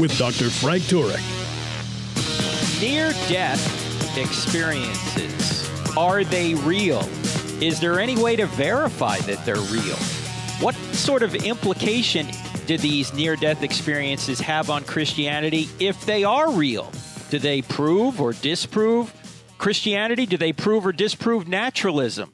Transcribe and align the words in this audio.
with 0.00 0.16
Dr. 0.16 0.48
Frank 0.48 0.82
Turek. 0.84 1.20
Near 2.80 3.10
death 3.28 4.16
experiences, 4.16 5.68
are 5.96 6.24
they 6.24 6.54
real? 6.54 7.06
Is 7.62 7.78
there 7.80 8.00
any 8.00 8.16
way 8.16 8.34
to 8.36 8.46
verify 8.46 9.18
that 9.18 9.44
they're 9.44 9.56
real? 9.56 9.96
What 10.60 10.74
sort 10.94 11.22
of 11.22 11.34
implication 11.34 12.28
do 12.66 12.78
these 12.78 13.12
near 13.12 13.36
death 13.36 13.62
experiences 13.62 14.40
have 14.40 14.70
on 14.70 14.84
Christianity 14.84 15.68
if 15.78 16.06
they 16.06 16.24
are 16.24 16.50
real? 16.50 16.90
Do 17.28 17.38
they 17.38 17.60
prove 17.60 18.20
or 18.20 18.32
disprove 18.32 19.12
Christianity? 19.58 20.24
Do 20.24 20.38
they 20.38 20.54
prove 20.54 20.86
or 20.86 20.92
disprove 20.92 21.46
naturalism? 21.46 22.32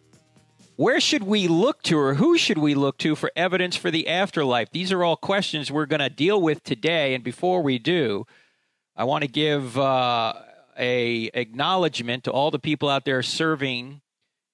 Where 0.77 1.01
should 1.01 1.23
we 1.23 1.48
look 1.48 1.83
to, 1.85 1.98
or 1.98 2.15
who 2.15 2.37
should 2.37 2.59
we 2.59 2.75
look 2.75 2.98
to 2.98 3.16
for 3.16 3.33
evidence 3.35 3.77
for 3.77 3.91
the 3.91 4.09
afterlife? 4.09 4.71
These 4.71 4.93
are 4.93 5.02
all 5.02 5.16
questions 5.16 5.73
we're 5.73 5.87
going 5.87 6.01
to 6.01 6.11
deal 6.11 6.39
with 6.41 6.62
today. 6.62 7.15
And 7.15 7.25
before 7.25 7.62
we 7.62 7.79
do, 7.79 8.27
I 8.95 9.04
want 9.04 9.23
to 9.23 9.29
give 9.29 9.79
uh, 9.79 10.35
a 10.79 11.30
acknowledgement 11.32 12.24
to 12.24 12.30
all 12.30 12.51
the 12.51 12.59
people 12.59 12.91
out 12.91 13.07
there 13.07 13.23
serving 13.23 14.02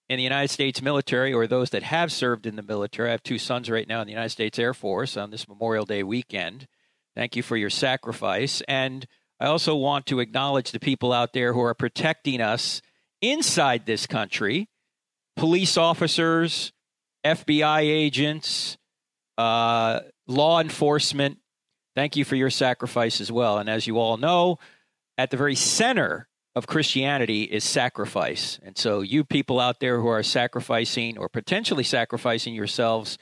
in 0.08 0.16
the 0.16 0.22
United 0.22 0.48
States 0.48 0.80
military, 0.80 1.32
or 1.32 1.48
those 1.48 1.70
that 1.70 1.82
have 1.82 2.12
served 2.12 2.46
in 2.46 2.54
the 2.54 2.62
military. 2.62 3.08
I 3.08 3.12
have 3.12 3.24
two 3.24 3.38
sons 3.38 3.68
right 3.68 3.88
now 3.88 4.00
in 4.00 4.06
the 4.06 4.12
United 4.12 4.30
States 4.30 4.60
Air 4.60 4.74
Force 4.74 5.16
on 5.16 5.32
this 5.32 5.48
Memorial 5.48 5.86
Day 5.86 6.04
weekend. 6.04 6.68
Thank 7.16 7.34
you 7.34 7.42
for 7.42 7.56
your 7.56 7.70
sacrifice. 7.70 8.62
And 8.68 9.08
I 9.40 9.46
also 9.46 9.74
want 9.74 10.06
to 10.06 10.20
acknowledge 10.20 10.70
the 10.70 10.78
people 10.78 11.12
out 11.12 11.32
there 11.32 11.52
who 11.52 11.62
are 11.62 11.74
protecting 11.74 12.40
us 12.40 12.80
inside 13.20 13.86
this 13.86 14.06
country 14.06 14.68
police 15.36 15.76
officers, 15.76 16.72
FBI 17.24 17.80
agents, 17.80 18.76
uh, 19.38 20.00
law 20.26 20.60
enforcement. 20.60 21.38
Thank 21.94 22.16
you 22.16 22.24
for 22.24 22.36
your 22.36 22.50
sacrifice 22.50 23.20
as 23.20 23.30
well. 23.30 23.58
And 23.58 23.68
as 23.68 23.86
you 23.86 23.98
all 23.98 24.16
know, 24.16 24.58
at 25.18 25.30
the 25.30 25.36
very 25.36 25.54
center 25.54 26.28
of 26.54 26.66
Christianity 26.66 27.42
is 27.44 27.64
sacrifice. 27.64 28.58
And 28.62 28.76
so, 28.76 29.00
you 29.00 29.24
people 29.24 29.58
out 29.58 29.80
there 29.80 30.00
who 30.00 30.08
are 30.08 30.22
sacrificing 30.22 31.18
or 31.18 31.28
potentially 31.28 31.84
sacrificing 31.84 32.54
yourselves 32.54 33.18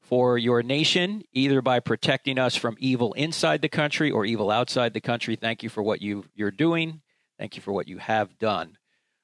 for 0.00 0.38
your 0.38 0.62
nation, 0.62 1.22
either 1.32 1.62
by 1.62 1.78
protecting 1.78 2.38
us 2.38 2.56
from 2.56 2.76
evil 2.80 3.12
inside 3.12 3.62
the 3.62 3.68
country 3.68 4.10
or 4.10 4.24
evil 4.24 4.50
outside 4.50 4.92
the 4.92 5.00
country, 5.00 5.36
thank 5.36 5.62
you 5.62 5.68
for 5.68 5.82
what 5.82 6.02
you, 6.02 6.24
you're 6.34 6.50
doing. 6.50 7.02
Thank 7.38 7.54
you 7.56 7.62
for 7.62 7.72
what 7.72 7.86
you 7.86 7.98
have 7.98 8.38
done. 8.38 8.76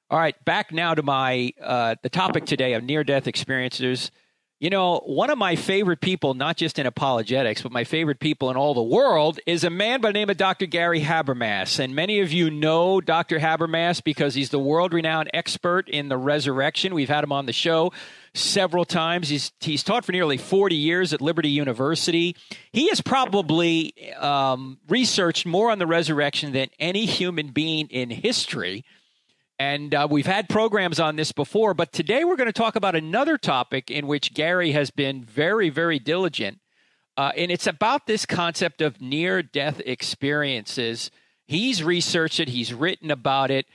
All 0.09 0.17
right, 0.17 0.35
back 0.45 0.71
now 0.71 0.95
to 0.95 1.03
my 1.03 1.51
uh, 1.61 1.95
the 2.01 2.07
topic 2.09 2.45
today 2.45 2.73
of 2.75 2.83
near 2.83 3.03
death 3.03 3.27
experiences. 3.27 4.09
You 4.57 4.69
know, 4.69 5.01
one 5.05 5.29
of 5.29 5.37
my 5.37 5.57
favorite 5.57 5.99
people, 5.99 6.33
not 6.33 6.55
just 6.55 6.79
in 6.79 6.85
apologetics, 6.85 7.61
but 7.61 7.73
my 7.73 7.83
favorite 7.83 8.21
people 8.21 8.49
in 8.49 8.55
all 8.55 8.73
the 8.73 8.81
world, 8.81 9.39
is 9.45 9.65
a 9.65 9.69
man 9.69 9.99
by 9.99 10.09
the 10.09 10.13
name 10.13 10.29
of 10.29 10.37
Dr. 10.37 10.65
Gary 10.65 11.01
Habermas. 11.01 11.77
And 11.77 11.93
many 11.93 12.21
of 12.21 12.31
you 12.31 12.49
know 12.49 13.01
Dr. 13.01 13.37
Habermas 13.37 14.01
because 14.01 14.33
he's 14.33 14.49
the 14.49 14.59
world 14.59 14.93
renowned 14.93 15.29
expert 15.33 15.89
in 15.89 16.07
the 16.07 16.17
resurrection. 16.17 16.95
We've 16.95 17.09
had 17.09 17.25
him 17.25 17.33
on 17.33 17.45
the 17.45 17.53
show 17.53 17.91
several 18.33 18.85
times. 18.85 19.27
He's, 19.27 19.51
he's 19.59 19.83
taught 19.83 20.05
for 20.05 20.13
nearly 20.13 20.37
40 20.37 20.73
years 20.73 21.11
at 21.11 21.21
Liberty 21.21 21.49
University. 21.49 22.35
He 22.71 22.87
has 22.89 23.01
probably 23.01 23.93
um, 24.15 24.79
researched 24.87 25.45
more 25.45 25.69
on 25.69 25.79
the 25.79 25.87
resurrection 25.87 26.53
than 26.53 26.69
any 26.79 27.05
human 27.05 27.49
being 27.49 27.87
in 27.89 28.09
history. 28.09 28.85
And 29.59 29.95
uh, 29.95 30.07
we've 30.09 30.27
had 30.27 30.49
programs 30.49 30.99
on 30.99 31.15
this 31.15 31.31
before, 31.31 31.73
but 31.73 31.91
today 31.91 32.23
we're 32.23 32.35
going 32.35 32.45
to 32.45 32.53
talk 32.53 32.75
about 32.75 32.95
another 32.95 33.39
topic 33.39 33.89
in 33.89 34.05
which 34.05 34.35
Gary 34.35 34.71
has 34.71 34.91
been 34.91 35.23
very, 35.23 35.69
very 35.69 35.97
diligent. 35.97 36.59
Uh, 37.15 37.31
and 37.35 37.49
it's 37.49 37.65
about 37.65 38.05
this 38.05 38.27
concept 38.27 38.81
of 38.81 39.01
near 39.01 39.41
death 39.41 39.81
experiences. 39.83 41.09
He's 41.47 41.83
researched 41.83 42.39
it, 42.39 42.49
he's 42.49 42.71
written 42.71 43.09
about 43.09 43.49
it, 43.49 43.65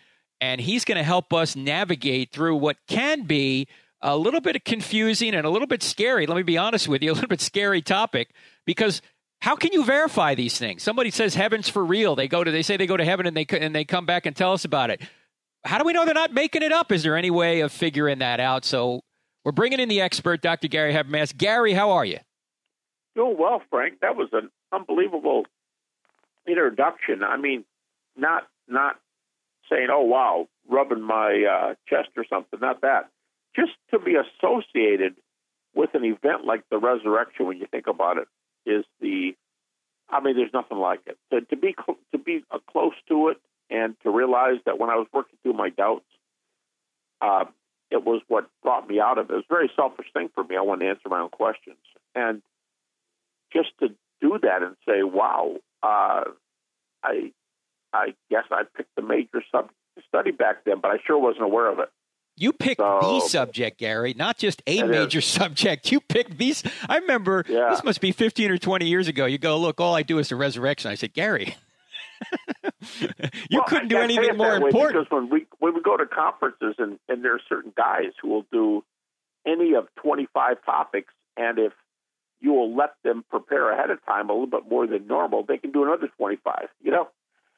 and 0.41 0.61
he's 0.61 0.85
going 0.85 0.99
to 0.99 1.05
help 1.05 1.33
us 1.33 1.57
navigate 1.57 2.31
through 2.31 2.57
what 2.57 2.77
can 2.87 3.23
be 3.23 3.67
a 4.01 4.17
little 4.17 4.41
bit 4.41 4.65
confusing 4.65 5.35
and 5.35 5.45
a 5.45 5.51
little 5.51 5.67
bit 5.67 5.83
scary. 5.83 6.27
Let 6.27 6.37
me 6.37 6.45
be 6.45 6.59
honest 6.59 6.87
with 6.87 7.03
you, 7.03 7.11
a 7.13 7.15
little 7.15 7.29
bit 7.29 7.41
scary 7.41 7.83
topic 7.83 8.31
because 8.65 9.03
how 9.41 9.57
can 9.57 9.73
you 9.73 9.85
verify 9.85 10.37
these 10.37 10.57
things? 10.57 10.85
Somebody 10.85 11.11
says 11.11 11.35
heaven's 11.35 11.69
for 11.69 11.85
real. 11.85 12.15
They 12.15 12.29
go 12.29 12.45
to 12.45 12.51
they 12.53 12.63
say 12.63 12.77
they 12.77 12.87
go 12.87 12.97
to 12.97 13.05
heaven 13.05 13.27
and 13.27 13.37
they 13.37 13.47
and 13.51 13.75
they 13.75 13.85
come 13.85 14.07
back 14.07 14.27
and 14.27 14.37
tell 14.37 14.53
us 14.53 14.65
about 14.65 14.91
it 14.91 15.03
how 15.65 15.79
do 15.79 15.85
we 15.85 15.93
know 15.93 16.05
they're 16.05 16.15
not 16.15 16.33
making 16.33 16.63
it 16.63 16.73
up? 16.73 16.91
Is 16.93 17.03
there 17.03 17.17
any 17.17 17.31
way 17.31 17.61
of 17.61 17.73
figuring 17.73 18.19
that 18.19 18.41
out? 18.41 18.65
So 18.65 19.03
we're 19.45 19.53
bringing 19.53 19.81
in 19.81 19.89
the 19.89 20.01
expert, 20.01 20.43
Dr. 20.43 20.69
Gary 20.69 20.93
Habermas. 20.93 21.37
Gary, 21.37 21.73
how 21.73 21.91
are 21.91 22.05
you? 22.05 22.19
Doing 23.15 23.37
well, 23.39 23.63
Frank. 23.71 24.01
That 24.01 24.17
was 24.17 24.29
an 24.33 24.51
unbelievable 24.73 25.45
introduction. 26.47 27.23
I 27.23 27.37
mean, 27.37 27.65
not 28.17 28.45
not 28.69 28.99
saying, 29.71 29.89
"Oh 29.91 30.03
wow," 30.03 30.49
rubbing 30.69 31.03
my 31.03 31.45
uh, 31.45 31.75
chest 31.89 32.09
or 32.17 32.25
something. 32.29 32.59
Not 32.61 32.81
that. 32.83 33.11
Just 33.55 33.73
to 33.91 33.99
be 33.99 34.15
associated 34.15 35.15
with 35.75 35.91
an 35.95 36.05
event 36.05 36.47
like 36.47 36.63
the 36.71 36.79
resurrection, 36.79 37.47
when 37.47 37.59
you 37.59 37.67
think 37.71 37.87
about 37.87 38.19
it, 38.19 38.29
is 38.67 38.85
the. 39.01 39.35
I 40.09 40.21
mean, 40.21 40.37
there's 40.37 40.53
nothing 40.53 40.79
like 40.79 41.01
it. 41.07 41.19
To, 41.33 41.41
to 41.43 41.57
be 41.57 41.75
cl- 41.79 41.99
to 42.13 42.19
be 42.19 42.45
uh, 42.51 42.59
close 42.71 42.95
to 43.09 43.29
it, 43.29 43.39
and 43.73 43.97
to 44.03 44.11
realize 44.11 44.59
that 44.67 44.79
when 44.79 44.91
I 44.91 44.97
was 44.97 45.07
working 45.13 45.39
through 45.43 45.55
my 45.55 45.71
doubts, 45.71 46.05
uh, 47.21 47.47
it 47.91 48.05
was 48.05 48.21
what 48.29 48.49
brought 48.63 48.89
me 48.89 49.01
out 49.01 49.19
of 49.19 49.31
it. 49.31 49.33
It 49.33 49.37
was 49.37 49.45
a 49.51 49.55
very 49.55 49.71
selfish 49.75 50.07
thing 50.13 50.29
for 50.35 50.45
me. 50.45 50.57
I 50.57 50.61
wanted 50.61 50.85
to 50.85 50.91
answer 50.91 51.09
my 51.09 51.21
own 51.21 51.31
questions, 51.31 51.79
and 52.15 52.43
just 53.53 53.71
to 53.81 53.89
do 54.21 54.39
that 54.43 54.63
and 54.63 54.77
say, 54.87 55.03
"Wow, 55.03 55.57
uh, 55.83 56.25
I, 57.03 57.33
I 57.93 58.15
guess 58.31 58.45
I 58.51 58.63
picked 58.77 58.95
the 58.95 59.03
major 59.03 59.43
subject 59.51 59.75
to 59.97 60.03
study 60.09 60.31
back 60.31 60.65
then, 60.65 60.81
but 60.81 60.91
I 60.91 60.99
sure 61.07 61.19
wasn't 61.19 61.45
aware 61.45 61.71
of 61.71 61.79
it." 61.79 61.89
You 62.37 62.53
picked 62.53 62.81
so, 62.81 62.99
the 63.03 63.21
subject, 63.29 63.79
Gary, 63.79 64.15
not 64.15 64.39
just 64.39 64.63
a 64.67 64.83
major 64.83 65.19
is. 65.19 65.25
subject. 65.41 65.93
You 65.93 66.01
picked 66.01 66.39
these. 66.39 66.63
I 66.89 66.99
remember 66.99 67.45
yeah. 67.49 67.69
this 67.71 67.85
must 67.85 68.01
be 68.01 68.11
15 68.13 68.51
or 68.51 68.59
20 68.59 68.87
years 68.87 69.07
ago. 69.07 69.27
You 69.27 69.37
go, 69.37 69.59
look, 69.59 69.81
all 69.81 69.95
I 69.95 70.03
do 70.03 70.19
is 70.19 70.31
the 70.31 70.37
resurrection. 70.37 70.91
I 70.91 70.95
said, 70.95 71.13
Gary, 71.13 71.57
you 73.51 73.59
well, 73.59 73.65
couldn't 73.65 73.89
do 73.89 73.97
anything 73.97 74.37
more 74.37 74.55
important. 74.55 74.93
Because 74.93 75.07
when 75.11 75.31
we 75.31 75.47
when 75.59 75.75
we 75.75 75.83
go 75.83 75.97
to 75.97 76.07
conferences 76.07 76.75
and 76.79 76.99
and 77.09 77.25
there 77.25 77.35
are 77.35 77.41
certain 77.49 77.73
guys 77.77 78.13
who 78.21 78.29
will 78.29 78.47
do 78.53 78.85
any 79.47 79.75
of 79.75 79.89
25 79.97 80.65
topics, 80.65 81.13
and 81.37 81.59
if 81.59 81.73
you 82.41 82.53
will 82.53 82.75
let 82.75 82.95
them 83.05 83.25
prepare 83.31 83.73
ahead 83.73 83.91
of 83.91 84.05
time 84.05 84.29
a 84.31 84.33
little 84.33 84.47
bit 84.47 84.69
more 84.69 84.87
than 84.87 85.07
normal, 85.07 85.45
they 85.45 85.59
can 85.59 85.73
do 85.73 85.85
another 85.85 86.09
25. 86.17 86.69
You 86.83 86.91
know. 86.91 87.09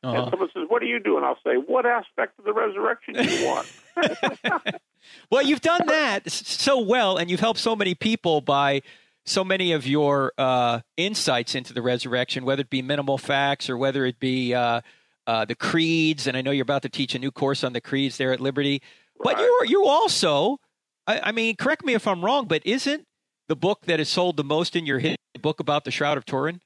Uh-huh. 0.02 0.22
And 0.22 0.30
someone 0.30 0.50
says, 0.52 0.64
"What 0.68 0.82
do 0.82 0.86
you 0.86 1.00
do?" 1.00 1.16
And 1.16 1.24
I'll 1.24 1.38
say, 1.42 1.54
"What 1.54 1.86
aspect 1.86 2.38
of 2.38 2.44
the 2.44 2.52
resurrection 2.52 3.14
do 3.14 3.24
you 3.24 3.46
want?" 3.46 3.72
well, 5.30 5.42
you've 5.42 5.62
done 5.62 5.86
that 5.86 6.30
so 6.30 6.78
well, 6.78 7.16
and 7.16 7.30
you've 7.30 7.40
helped 7.40 7.60
so 7.60 7.74
many 7.74 7.94
people 7.94 8.42
by 8.42 8.82
so 9.26 9.44
many 9.44 9.72
of 9.72 9.86
your 9.86 10.32
uh, 10.36 10.80
insights 10.96 11.54
into 11.54 11.72
the 11.72 11.82
resurrection, 11.82 12.44
whether 12.44 12.62
it 12.62 12.70
be 12.70 12.82
minimal 12.82 13.18
facts 13.18 13.70
or 13.70 13.76
whether 13.76 14.04
it 14.04 14.18
be 14.20 14.54
uh, 14.54 14.82
uh, 15.26 15.44
the 15.44 15.54
creeds. 15.54 16.26
And 16.26 16.36
I 16.36 16.42
know 16.42 16.50
you're 16.50 16.62
about 16.62 16.82
to 16.82 16.88
teach 16.88 17.14
a 17.14 17.18
new 17.18 17.30
course 17.30 17.64
on 17.64 17.72
the 17.72 17.80
creeds 17.80 18.18
there 18.18 18.32
at 18.32 18.40
Liberty. 18.40 18.82
Right. 19.18 19.36
But 19.36 19.42
you 19.42 19.60
you 19.66 19.86
also, 19.86 20.58
I, 21.06 21.20
I, 21.24 21.32
mean, 21.32 21.56
correct 21.56 21.84
me 21.84 21.94
if 21.94 22.06
I'm 22.06 22.24
wrong, 22.24 22.46
but 22.46 22.62
isn't 22.66 23.06
the 23.48 23.56
book 23.56 23.86
that 23.86 23.98
has 23.98 24.08
sold 24.08 24.36
the 24.36 24.44
most 24.44 24.76
in 24.76 24.86
your 24.86 24.98
hit 24.98 25.18
book 25.40 25.60
about 25.60 25.84
the 25.84 25.90
Shroud 25.90 26.18
of 26.18 26.24
Turin? 26.24 26.60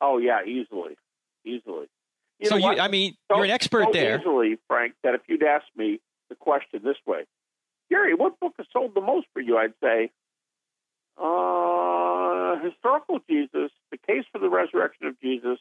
Oh 0.00 0.18
yeah, 0.18 0.44
easily, 0.44 0.96
easily. 1.44 1.86
You 2.40 2.48
so 2.48 2.56
you, 2.56 2.66
I 2.66 2.88
mean, 2.88 3.14
so, 3.30 3.36
you're 3.36 3.44
an 3.44 3.50
expert 3.50 3.84
so 3.84 3.92
there. 3.92 4.18
Easily, 4.18 4.58
Frank, 4.66 4.94
that 5.04 5.14
if 5.14 5.20
you'd 5.28 5.44
asked 5.44 5.70
me 5.76 6.00
the 6.28 6.34
question 6.34 6.80
this 6.82 6.96
way, 7.06 7.24
Gary, 7.88 8.14
what 8.14 8.40
book 8.40 8.54
has 8.58 8.66
sold 8.72 8.94
the 8.94 9.00
most 9.00 9.28
for 9.32 9.40
you? 9.40 9.58
I'd 9.58 9.74
say 9.82 10.10
uh, 11.16 12.56
historical 12.62 13.20
Jesus, 13.28 13.70
The 13.90 13.98
Case 13.98 14.24
for 14.32 14.38
the 14.38 14.48
Resurrection 14.48 15.06
of 15.06 15.20
Jesus, 15.20 15.58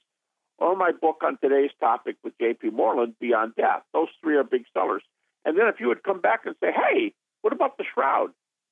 or 0.58 0.76
my 0.76 0.92
book 0.92 1.22
on 1.26 1.38
today's 1.42 1.72
topic 1.80 2.18
with 2.24 2.38
J.P. 2.40 2.70
Moreland, 2.70 3.16
Beyond 3.20 3.56
Death. 3.56 3.84
Those 3.94 4.10
three 4.22 4.36
are 4.38 4.44
big 4.44 4.66
sellers. 4.74 5.04
And 5.44 5.58
then 5.58 5.68
if 5.68 5.80
you 5.80 5.88
would 5.88 6.04
come 6.04 6.22
back 6.22 6.42
and 6.46 6.56
say, 6.62 6.72
hey, 6.72 7.14
what 7.42 7.54
about 7.54 7.78
the 7.78 7.84
shroud? 7.94 8.30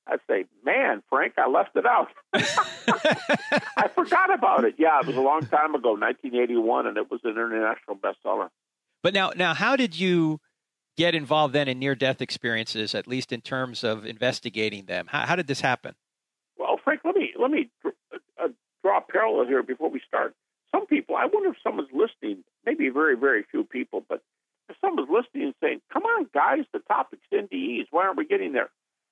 I'd 0.07 0.19
say, 0.27 0.45
man, 0.63 1.03
Frank, 1.09 1.33
I 1.37 1.47
left 1.49 1.75
it 1.75 1.85
out. 1.85 2.09
I 2.33 3.89
forgot 3.93 4.33
about 4.33 4.63
it. 4.63 4.75
Yeah, 4.77 4.99
it 4.99 5.07
was 5.07 5.15
a 5.15 5.21
long 5.21 5.41
time 5.41 5.75
ago, 5.75 5.91
1981, 5.91 6.87
and 6.87 6.97
it 6.97 7.11
was 7.11 7.21
an 7.23 7.31
international 7.31 7.95
bestseller. 7.95 8.49
But 9.03 9.13
now, 9.13 9.31
now, 9.35 9.53
how 9.53 9.75
did 9.75 9.99
you 9.99 10.39
get 10.97 11.15
involved 11.15 11.53
then 11.53 11.67
in 11.67 11.79
near-death 11.79 12.21
experiences, 12.21 12.95
at 12.95 13.07
least 13.07 13.31
in 13.31 13.41
terms 13.41 13.83
of 13.83 14.05
investigating 14.05 14.85
them? 14.85 15.07
How, 15.07 15.25
how 15.25 15.35
did 15.35 15.47
this 15.47 15.61
happen? 15.61 15.95
Frank, 16.89 17.01
let 17.05 17.15
me 17.15 17.33
let 17.39 17.51
me 17.51 17.69
uh, 17.85 18.47
draw 18.81 18.97
a 18.97 19.01
parallel 19.01 19.45
here 19.45 19.61
before 19.61 19.91
we 19.91 20.01
start. 20.07 20.33
Some 20.71 20.87
people, 20.87 21.15
I 21.15 21.27
wonder 21.31 21.49
if 21.49 21.57
someone's 21.63 21.93
listening. 21.93 22.43
Maybe 22.65 22.89
very, 22.89 23.15
very 23.15 23.45
few 23.51 23.63
people, 23.63 24.03
but 24.09 24.23
if 24.69 24.75
someone's 24.81 25.07
listening 25.07 25.43
and 25.43 25.53
saying, 25.61 25.81
"Come 25.93 26.01
on, 26.01 26.25
guys, 26.33 26.65
the 26.73 26.79
topic's 26.79 27.27
NDEs. 27.31 27.85
Why 27.91 28.05
aren't 28.05 28.17
we 28.17 28.25
getting 28.25 28.53
there?" 28.53 28.71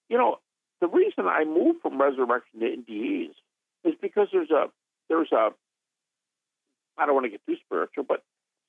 You 0.10 0.18
know, 0.18 0.40
the 0.82 0.88
reason 0.88 1.28
I 1.28 1.46
moved 1.46 1.82
from 1.84 2.02
resurrection 2.02 2.62
to 2.62 2.66
NDEs 2.66 3.36
is 3.84 3.94
because 4.02 4.30
there's 4.34 4.50
a 4.50 4.72
there's 5.08 5.32
a 5.32 5.50
I 6.98 7.06
don't 7.06 7.14
want 7.14 7.26
to 7.26 7.30
get 7.30 7.46
too 7.46 7.58
spiritual, 7.64 8.06
but 8.06 8.24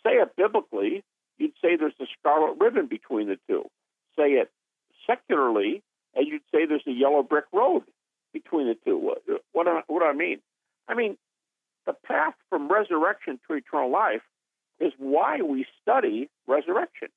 say 0.05 0.17
it 0.17 0.37
biblically, 0.37 1.03
you'd 1.39 1.55
say 1.63 1.77
there's 1.77 1.95
a 1.99 2.07
scarlet 2.21 2.59
ribbon 2.61 2.89
between 2.89 3.29
the 3.29 3.39
two. 3.49 3.65
Say 4.19 4.33
it 4.33 4.51
secularly, 5.07 5.83
and 6.15 6.27
you'd 6.27 6.43
say 6.53 6.67
there's 6.67 6.87
a 6.87 6.93
yellow 6.93 7.23
brick 7.23 7.47
road 7.55 7.85
between 8.33 8.67
the 8.69 8.77
two. 8.85 8.99
What, 8.99 9.23
what, 9.53 9.65
do, 9.65 9.71
I, 9.71 9.83
what 9.87 10.01
do 10.01 10.07
I 10.07 10.13
mean? 10.13 10.39
I 10.89 10.95
mean, 10.95 11.17
the 11.87 11.93
path 11.93 12.35
from 12.51 12.69
resurrection 12.69 13.39
to 13.49 13.55
eternal 13.55 13.91
life 13.91 14.23
is 14.81 14.93
why 14.99 15.41
we 15.43 15.67
study 15.83 16.29
resurrection. 16.47 17.09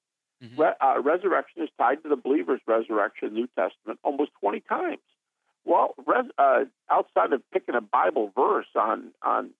Mm-hmm. 0.43 0.59
Re- 0.59 0.73
uh, 0.81 1.01
resurrection 1.01 1.63
is 1.63 1.69
tied 1.77 2.01
to 2.03 2.09
the 2.09 2.15
believer's 2.15 2.61
resurrection, 2.65 3.33
New 3.33 3.47
Testament, 3.47 3.99
almost 4.03 4.31
20 4.39 4.61
times. 4.61 5.01
Well, 5.65 5.93
res- 6.07 6.31
uh, 6.37 6.65
outside 6.89 7.33
of 7.33 7.43
picking 7.51 7.75
a 7.75 7.81
Bible 7.81 8.31
verse 8.35 8.67
on 8.75 9.11
on 9.21 9.51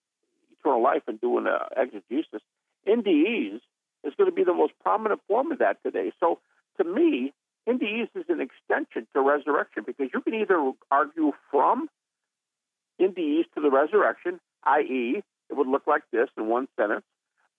eternal 0.58 0.82
life 0.82 1.02
and 1.06 1.20
doing 1.20 1.46
a 1.46 1.68
exegesis, 1.80 2.42
NDEs 2.86 3.60
is 4.04 4.14
going 4.16 4.28
to 4.28 4.34
be 4.34 4.44
the 4.44 4.54
most 4.54 4.72
prominent 4.82 5.20
form 5.28 5.52
of 5.52 5.58
that 5.58 5.82
today. 5.84 6.12
So, 6.18 6.40
to 6.78 6.84
me, 6.84 7.32
NDEs 7.68 8.08
is 8.14 8.24
an 8.28 8.40
extension 8.40 9.06
to 9.14 9.20
resurrection 9.20 9.84
because 9.86 10.08
you 10.12 10.20
can 10.20 10.34
either 10.34 10.72
argue 10.90 11.32
from 11.50 11.88
NDEs 13.00 13.44
to 13.54 13.60
the 13.60 13.70
resurrection, 13.70 14.40
i.e., 14.64 15.22
it 15.50 15.56
would 15.56 15.68
look 15.68 15.86
like 15.86 16.02
this 16.12 16.28
in 16.36 16.48
one 16.48 16.66
sentence. 16.76 17.04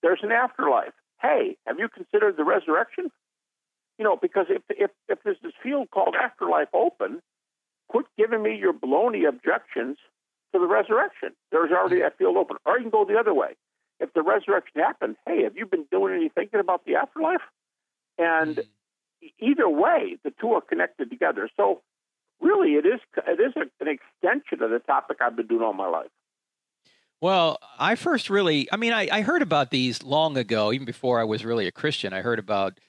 There's 0.01 0.19
an 0.23 0.31
afterlife 0.31 0.93
hey, 1.23 1.57
have 1.65 1.79
you 1.79 1.87
considered 1.89 2.37
the 2.37 2.43
resurrection? 2.43 3.09
You 3.97 4.05
know, 4.05 4.17
because 4.21 4.47
if 4.49 4.61
if 4.69 4.91
if 5.07 5.19
there's 5.23 5.37
this 5.41 5.53
field 5.63 5.89
called 5.89 6.15
afterlife 6.21 6.67
open, 6.73 7.21
quit 7.87 8.05
giving 8.17 8.43
me 8.43 8.55
your 8.55 8.73
baloney 8.73 9.27
objections 9.27 9.97
to 10.53 10.59
the 10.59 10.67
resurrection. 10.67 11.29
There's 11.51 11.71
already 11.71 12.01
that 12.01 12.17
field 12.17 12.37
open. 12.37 12.57
Or 12.65 12.77
you 12.77 12.83
can 12.83 12.91
go 12.91 13.05
the 13.05 13.17
other 13.17 13.33
way. 13.33 13.55
If 13.99 14.13
the 14.13 14.21
resurrection 14.21 14.81
happened, 14.81 15.15
hey, 15.25 15.43
have 15.43 15.55
you 15.55 15.65
been 15.65 15.85
doing 15.91 16.13
any 16.13 16.29
thinking 16.29 16.59
about 16.59 16.85
the 16.85 16.95
afterlife? 16.95 17.41
And. 18.17 18.61
Either 19.39 19.69
way, 19.69 20.17
the 20.23 20.31
two 20.39 20.53
are 20.53 20.61
connected 20.61 21.09
together. 21.09 21.49
So 21.55 21.81
really, 22.41 22.73
it 22.73 22.85
is 22.85 22.99
it 23.27 23.39
is 23.39 23.53
an 23.55 23.87
extension 23.87 24.63
of 24.63 24.69
the 24.71 24.79
topic 24.79 25.17
I've 25.21 25.35
been 25.35 25.47
doing 25.47 25.61
all 25.61 25.73
my 25.73 25.87
life. 25.87 26.09
Well, 27.21 27.57
I 27.79 27.95
first 27.95 28.29
really, 28.29 28.67
I 28.69 28.75
mean, 28.75 28.91
I, 28.91 29.07
I, 29.09 29.21
heard 29.21 29.41
about 29.41 29.71
these 29.71 30.03
long 30.03 30.35
ago, 30.35 30.73
even 30.73 30.83
before 30.83 31.21
I 31.21 31.23
was 31.23 31.45
really 31.45 31.67
a 31.67 31.71
Christian. 31.71 32.11
I 32.11 32.19
heard 32.19 32.37
about 32.37 32.81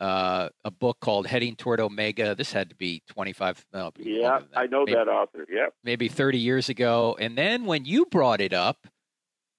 uh, 0.00 0.48
a 0.64 0.70
book 0.70 1.00
called 1.00 1.26
Heading 1.26 1.54
Toward 1.54 1.80
Omega. 1.80 2.34
This 2.34 2.50
had 2.50 2.70
to 2.70 2.74
be 2.74 3.02
25. 3.08 3.66
No, 3.74 3.92
yeah, 3.98 4.40
I 4.56 4.68
know 4.68 4.86
maybe, 4.86 4.94
that 4.94 5.08
author. 5.08 5.44
Yeah. 5.50 5.66
Maybe 5.82 6.08
30 6.08 6.38
years 6.38 6.70
ago. 6.70 7.14
And 7.20 7.36
then 7.36 7.66
when 7.66 7.84
you 7.84 8.06
brought 8.06 8.40
it 8.40 8.54
up, 8.54 8.86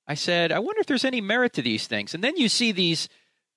I 0.08 0.16
said, 0.16 0.52
I 0.52 0.58
wonder 0.58 0.82
if 0.82 0.88
there's 0.88 1.06
any 1.06 1.22
merit 1.22 1.54
to 1.54 1.62
these 1.62 1.86
things. 1.86 2.16
And 2.16 2.24
then 2.24 2.36
you 2.36 2.50
see 2.50 2.72
these 2.72 3.10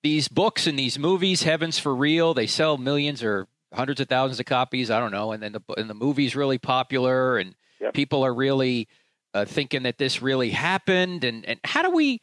these 0.03 0.27
books 0.27 0.67
and 0.67 0.77
these 0.77 0.97
movies, 0.97 1.43
Heaven's 1.43 1.79
for 1.79 1.95
Real. 1.95 2.33
They 2.33 2.47
sell 2.47 2.77
millions 2.77 3.23
or 3.23 3.47
hundreds 3.73 3.99
of 3.99 4.07
thousands 4.07 4.39
of 4.39 4.45
copies. 4.45 4.89
I 4.89 4.99
don't 4.99 5.11
know. 5.11 5.31
And 5.31 5.41
then 5.43 5.51
the 5.53 5.61
and 5.77 5.89
the 5.89 5.93
movie's 5.93 6.35
really 6.35 6.57
popular, 6.57 7.37
and 7.37 7.55
yep. 7.79 7.93
people 7.93 8.23
are 8.23 8.33
really 8.33 8.87
uh, 9.33 9.45
thinking 9.45 9.83
that 9.83 9.97
this 9.97 10.21
really 10.21 10.49
happened, 10.51 11.23
and 11.23 11.45
and 11.45 11.59
how 11.63 11.81
do 11.81 11.91
we, 11.91 12.21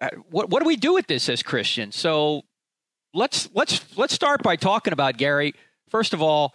uh, 0.00 0.10
what 0.28 0.50
what 0.50 0.62
do 0.62 0.66
we 0.66 0.76
do 0.76 0.94
with 0.94 1.06
this 1.06 1.28
as 1.28 1.42
Christians? 1.42 1.96
So 1.96 2.42
let's 3.12 3.48
let's 3.54 3.96
let's 3.96 4.14
start 4.14 4.42
by 4.42 4.56
talking 4.56 4.92
about 4.92 5.16
Gary. 5.16 5.54
First 5.88 6.12
of 6.14 6.20
all, 6.20 6.54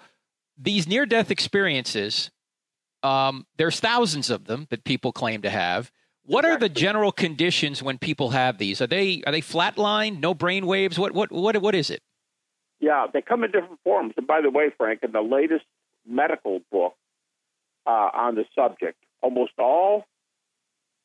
these 0.57 0.87
near 0.87 1.05
death 1.05 1.31
experiences. 1.31 2.31
Um, 3.01 3.47
there's 3.57 3.79
thousands 3.79 4.29
of 4.29 4.43
them 4.43 4.67
that 4.71 4.83
people 4.83 5.13
claim 5.13 5.43
to 5.43 5.49
have. 5.49 5.89
What 6.29 6.45
are 6.45 6.59
the 6.59 6.69
general 6.69 7.11
conditions 7.11 7.81
when 7.81 7.97
people 7.97 8.29
have 8.29 8.59
these? 8.59 8.83
Are 8.83 8.87
they 8.87 9.23
are 9.25 9.31
they 9.31 9.41
flatline, 9.41 10.19
no 10.19 10.35
brain 10.35 10.67
waves? 10.67 10.99
What 10.99 11.11
what 11.11 11.31
what 11.31 11.59
what 11.59 11.73
is 11.73 11.89
it? 11.89 12.03
Yeah, 12.79 13.07
they 13.11 13.21
come 13.21 13.43
in 13.43 13.49
different 13.49 13.79
forms. 13.83 14.13
And 14.15 14.27
by 14.27 14.41
the 14.41 14.51
way, 14.51 14.69
Frank, 14.77 14.99
in 15.01 15.11
the 15.11 15.21
latest 15.21 15.65
medical 16.07 16.59
book 16.71 16.93
uh, 17.87 18.09
on 18.13 18.35
the 18.35 18.45
subject, 18.53 18.99
almost 19.23 19.53
all 19.57 20.05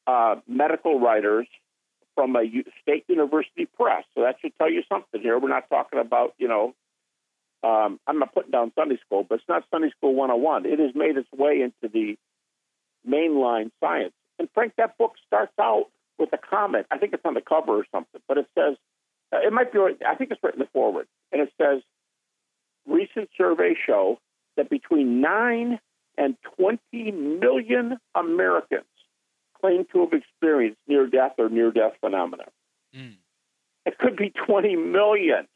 uh, 0.06 0.36
medical 0.46 1.00
writers 1.00 1.46
from 2.14 2.36
a 2.36 2.44
state 2.82 3.04
university 3.08 3.66
press. 3.80 4.04
So 4.14 4.24
that 4.24 4.36
should 4.42 4.52
tell 4.58 4.70
you 4.70 4.82
something 4.90 5.22
here. 5.22 5.38
We're 5.38 5.48
not 5.48 5.70
talking 5.70 6.00
about, 6.00 6.34
you 6.36 6.48
know, 6.48 6.74
um, 7.66 7.98
I'm 8.06 8.18
not 8.18 8.34
putting 8.34 8.50
down 8.50 8.72
Sunday 8.74 8.98
school, 9.06 9.24
but 9.26 9.36
it's 9.36 9.48
not 9.48 9.64
Sunday 9.70 9.88
school 9.96 10.14
101. 10.14 10.66
It 10.66 10.78
has 10.80 10.94
made 10.94 11.16
its 11.16 11.32
way 11.32 11.62
into 11.62 11.90
the 11.90 12.18
mainline 13.08 13.70
science. 13.80 14.12
And 14.38 14.48
Frank, 14.54 14.74
that 14.76 14.98
book 14.98 15.12
starts 15.26 15.52
out 15.60 15.86
with 16.18 16.30
a 16.32 16.38
comment. 16.38 16.86
I 16.90 16.98
think 16.98 17.12
it's 17.12 17.24
on 17.24 17.34
the 17.34 17.40
cover 17.40 17.72
or 17.72 17.86
something, 17.92 18.20
but 18.28 18.38
it 18.38 18.46
says, 18.56 18.76
uh, 19.32 19.38
it 19.38 19.52
might 19.52 19.72
be, 19.72 19.78
I 20.06 20.14
think 20.14 20.30
it's 20.30 20.42
written 20.42 20.60
in 20.60 20.66
the 20.66 20.70
foreword, 20.72 21.06
and 21.32 21.40
it 21.40 21.52
says, 21.60 21.82
recent 22.86 23.30
surveys 23.36 23.76
show 23.84 24.18
that 24.56 24.70
between 24.70 25.20
9 25.20 25.78
and 26.16 26.36
20 26.56 27.10
million 27.10 27.98
Americans 28.14 28.84
claim 29.60 29.84
to 29.92 30.00
have 30.00 30.12
experienced 30.12 30.78
near 30.86 31.06
death 31.06 31.32
or 31.38 31.48
near 31.48 31.70
death 31.70 31.92
phenomena. 32.00 32.44
Mm. 32.94 33.14
It 33.86 33.98
could 33.98 34.16
be 34.16 34.32
20 34.46 34.76
million. 34.76 35.46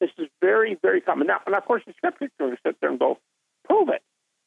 This 0.00 0.10
is 0.18 0.28
very, 0.40 0.76
very 0.82 1.00
common. 1.00 1.26
Now, 1.28 1.40
and 1.46 1.54
of 1.54 1.64
course, 1.64 1.82
the 1.86 1.94
skeptics 1.96 2.32
are 2.38 2.46
going 2.46 2.56
to 2.56 2.62
sit 2.66 2.76
there 2.80 2.90
and 2.90 2.98
go, 2.98 3.18
prove 3.64 3.88
it. 3.88 4.02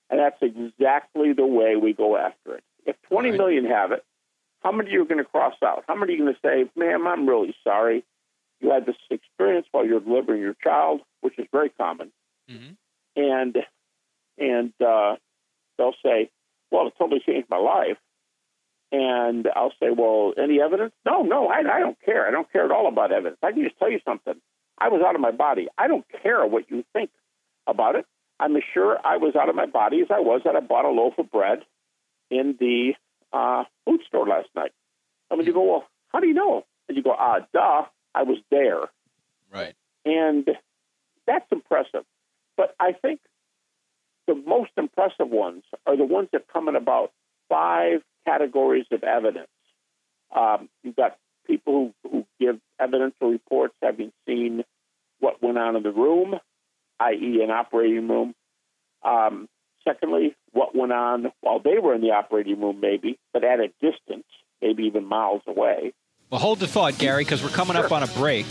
And 0.10 0.20
that's 0.20 0.38
exactly 0.42 1.34
the 1.34 1.46
way 1.46 1.76
we 1.76 1.94
go 1.94 2.18
after 2.18 2.56
it. 2.56 2.64
If 2.86 2.96
twenty 3.04 3.30
right. 3.32 3.38
million 3.38 3.66
have 3.66 3.92
it, 3.92 4.04
how 4.62 4.72
many 4.72 4.90
are 4.90 4.94
you 4.94 5.06
going 5.06 5.20
to 5.20 5.24
cross 5.24 5.56
out? 5.64 5.84
How 5.88 5.96
many 5.96 6.14
are 6.14 6.16
you 6.18 6.24
going 6.24 6.34
to 6.34 6.40
say, 6.44 6.70
ma'am, 6.76 7.08
I'm 7.08 7.28
really 7.28 7.56
sorry. 7.64 8.04
You 8.60 8.72
had 8.72 8.86
this 8.86 8.96
experience 9.10 9.68
while 9.72 9.86
you're 9.86 10.02
delivering 10.02 10.42
your 10.42 10.56
child, 10.62 11.02
which 11.22 11.40
is 11.40 11.48
very 11.52 11.70
common. 11.70 12.12
Mm-hmm. 12.50 12.74
And 13.16 13.58
and 14.38 14.74
uh, 14.86 15.16
they'll 15.78 15.96
say, 16.04 16.30
"Well, 16.72 16.88
it 16.88 16.94
totally 16.98 17.22
changed 17.26 17.50
my 17.50 17.58
life." 17.58 17.98
And 18.92 19.48
I'll 19.56 19.74
say, 19.82 19.90
"Well, 19.96 20.34
any 20.38 20.62
evidence?" 20.62 20.94
No, 21.06 21.22
no, 21.22 21.48
I, 21.48 21.60
I 21.60 21.80
don't 21.80 21.98
care. 22.04 22.28
I 22.28 22.32
don't 22.32 22.52
care 22.52 22.66
at 22.66 22.72
all 22.72 22.88
about 22.88 23.12
evidence. 23.12 23.38
I 23.42 23.52
can 23.52 23.64
just 23.64 23.78
tell 23.78 23.90
you 23.90 24.00
something. 24.04 24.36
I 24.78 24.90
was 24.90 25.02
out 25.06 25.16
of 25.16 25.22
my 25.22 25.32
body. 25.32 25.68
I 25.78 25.88
don't 25.88 26.06
care 26.22 26.46
what 26.46 26.70
you 26.70 26.84
think 26.94 27.12
about 27.68 27.96
it. 27.96 28.06
I'm 28.40 28.56
as 28.56 28.64
sure 28.74 28.98
I 29.06 29.18
was 29.18 29.36
out 29.36 29.50
of 29.50 29.56
my 29.56 29.66
body 29.66 30.02
as 30.02 30.08
I 30.10 30.20
was 30.20 30.42
that 30.46 30.56
I 30.56 30.62
bought 30.62 30.86
a 30.86 30.90
loaf 30.90 31.14
of 31.18 31.32
bread 31.32 31.60
in 32.30 32.56
the 32.60 32.94
uh, 33.34 33.64
food 33.86 34.02
store 34.08 34.28
last 34.28 34.50
night. 34.56 34.72
I 35.32 35.36
mean, 35.36 35.46
you 35.46 35.54
go, 35.54 35.64
well, 35.64 35.88
how 36.10 36.20
do 36.20 36.28
you 36.28 36.34
know? 36.34 36.66
And 36.88 36.98
you 36.98 37.04
go, 37.04 37.16
ah, 37.18 37.40
duh, 37.54 37.86
I 38.16 38.24
was 38.24 38.38
there. 38.50 38.82
Right. 39.54 39.76
And 40.06 40.48
that's 41.28 41.46
impressive. 41.52 42.04
But 42.58 42.76
I 42.80 42.94
think 42.94 43.20
the 44.28 44.36
most 44.36 44.72
impressive 44.78 45.30
ones 45.30 45.64
are 45.86 45.96
the 45.96 46.06
ones 46.06 46.30
that 46.34 46.48
come 46.52 46.68
in 46.68 46.76
about 46.76 47.12
five 47.48 48.02
categories 48.26 48.86
of 48.92 49.04
evidence. 49.04 49.48
Um, 50.36 50.70
you've 50.84 50.96
got 50.96 51.18
people 51.48 51.94
who, 52.04 52.10
who 52.10 52.26
give 52.40 52.60
evidential 52.80 53.32
reports 53.32 53.74
having 53.82 54.12
seen 54.28 54.64
what 55.20 55.42
went 55.42 55.58
on 55.58 55.76
in 55.76 55.84
the 55.84 55.92
room, 55.92 56.36
i.e., 57.00 57.42
an 57.44 57.50
operating 57.50 58.08
room. 58.08 58.36
Um, 59.04 59.48
secondly, 59.88 60.36
what 60.54 60.76
went 60.76 60.92
on 60.92 61.32
while 61.42 61.60
they 61.60 61.80
were 61.80 61.94
in 61.94 62.02
the 62.02 62.12
operating 62.12 62.60
room, 62.62 62.80
maybe, 62.80 63.18
but 63.34 63.44
at 63.44 63.60
a 63.60 63.68
distance, 63.82 64.26
maybe 64.62 64.84
even 64.84 65.06
miles 65.06 65.42
away. 65.48 65.94
Well, 66.30 66.40
hold 66.40 66.60
the 66.60 66.68
thought, 66.68 66.98
Gary, 66.98 67.24
because 67.24 67.42
we're 67.42 67.50
coming 67.50 67.76
sure. 67.76 67.86
up 67.86 67.92
on 67.92 68.04
a 68.04 68.08
break. 68.08 68.46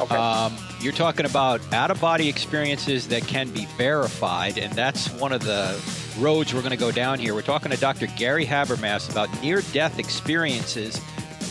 Okay. 0.00 0.16
Um, 0.16 0.56
you're 0.80 0.94
talking 0.94 1.26
about 1.26 1.60
out 1.74 1.90
of 1.90 2.00
body 2.00 2.28
experiences 2.28 3.08
that 3.08 3.26
can 3.26 3.50
be 3.50 3.66
verified, 3.76 4.56
and 4.56 4.72
that's 4.72 5.10
one 5.12 5.32
of 5.32 5.42
the 5.42 5.78
roads 6.18 6.54
we're 6.54 6.62
going 6.62 6.70
to 6.70 6.78
go 6.78 6.90
down 6.90 7.18
here. 7.18 7.34
We're 7.34 7.42
talking 7.42 7.70
to 7.70 7.76
Dr. 7.76 8.06
Gary 8.06 8.46
Habermas 8.46 9.10
about 9.10 9.28
near 9.42 9.60
death 9.72 9.98
experiences. 9.98 10.98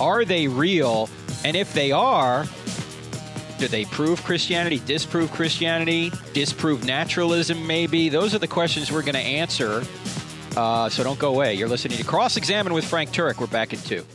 Are 0.02 0.26
they 0.26 0.48
real? 0.48 1.10
And 1.46 1.56
if 1.56 1.74
they 1.74 1.92
are, 1.92 2.48
Do 3.60 3.68
they 3.68 3.84
prove 3.84 4.24
Christianity, 4.24 4.82
disprove 4.86 5.32
Christianity, 5.32 6.12
disprove 6.34 6.86
naturalism, 6.86 7.68
maybe? 7.68 8.08
Those 8.08 8.34
are 8.34 8.40
the 8.40 8.48
questions 8.48 8.90
we're 8.90 9.02
going 9.02 9.16
to 9.16 9.20
answer. 9.20 9.84
Uh, 10.56 10.88
so 10.88 11.04
don't 11.04 11.20
go 11.20 11.30
away. 11.30 11.56
You're 11.56 11.68
listening 11.68 11.98
to 11.98 12.06
Cross 12.06 12.38
Examined 12.38 12.74
with 12.74 12.86
Frank 12.86 13.12
Turek. 13.12 13.38
We're 13.40 13.48
back 13.48 13.74
in 13.74 13.80
two. 13.80 14.06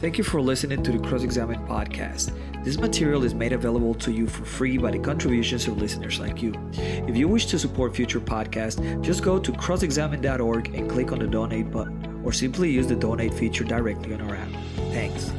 Thank 0.00 0.16
you 0.16 0.24
for 0.24 0.40
listening 0.40 0.82
to 0.84 0.92
the 0.92 0.98
Cross 1.00 1.24
Examined 1.24 1.68
podcast. 1.68 2.32
This 2.64 2.78
material 2.78 3.24
is 3.24 3.34
made 3.34 3.52
available 3.52 3.92
to 3.94 4.12
you 4.12 4.28
for 4.28 4.44
free 4.44 4.78
by 4.78 4.92
the 4.92 4.98
contributions 4.98 5.66
of 5.66 5.76
listeners 5.76 6.20
like 6.20 6.40
you. 6.40 6.54
If 6.72 7.16
you 7.16 7.26
wish 7.26 7.46
to 7.46 7.58
support 7.58 7.96
future 7.96 8.20
podcasts, 8.20 9.02
just 9.02 9.24
go 9.24 9.38
to 9.40 9.52
crossexamined.org 9.52 10.74
and 10.74 10.88
click 10.88 11.10
on 11.10 11.18
the 11.18 11.26
donate 11.26 11.70
button, 11.70 12.22
or 12.24 12.32
simply 12.32 12.70
use 12.70 12.86
the 12.86 12.96
donate 12.96 13.34
feature 13.34 13.64
directly 13.64 14.14
on 14.14 14.20
our 14.22 14.36
app. 14.36 14.50
Thanks. 14.92 15.32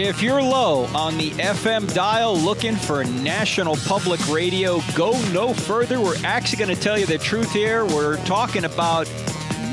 If 0.00 0.22
you're 0.22 0.40
low 0.40 0.84
on 0.94 1.18
the 1.18 1.32
FM 1.32 1.92
dial 1.92 2.38
looking 2.38 2.76
for 2.76 3.02
national 3.02 3.74
public 3.78 4.24
radio, 4.28 4.80
go 4.94 5.10
no 5.32 5.52
further. 5.52 6.00
We're 6.00 6.24
actually 6.24 6.64
going 6.64 6.76
to 6.76 6.80
tell 6.80 6.96
you 6.96 7.04
the 7.04 7.18
truth 7.18 7.52
here. 7.52 7.84
We're 7.84 8.16
talking 8.24 8.62
about 8.62 9.12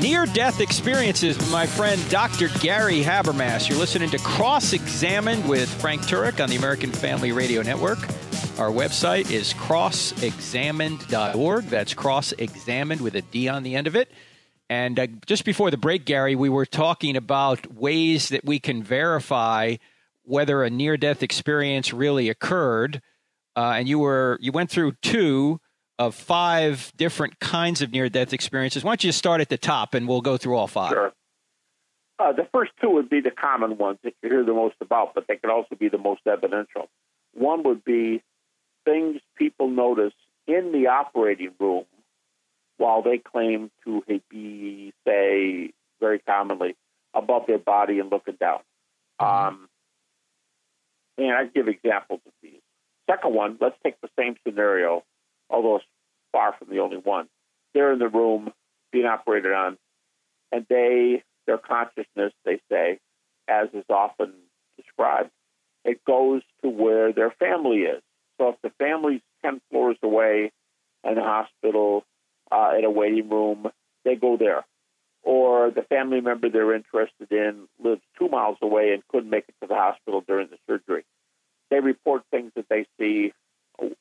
near 0.00 0.26
death 0.26 0.60
experiences 0.60 1.38
with 1.38 1.52
my 1.52 1.64
friend 1.64 2.04
Dr. 2.10 2.48
Gary 2.58 3.02
Habermas. 3.02 3.68
You're 3.68 3.78
listening 3.78 4.10
to 4.10 4.18
Cross 4.18 4.72
Examined 4.72 5.48
with 5.48 5.72
Frank 5.80 6.02
Turek 6.02 6.42
on 6.42 6.50
the 6.50 6.56
American 6.56 6.90
Family 6.90 7.30
Radio 7.30 7.62
Network. 7.62 8.00
Our 8.58 8.72
website 8.72 9.30
is 9.30 9.54
crossexamined.org. 9.54 11.64
That's 11.66 11.94
cross 11.94 12.32
examined 12.32 13.00
with 13.00 13.14
a 13.14 13.22
D 13.22 13.48
on 13.48 13.62
the 13.62 13.76
end 13.76 13.86
of 13.86 13.94
it. 13.94 14.10
And 14.68 14.98
uh, 14.98 15.06
just 15.24 15.44
before 15.44 15.70
the 15.70 15.76
break, 15.76 16.04
Gary, 16.04 16.34
we 16.34 16.48
were 16.48 16.66
talking 16.66 17.16
about 17.16 17.72
ways 17.74 18.30
that 18.30 18.44
we 18.44 18.58
can 18.58 18.82
verify 18.82 19.76
whether 20.26 20.62
a 20.62 20.70
near 20.70 20.96
death 20.96 21.22
experience 21.22 21.92
really 21.92 22.28
occurred. 22.28 23.00
Uh, 23.56 23.74
and 23.76 23.88
you 23.88 23.98
were 23.98 24.38
you 24.40 24.52
went 24.52 24.70
through 24.70 24.92
two 25.00 25.60
of 25.98 26.14
five 26.14 26.92
different 26.96 27.38
kinds 27.40 27.80
of 27.80 27.90
near 27.90 28.08
death 28.08 28.32
experiences. 28.32 28.84
Why 28.84 28.90
don't 28.90 29.04
you 29.04 29.12
start 29.12 29.40
at 29.40 29.48
the 29.48 29.56
top 29.56 29.94
and 29.94 30.06
we'll 30.06 30.20
go 30.20 30.36
through 30.36 30.56
all 30.56 30.66
five? 30.66 30.90
Sure. 30.90 31.12
Uh, 32.18 32.32
the 32.32 32.46
first 32.52 32.72
two 32.80 32.90
would 32.90 33.08
be 33.08 33.20
the 33.20 33.30
common 33.30 33.78
ones 33.78 33.98
that 34.02 34.14
you 34.22 34.30
hear 34.30 34.44
the 34.44 34.52
most 34.52 34.76
about, 34.80 35.14
but 35.14 35.26
they 35.28 35.36
could 35.36 35.50
also 35.50 35.74
be 35.74 35.88
the 35.88 35.98
most 35.98 36.20
evidential. 36.26 36.88
One 37.34 37.62
would 37.64 37.84
be 37.84 38.22
things 38.84 39.20
people 39.36 39.68
notice 39.68 40.14
in 40.46 40.72
the 40.72 40.86
operating 40.88 41.50
room 41.58 41.84
while 42.78 43.02
they 43.02 43.18
claim 43.18 43.70
to 43.84 44.02
be, 44.30 44.92
say, 45.06 45.72
very 46.00 46.18
commonly 46.20 46.74
above 47.14 47.46
their 47.46 47.58
body 47.58 48.00
and 48.00 48.10
looking 48.10 48.36
down. 48.38 48.60
Mm-hmm. 49.20 49.48
Um, 49.48 49.68
and 51.18 51.32
I 51.32 51.46
give 51.46 51.68
examples 51.68 52.20
of 52.26 52.32
these. 52.42 52.60
Second 53.08 53.34
one, 53.34 53.56
let's 53.60 53.76
take 53.84 54.00
the 54.00 54.08
same 54.18 54.36
scenario, 54.46 55.04
although 55.48 55.76
it's 55.76 55.84
far 56.32 56.54
from 56.58 56.68
the 56.68 56.80
only 56.80 56.96
one. 56.96 57.28
They're 57.74 57.92
in 57.92 57.98
the 57.98 58.08
room 58.08 58.52
being 58.92 59.06
operated 59.06 59.52
on, 59.52 59.78
and 60.52 60.66
they, 60.68 61.22
their 61.46 61.58
consciousness, 61.58 62.32
they 62.44 62.60
say, 62.70 62.98
as 63.48 63.68
is 63.72 63.84
often 63.88 64.32
described, 64.76 65.30
it 65.84 66.04
goes 66.04 66.42
to 66.62 66.68
where 66.68 67.12
their 67.12 67.30
family 67.30 67.78
is. 67.78 68.02
So 68.38 68.50
if 68.50 68.56
the 68.62 68.70
family's 68.78 69.20
10 69.44 69.60
floors 69.70 69.96
away 70.02 70.50
in 71.04 71.18
a 71.18 71.22
hospital, 71.22 72.04
uh, 72.50 72.72
in 72.76 72.84
a 72.84 72.90
waiting 72.90 73.28
room, 73.28 73.68
they 74.04 74.16
go 74.16 74.36
there. 74.36 74.64
Or 75.26 75.72
the 75.72 75.82
family 75.82 76.20
member 76.20 76.48
they're 76.48 76.72
interested 76.72 77.32
in 77.32 77.66
lives 77.82 78.00
two 78.16 78.28
miles 78.28 78.58
away 78.62 78.92
and 78.92 79.02
couldn't 79.08 79.28
make 79.28 79.44
it 79.48 79.56
to 79.60 79.66
the 79.66 79.74
hospital 79.74 80.22
during 80.24 80.48
the 80.50 80.56
surgery. 80.68 81.04
They 81.68 81.80
report 81.80 82.22
things 82.30 82.52
that 82.54 82.66
they 82.70 82.86
see 82.96 83.32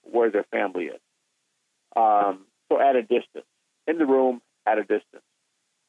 where 0.03 0.29
their 0.29 0.46
family 0.51 0.86
is. 0.86 1.01
Um, 1.96 2.46
so 2.70 2.79
at 2.79 2.96
a 2.96 3.01
distance, 3.01 3.48
in 3.88 3.98
the 3.98 4.05
room, 4.05 4.41
at 4.67 4.77
a 4.77 4.82
distance. 4.82 5.24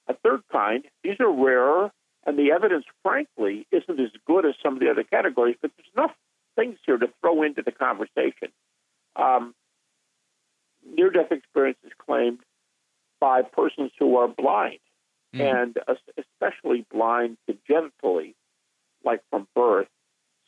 A 0.09 0.15
third 0.15 0.41
kind, 0.51 0.85
these 1.05 1.21
are 1.21 1.31
rarer, 1.31 1.91
and 2.25 2.39
the 2.39 2.53
evidence, 2.53 2.87
frankly, 3.03 3.67
isn't 3.71 4.01
as 4.01 4.11
good 4.27 4.47
as 4.47 4.55
some 4.63 4.73
of 4.73 4.81
the 4.81 4.91
other 4.91 5.05
categories, 5.05 5.57
but 5.61 5.71
there's 5.77 5.89
enough 5.95 6.17
things 6.55 6.79
here 6.87 6.97
to 6.97 7.09
throw 7.21 7.43
into 7.43 7.63
the 7.63 7.73
conversation. 7.73 8.49
Um, 9.17 9.55
near 10.95 11.11
death 11.11 11.31
experiences 11.31 11.91
claimed 11.99 12.39
by 13.21 13.43
persons 13.43 13.91
who 13.99 14.17
are 14.17 14.29
blind, 14.29 14.79
mm. 15.37 15.63
and 15.63 15.79
especially 16.17 16.87
blind 16.91 17.37
congenitally, 17.47 18.35
like 19.05 19.23
from 19.31 19.47
birth. 19.55 19.89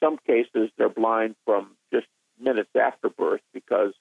Some 0.00 0.18
cases, 0.26 0.71
they're 0.76 0.88
blind 0.88 1.35
from 1.45 1.76
just 1.92 2.07
minutes 2.40 2.71
after 2.75 3.09
birth 3.09 3.40
because 3.52 3.92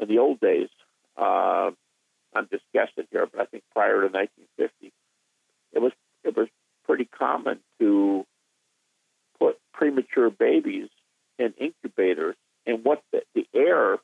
in 0.00 0.08
the 0.08 0.18
old 0.18 0.40
days, 0.40 0.68
uh, 1.16 1.70
I'm 2.34 2.48
just 2.50 2.64
guessing 2.72 3.04
here, 3.10 3.26
but 3.26 3.40
I 3.40 3.44
think 3.44 3.64
prior 3.72 4.00
to 4.00 4.08
1950, 4.08 4.92
it 5.72 5.78
was 5.78 5.92
it 6.24 6.36
was 6.36 6.48
pretty 6.84 7.06
common 7.06 7.60
to 7.78 8.26
put 9.38 9.58
premature 9.72 10.30
babies 10.30 10.88
in 11.38 11.54
incubators, 11.58 12.36
and 12.66 12.84
what 12.84 13.02
the, 13.12 13.22
the 13.34 13.46
air, 13.54 13.98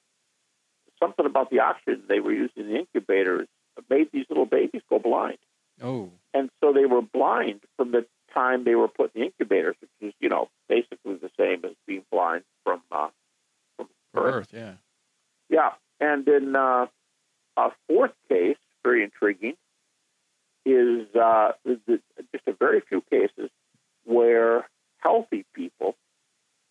something 1.00 1.26
about 1.26 1.50
the 1.50 1.60
oxygen 1.60 2.04
they 2.08 2.20
were 2.20 2.32
using 2.32 2.64
in 2.64 2.68
the 2.68 2.76
incubators 2.78 3.48
made 3.90 4.08
these 4.12 4.24
little 4.28 4.46
babies 4.46 4.82
go 4.88 4.98
blind. 4.98 5.38
Oh. 5.82 6.10
And 6.34 6.50
so 6.60 6.72
they 6.72 6.86
were 6.86 7.02
blind 7.02 7.60
from 7.76 7.92
the 7.92 8.06
time 8.32 8.64
they 8.64 8.74
were 8.74 8.88
put 8.88 9.14
in 9.14 9.20
the 9.20 9.26
incubators, 9.26 9.76
which 9.80 9.90
is, 10.00 10.14
you 10.20 10.28
know, 10.28 10.48
basically 10.68 11.14
the 11.14 11.30
same 11.38 11.64
as 11.64 11.72
being 11.86 12.04
blind 12.10 12.44
from 12.64 12.82
uh, 12.90 13.08
from 13.76 13.88
birth. 14.12 14.48
Yeah. 14.52 14.74
Yeah. 15.48 15.70
And 16.00 16.26
in 16.28 16.54
uh, 16.54 16.86
a 17.56 17.70
fourth 17.88 18.12
case, 18.28 18.56
very 18.84 19.02
intriguing, 19.02 19.54
is 20.64 21.06
uh, 21.14 21.52
just 21.66 22.46
a 22.46 22.52
very 22.52 22.82
few 22.88 23.02
cases 23.10 23.50
where 24.04 24.68
healthy 24.98 25.44
people 25.54 25.94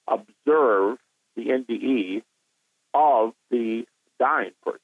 observe 0.07 0.97
the 1.35 1.47
NDE 1.47 2.21
of 2.93 3.33
the 3.49 3.85
dying 4.19 4.51
person. 4.63 4.79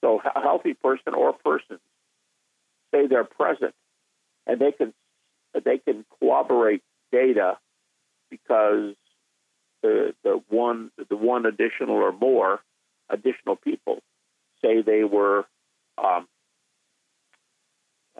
So 0.00 0.20
a 0.34 0.40
healthy 0.40 0.74
person 0.74 1.14
or 1.14 1.32
persons 1.32 1.80
say 2.92 3.06
they're 3.06 3.24
present, 3.24 3.74
and 4.46 4.60
they 4.60 4.72
can 4.72 4.92
they 5.64 5.78
can 5.78 6.04
corroborate 6.18 6.82
data 7.12 7.58
because 8.30 8.94
the 9.82 10.14
the 10.22 10.42
one 10.48 10.90
the 11.08 11.16
one 11.16 11.46
additional 11.46 11.96
or 11.96 12.12
more 12.12 12.60
additional 13.08 13.56
people 13.56 13.98
say 14.62 14.82
they 14.82 15.04
were 15.04 15.46
um, 15.98 16.26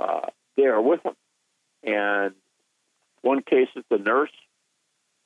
uh, 0.00 0.26
there 0.56 0.80
with 0.80 1.02
them. 1.02 1.14
And 1.82 2.34
one 3.22 3.42
case 3.42 3.68
is 3.76 3.84
the 3.90 3.98
nurse. 3.98 4.30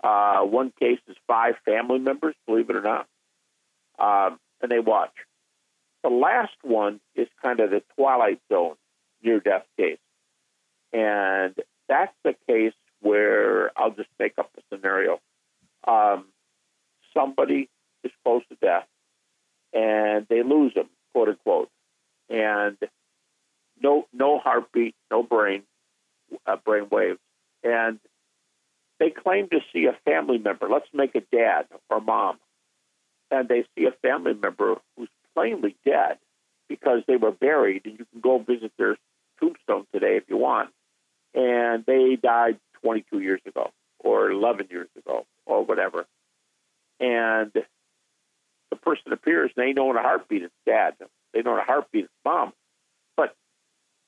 Uh, 0.02 0.40
one 0.40 0.72
case 0.78 0.98
is 1.08 1.16
five 1.26 1.54
family 1.64 1.98
members, 1.98 2.34
believe 2.46 2.68
it 2.68 2.76
or 2.76 2.82
not, 2.82 3.06
um, 3.98 4.38
and 4.60 4.70
they 4.70 4.78
watch. 4.78 5.14
The 6.02 6.10
last 6.10 6.52
one 6.62 7.00
is 7.14 7.26
kind 7.42 7.60
of 7.60 7.70
the 7.70 7.82
twilight 7.96 8.38
zone 8.52 8.74
near 9.24 9.40
death 9.40 9.64
case. 9.78 9.98
And 10.92 11.54
that's 11.88 12.14
the 12.22 12.34
case 12.48 12.74
where 13.00 13.76
I'll 13.78 13.90
just 13.90 14.08
make 14.18 14.34
up 14.38 14.50
a 14.56 14.60
scenario. 14.74 15.20
Um, 15.86 16.26
somebody 17.12 17.68
is 18.02 18.12
close 18.24 18.42
to 18.48 18.56
death 18.56 18.86
and 19.72 20.26
they 20.28 20.42
lose 20.42 20.72
them, 20.74 20.88
quote 21.12 21.28
unquote. 21.28 21.70
And 22.30 22.76
no, 23.82 24.06
no 24.12 24.38
heartbeat, 24.38 24.94
no 25.10 25.22
brain, 25.22 25.64
uh, 26.46 26.56
brain 26.64 26.86
waves. 26.90 27.18
And 27.62 27.98
they 29.00 29.10
claim 29.10 29.48
to 29.48 29.60
see 29.72 29.86
a 29.86 29.96
family 30.04 30.38
member. 30.38 30.68
Let's 30.68 30.88
make 30.94 31.14
a 31.14 31.20
dad 31.20 31.66
or 31.90 32.00
mom. 32.00 32.38
And 33.30 33.48
they 33.48 33.64
see 33.76 33.86
a 33.86 33.92
family 34.08 34.34
member 34.34 34.76
who's 34.96 35.08
plainly 35.34 35.76
dead 35.84 36.18
because 36.68 37.02
they 37.06 37.16
were 37.16 37.32
buried, 37.32 37.82
and 37.84 37.98
you 37.98 38.06
can 38.10 38.20
go 38.20 38.38
visit 38.38 38.72
their 38.78 38.96
tombstone 39.44 39.86
today 39.92 40.16
if 40.16 40.24
you 40.28 40.36
want. 40.36 40.70
And 41.34 41.84
they 41.86 42.16
died 42.16 42.58
22 42.82 43.20
years 43.20 43.40
ago, 43.46 43.70
or 43.98 44.30
11 44.30 44.68
years 44.70 44.88
ago, 44.96 45.26
or 45.46 45.64
whatever. 45.64 46.06
And 47.00 47.52
the 48.70 48.76
person 48.76 49.12
appears, 49.12 49.50
and 49.56 49.66
they 49.66 49.72
know 49.72 49.90
in 49.90 49.96
a 49.96 50.02
heartbeat 50.02 50.42
it's 50.42 50.54
dad. 50.66 50.94
They 51.32 51.42
know 51.42 51.54
in 51.54 51.60
a 51.60 51.64
heartbeat 51.64 52.04
it's 52.04 52.12
mom. 52.24 52.52
But 53.16 53.34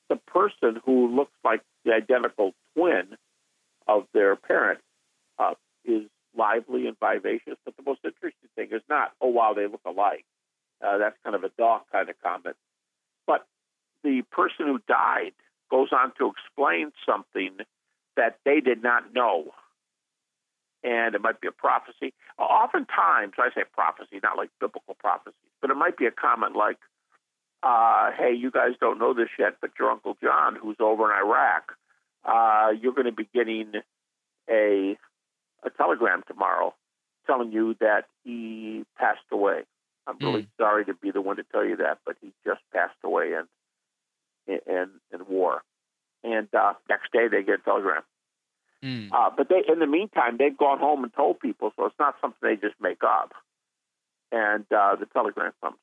the 0.09 0.15
person 0.15 0.81
who 0.85 1.15
looks 1.15 1.33
like 1.43 1.61
the 1.83 1.93
identical 1.93 2.53
twin 2.75 3.17
of 3.87 4.05
their 4.13 4.35
parent 4.35 4.79
uh, 5.37 5.55
is 5.83 6.03
lively 6.35 6.87
and 6.87 6.97
vivacious. 6.99 7.57
But 7.65 7.75
the 7.75 7.83
most 7.83 8.01
interesting 8.05 8.49
thing 8.55 8.69
is 8.71 8.81
not, 8.89 9.11
oh, 9.21 9.29
wow, 9.29 9.53
they 9.53 9.67
look 9.67 9.81
alike. 9.85 10.25
Uh, 10.85 10.97
that's 10.97 11.17
kind 11.23 11.35
of 11.35 11.43
a 11.43 11.49
dog 11.57 11.81
kind 11.91 12.09
of 12.09 12.15
comment. 12.21 12.55
But 13.25 13.45
the 14.07 14.21
person 14.31 14.67
who 14.67 14.79
died 14.87 15.33
goes 15.69 15.89
on 15.91 16.13
to 16.17 16.31
explain 16.31 16.91
something 17.05 17.57
that 18.15 18.39
they 18.45 18.61
did 18.61 18.81
not 18.81 19.13
know. 19.13 19.51
And 20.83 21.13
it 21.13 21.21
might 21.21 21.41
be 21.41 21.47
a 21.49 21.51
prophecy. 21.51 22.13
Oftentimes, 22.39 23.33
I 23.37 23.49
say 23.53 23.63
prophecy, 23.73 24.19
not 24.23 24.37
like 24.37 24.49
biblical 24.61 24.95
prophecies, 24.97 25.51
but 25.61 25.69
it 25.69 25.75
might 25.75 25.97
be 25.97 26.05
a 26.05 26.11
comment 26.11 26.55
like, 26.55 26.77
uh, 27.63 28.11
hey, 28.17 28.33
you 28.33 28.49
guys 28.49 28.71
don't 28.79 28.99
know 28.99 29.13
this 29.13 29.29
yet, 29.37 29.55
but 29.59 29.71
your 29.77 29.91
Uncle 29.91 30.15
John, 30.23 30.55
who's 30.55 30.77
over 30.79 31.11
in 31.11 31.17
Iraq, 31.17 31.73
uh, 32.23 32.71
you're 32.79 32.93
going 32.93 33.07
to 33.07 33.11
be 33.11 33.27
getting 33.33 33.73
a, 34.49 34.97
a 35.65 35.69
telegram 35.75 36.23
tomorrow 36.27 36.73
telling 37.25 37.51
you 37.51 37.75
that 37.81 38.05
he 38.23 38.85
passed 38.97 39.19
away. 39.31 39.63
I'm 40.05 40.17
really 40.21 40.43
mm. 40.43 40.47
sorry 40.57 40.85
to 40.85 40.93
be 40.93 41.11
the 41.11 41.19
one 41.19 41.35
to 41.35 41.43
tell 41.51 41.65
you 41.65 41.75
that, 41.77 41.97
but 42.05 42.15
he 42.21 42.31
just 42.45 42.61
passed 42.73 42.95
away 43.03 43.33
in 44.47 44.59
in 44.67 44.89
in 45.13 45.25
war. 45.27 45.63
And 46.23 46.47
uh, 46.53 46.73
next 46.89 47.11
day 47.11 47.27
they 47.29 47.43
get 47.43 47.59
a 47.59 47.63
telegram. 47.63 48.03
Mm. 48.83 49.11
Uh, 49.11 49.31
but 49.35 49.49
they, 49.49 49.63
in 49.67 49.79
the 49.79 49.87
meantime, 49.87 50.37
they've 50.37 50.57
gone 50.57 50.79
home 50.79 51.03
and 51.03 51.13
told 51.13 51.39
people, 51.39 51.71
so 51.75 51.85
it's 51.85 51.95
not 51.99 52.15
something 52.21 52.39
they 52.41 52.55
just 52.55 52.79
make 52.79 53.03
up. 53.03 53.33
And 54.31 54.65
uh, 54.71 54.95
the 54.95 55.07
telegram 55.07 55.51
comes. 55.63 55.77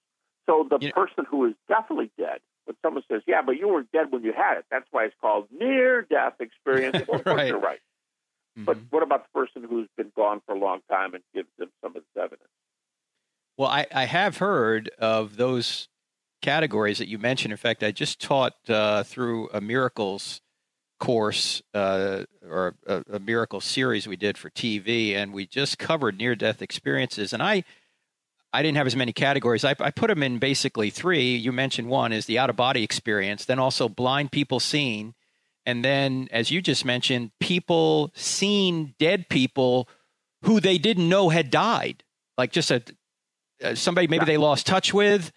So 0.47 0.67
the 0.69 0.91
person 0.91 1.25
who 1.29 1.47
is 1.47 1.55
definitely 1.69 2.11
dead, 2.19 2.41
when 2.67 2.77
someone 2.83 3.03
says, 3.11 3.23
"Yeah, 3.27 3.41
but 3.43 3.57
you 3.57 3.69
were 3.69 3.85
dead 3.93 4.11
when 4.13 4.23
you 4.23 4.33
had 4.33 4.59
it," 4.59 4.67
that's 4.71 4.87
why 4.91 5.05
it's 5.05 5.15
called 5.21 5.49
near-death 5.51 6.35
experience. 6.41 6.99
Well, 7.09 7.23
right. 7.25 7.49
You're 7.49 7.59
right. 7.59 7.81
Mm-hmm. 8.59 8.65
But 8.65 8.79
what 8.91 9.03
about 9.03 9.25
the 9.25 9.39
person 9.39 9.69
who's 9.69 9.89
been 9.97 10.13
gone 10.15 10.43
for 10.47 10.55
a 10.55 10.59
long 10.59 10.81
time 10.91 11.15
and 11.15 11.25
gives 11.35 11.49
them 11.59 11.71
some 11.83 11.97
of 11.97 12.03
this 12.03 12.23
evidence? 12.23 12.49
Well, 13.57 13.69
I, 13.69 13.87
I 13.93 14.05
have 14.05 14.39
heard 14.39 14.91
of 14.99 15.37
those 15.37 15.89
categories 16.45 16.99
that 16.99 17.09
you 17.09 17.19
mentioned. 17.19 17.53
In 17.53 17.57
fact, 17.57 17.83
I 17.83 17.91
just 17.91 18.21
taught 18.21 18.53
uh, 18.69 19.03
through 19.03 19.49
a 19.55 19.63
miracles 19.63 20.43
course 21.01 21.63
uh, 21.73 22.25
or 22.49 22.75
a, 22.87 23.03
a, 23.13 23.19
miracle 23.19 23.61
series 23.61 24.07
we 24.07 24.17
did 24.17 24.37
for 24.37 24.51
TV, 24.51 25.15
and 25.15 25.33
we 25.33 25.47
just 25.47 25.79
covered 25.79 26.19
near 26.19 26.37
death 26.37 26.61
experiences. 26.61 27.33
And 27.33 27.43
I, 27.43 27.65
I 28.53 28.63
didn't 28.63 28.77
have 28.77 28.87
as 28.87 28.95
many 28.95 29.13
categories. 29.13 29.65
I, 29.65 29.75
I 29.81 29.91
put 29.91 30.09
them 30.09 30.23
in 30.23 30.39
basically 30.39 30.91
three. 30.91 31.35
You 31.35 31.51
mentioned 31.51 31.89
one 31.89 32.13
is 32.13 32.27
the 32.27 32.39
out 32.39 32.51
of 32.51 32.57
body 32.57 32.83
experience, 32.83 33.47
then 33.47 33.59
also 33.59 33.89
blind 33.89 34.31
people 34.31 34.61
seeing, 34.61 35.15
and 35.65 35.83
then 35.83 36.29
as 36.31 36.51
you 36.51 36.61
just 36.61 36.85
mentioned, 36.85 37.31
people 37.41 38.13
seeing 38.15 38.95
dead 38.99 39.31
people 39.31 39.89
who 40.43 40.61
they 40.61 40.77
didn't 40.77 41.09
know 41.09 41.31
had 41.31 41.51
died, 41.51 42.05
like 42.37 42.53
just 42.53 42.71
a 42.71 42.83
uh, 43.63 43.75
somebody 43.75 44.07
maybe 44.09 44.27
they 44.27 44.37
lost 44.37 44.67
touch 44.67 44.93
with, 44.93 45.33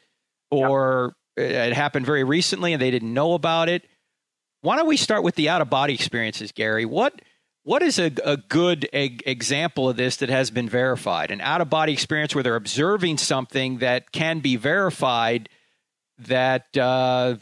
or 0.51 1.13
yeah. 1.37 1.65
it 1.65 1.73
happened 1.73 2.05
very 2.05 2.23
recently 2.23 2.73
and 2.73 2.81
they 2.81 2.91
didn't 2.91 3.13
know 3.13 3.33
about 3.33 3.69
it. 3.69 3.85
Why 4.61 4.75
don't 4.75 4.87
we 4.87 4.97
start 4.97 5.23
with 5.23 5.35
the 5.35 5.49
out 5.49 5.61
of 5.61 5.69
body 5.69 5.93
experiences, 5.93 6.51
Gary? 6.51 6.85
What 6.85 7.21
what 7.63 7.83
is 7.83 7.99
a, 7.99 8.11
a 8.23 8.37
good 8.37 8.87
e- 8.93 9.19
example 9.25 9.89
of 9.89 9.97
this 9.97 10.17
that 10.17 10.29
has 10.29 10.49
been 10.51 10.69
verified? 10.69 11.31
An 11.31 11.41
out 11.41 11.59
of 11.59 11.69
body 11.69 11.93
experience 11.93 12.33
where 12.33 12.43
they're 12.43 12.55
observing 12.55 13.17
something 13.17 13.79
that 13.79 14.11
can 14.11 14.39
be 14.39 14.55
verified 14.55 15.49
that 16.17 16.75
uh, 16.77 17.35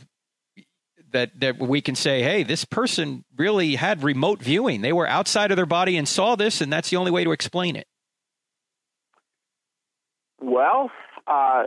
that 1.12 1.40
that 1.40 1.60
we 1.60 1.82
can 1.82 1.96
say, 1.96 2.22
hey, 2.22 2.44
this 2.44 2.66
person 2.66 3.24
really 3.38 3.76
had 3.76 4.04
remote 4.04 4.42
viewing. 4.42 4.82
They 4.82 4.94
were 4.94 5.08
outside 5.08 5.52
of 5.52 5.56
their 5.56 5.66
body 5.66 5.96
and 5.96 6.08
saw 6.08 6.36
this, 6.36 6.60
and 6.60 6.72
that's 6.72 6.90
the 6.90 6.98
only 6.98 7.12
way 7.12 7.24
to 7.24 7.32
explain 7.32 7.76
it. 7.76 7.88
Well, 10.42 10.92
uh, 11.28 11.64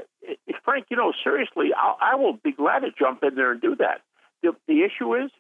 Frank, 0.65 0.87
you 0.91 0.97
know, 0.97 1.13
seriously, 1.25 1.71
I'll, 1.77 1.97
I 2.01 2.17
will 2.17 2.35
be 2.35 2.53
glad 2.53 2.81
to 2.81 2.91
jump 2.99 3.23
in 3.23 3.35
there 3.35 3.53
and 3.53 3.61
do 3.61 3.77
that. 3.77 4.03
The, 4.43 4.53
the 4.67 4.83
issue 4.83 5.15
is 5.15 5.31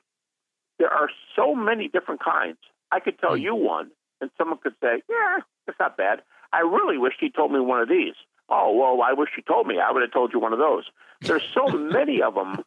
there 0.78 0.92
are 0.92 1.08
so 1.36 1.54
many 1.54 1.88
different 1.88 2.22
kinds. 2.22 2.58
I 2.90 3.00
could 3.00 3.18
tell 3.18 3.32
mm. 3.32 3.42
you 3.42 3.54
one, 3.54 3.90
and 4.20 4.30
someone 4.38 4.58
could 4.62 4.74
say, 4.82 5.02
"Yeah, 5.08 5.38
it's 5.66 5.78
not 5.78 5.96
bad." 5.96 6.22
I 6.52 6.60
really 6.60 6.98
wish 6.98 7.14
he 7.20 7.30
told 7.30 7.52
me 7.52 7.60
one 7.60 7.80
of 7.80 7.88
these. 7.88 8.14
Oh 8.48 8.72
well, 8.74 9.02
I 9.02 9.12
wish 9.12 9.30
he 9.36 9.42
told 9.42 9.66
me. 9.66 9.76
I 9.78 9.92
would 9.92 10.02
have 10.02 10.12
told 10.12 10.32
you 10.32 10.40
one 10.40 10.52
of 10.52 10.58
those. 10.58 10.84
There's 11.20 11.42
so 11.54 11.66
many 11.76 12.22
of 12.22 12.34
them 12.34 12.64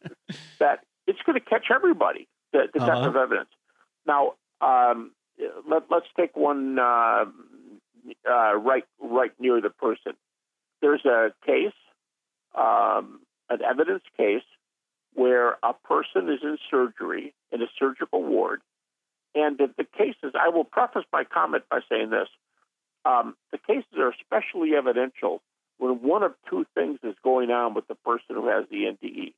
that 0.58 0.80
it's 1.06 1.18
going 1.26 1.38
to 1.38 1.44
catch 1.44 1.66
everybody. 1.74 2.28
The 2.52 2.68
detective 2.72 3.16
uh-huh. 3.16 3.18
evidence. 3.18 3.48
Now, 4.06 4.34
um, 4.60 5.12
let, 5.68 5.90
us 5.90 6.02
take 6.16 6.36
one 6.36 6.78
uh, 6.78 7.24
uh, 8.28 8.54
right 8.56 8.84
right 9.00 9.32
near 9.38 9.60
the 9.60 9.70
person. 9.70 10.12
There's 10.80 11.04
a 11.04 11.32
case, 11.46 11.72
um, 12.54 13.20
an 13.50 13.62
evidence 13.62 14.02
case, 14.16 14.42
where 15.14 15.58
a 15.62 15.74
person 15.84 16.28
is 16.28 16.40
in 16.42 16.56
surgery 16.70 17.34
in 17.50 17.60
a 17.62 17.66
surgical 17.78 18.22
ward, 18.22 18.60
and 19.34 19.58
the, 19.58 19.70
the 19.76 19.84
cases. 19.84 20.34
I 20.34 20.48
will 20.48 20.64
preface 20.64 21.04
my 21.12 21.24
comment 21.24 21.64
by 21.70 21.80
saying 21.88 22.10
this: 22.10 22.28
um, 23.04 23.36
the 23.50 23.58
cases 23.58 23.92
are 23.98 24.10
especially 24.10 24.74
evidential 24.76 25.42
when 25.78 26.02
one 26.02 26.22
of 26.22 26.34
two 26.48 26.66
things 26.74 26.98
is 27.02 27.14
going 27.24 27.50
on 27.50 27.74
with 27.74 27.88
the 27.88 27.94
person 27.96 28.36
who 28.36 28.48
has 28.48 28.64
the 28.70 28.84
NDE. 28.84 29.34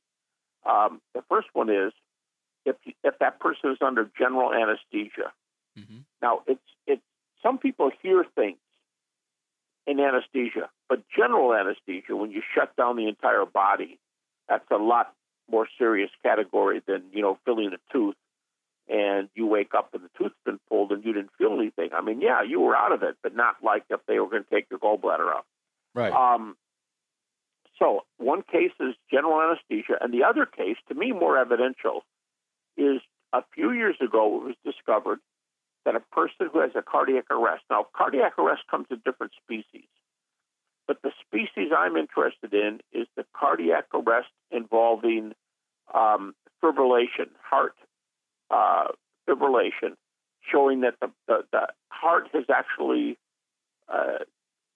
Um, 0.69 1.01
the 1.13 1.23
first 1.29 1.47
one 1.53 1.69
is 1.69 1.91
if 2.65 2.75
if 3.03 3.19
that 3.19 3.39
person 3.39 3.71
is 3.71 3.77
under 3.81 4.09
general 4.17 4.53
anesthesia. 4.53 5.31
Mm-hmm. 5.77 5.99
Now, 6.21 6.41
it's 6.47 6.61
it's 6.87 7.01
some 7.41 7.57
people 7.57 7.91
hear 8.01 8.25
things 8.35 8.57
in 9.87 9.99
anesthesia, 9.99 10.69
but 10.89 11.03
general 11.15 11.53
anesthesia, 11.53 12.15
when 12.15 12.31
you 12.31 12.41
shut 12.55 12.75
down 12.75 12.95
the 12.95 13.07
entire 13.07 13.45
body, 13.45 13.99
that's 14.49 14.69
a 14.71 14.77
lot 14.77 15.13
more 15.49 15.67
serious 15.77 16.09
category 16.23 16.81
than 16.87 17.03
you 17.11 17.21
know 17.21 17.37
filling 17.45 17.71
a 17.73 17.93
tooth 17.93 18.15
and 18.87 19.29
you 19.35 19.47
wake 19.47 19.73
up 19.75 19.89
and 19.93 20.03
the 20.03 20.09
tooth's 20.17 20.35
been 20.45 20.59
pulled 20.69 20.91
and 20.91 21.03
you 21.03 21.13
didn't 21.13 21.31
feel 21.37 21.53
anything. 21.53 21.89
I 21.93 22.01
mean, 22.01 22.21
yeah, 22.21 22.43
you 22.43 22.59
were 22.61 22.75
out 22.75 22.91
of 22.91 23.01
it, 23.03 23.15
but 23.23 23.35
not 23.35 23.55
like 23.63 23.83
if 23.89 23.99
they 24.07 24.19
were 24.19 24.29
going 24.29 24.43
to 24.43 24.49
take 24.49 24.67
your 24.69 24.79
gallbladder 24.79 25.27
out. 25.27 25.45
Right. 25.93 26.13
Um, 26.13 26.55
so 27.79 28.01
one 28.17 28.43
case 28.43 28.71
is 28.79 28.95
general 29.11 29.41
anesthesia, 29.41 29.97
and 29.99 30.13
the 30.13 30.23
other 30.23 30.45
case, 30.45 30.77
to 30.87 30.95
me 30.95 31.11
more 31.11 31.37
evidential, 31.37 32.03
is 32.77 33.01
a 33.33 33.41
few 33.53 33.71
years 33.71 33.95
ago 33.99 34.37
it 34.37 34.43
was 34.45 34.55
discovered 34.63 35.19
that 35.85 35.95
a 35.95 35.99
person 35.99 36.49
who 36.51 36.59
has 36.59 36.71
a 36.75 36.81
cardiac 36.81 37.25
arrest. 37.31 37.63
Now, 37.69 37.85
cardiac 37.95 38.37
arrest 38.39 38.63
comes 38.69 38.87
in 38.89 39.01
different 39.05 39.33
species, 39.43 39.87
but 40.87 41.01
the 41.03 41.11
species 41.25 41.71
I'm 41.77 41.95
interested 41.95 42.53
in 42.53 42.79
is 42.91 43.07
the 43.15 43.25
cardiac 43.39 43.85
arrest 43.93 44.29
involving 44.51 45.33
um, 45.93 46.35
fibrillation, 46.63 47.29
heart 47.41 47.75
uh, 48.49 48.87
fibrillation, 49.29 49.95
showing 50.51 50.81
that 50.81 50.95
the, 51.01 51.11
the, 51.27 51.43
the 51.51 51.67
heart 51.89 52.29
has 52.33 52.45
actually 52.49 53.17
uh, 53.87 54.19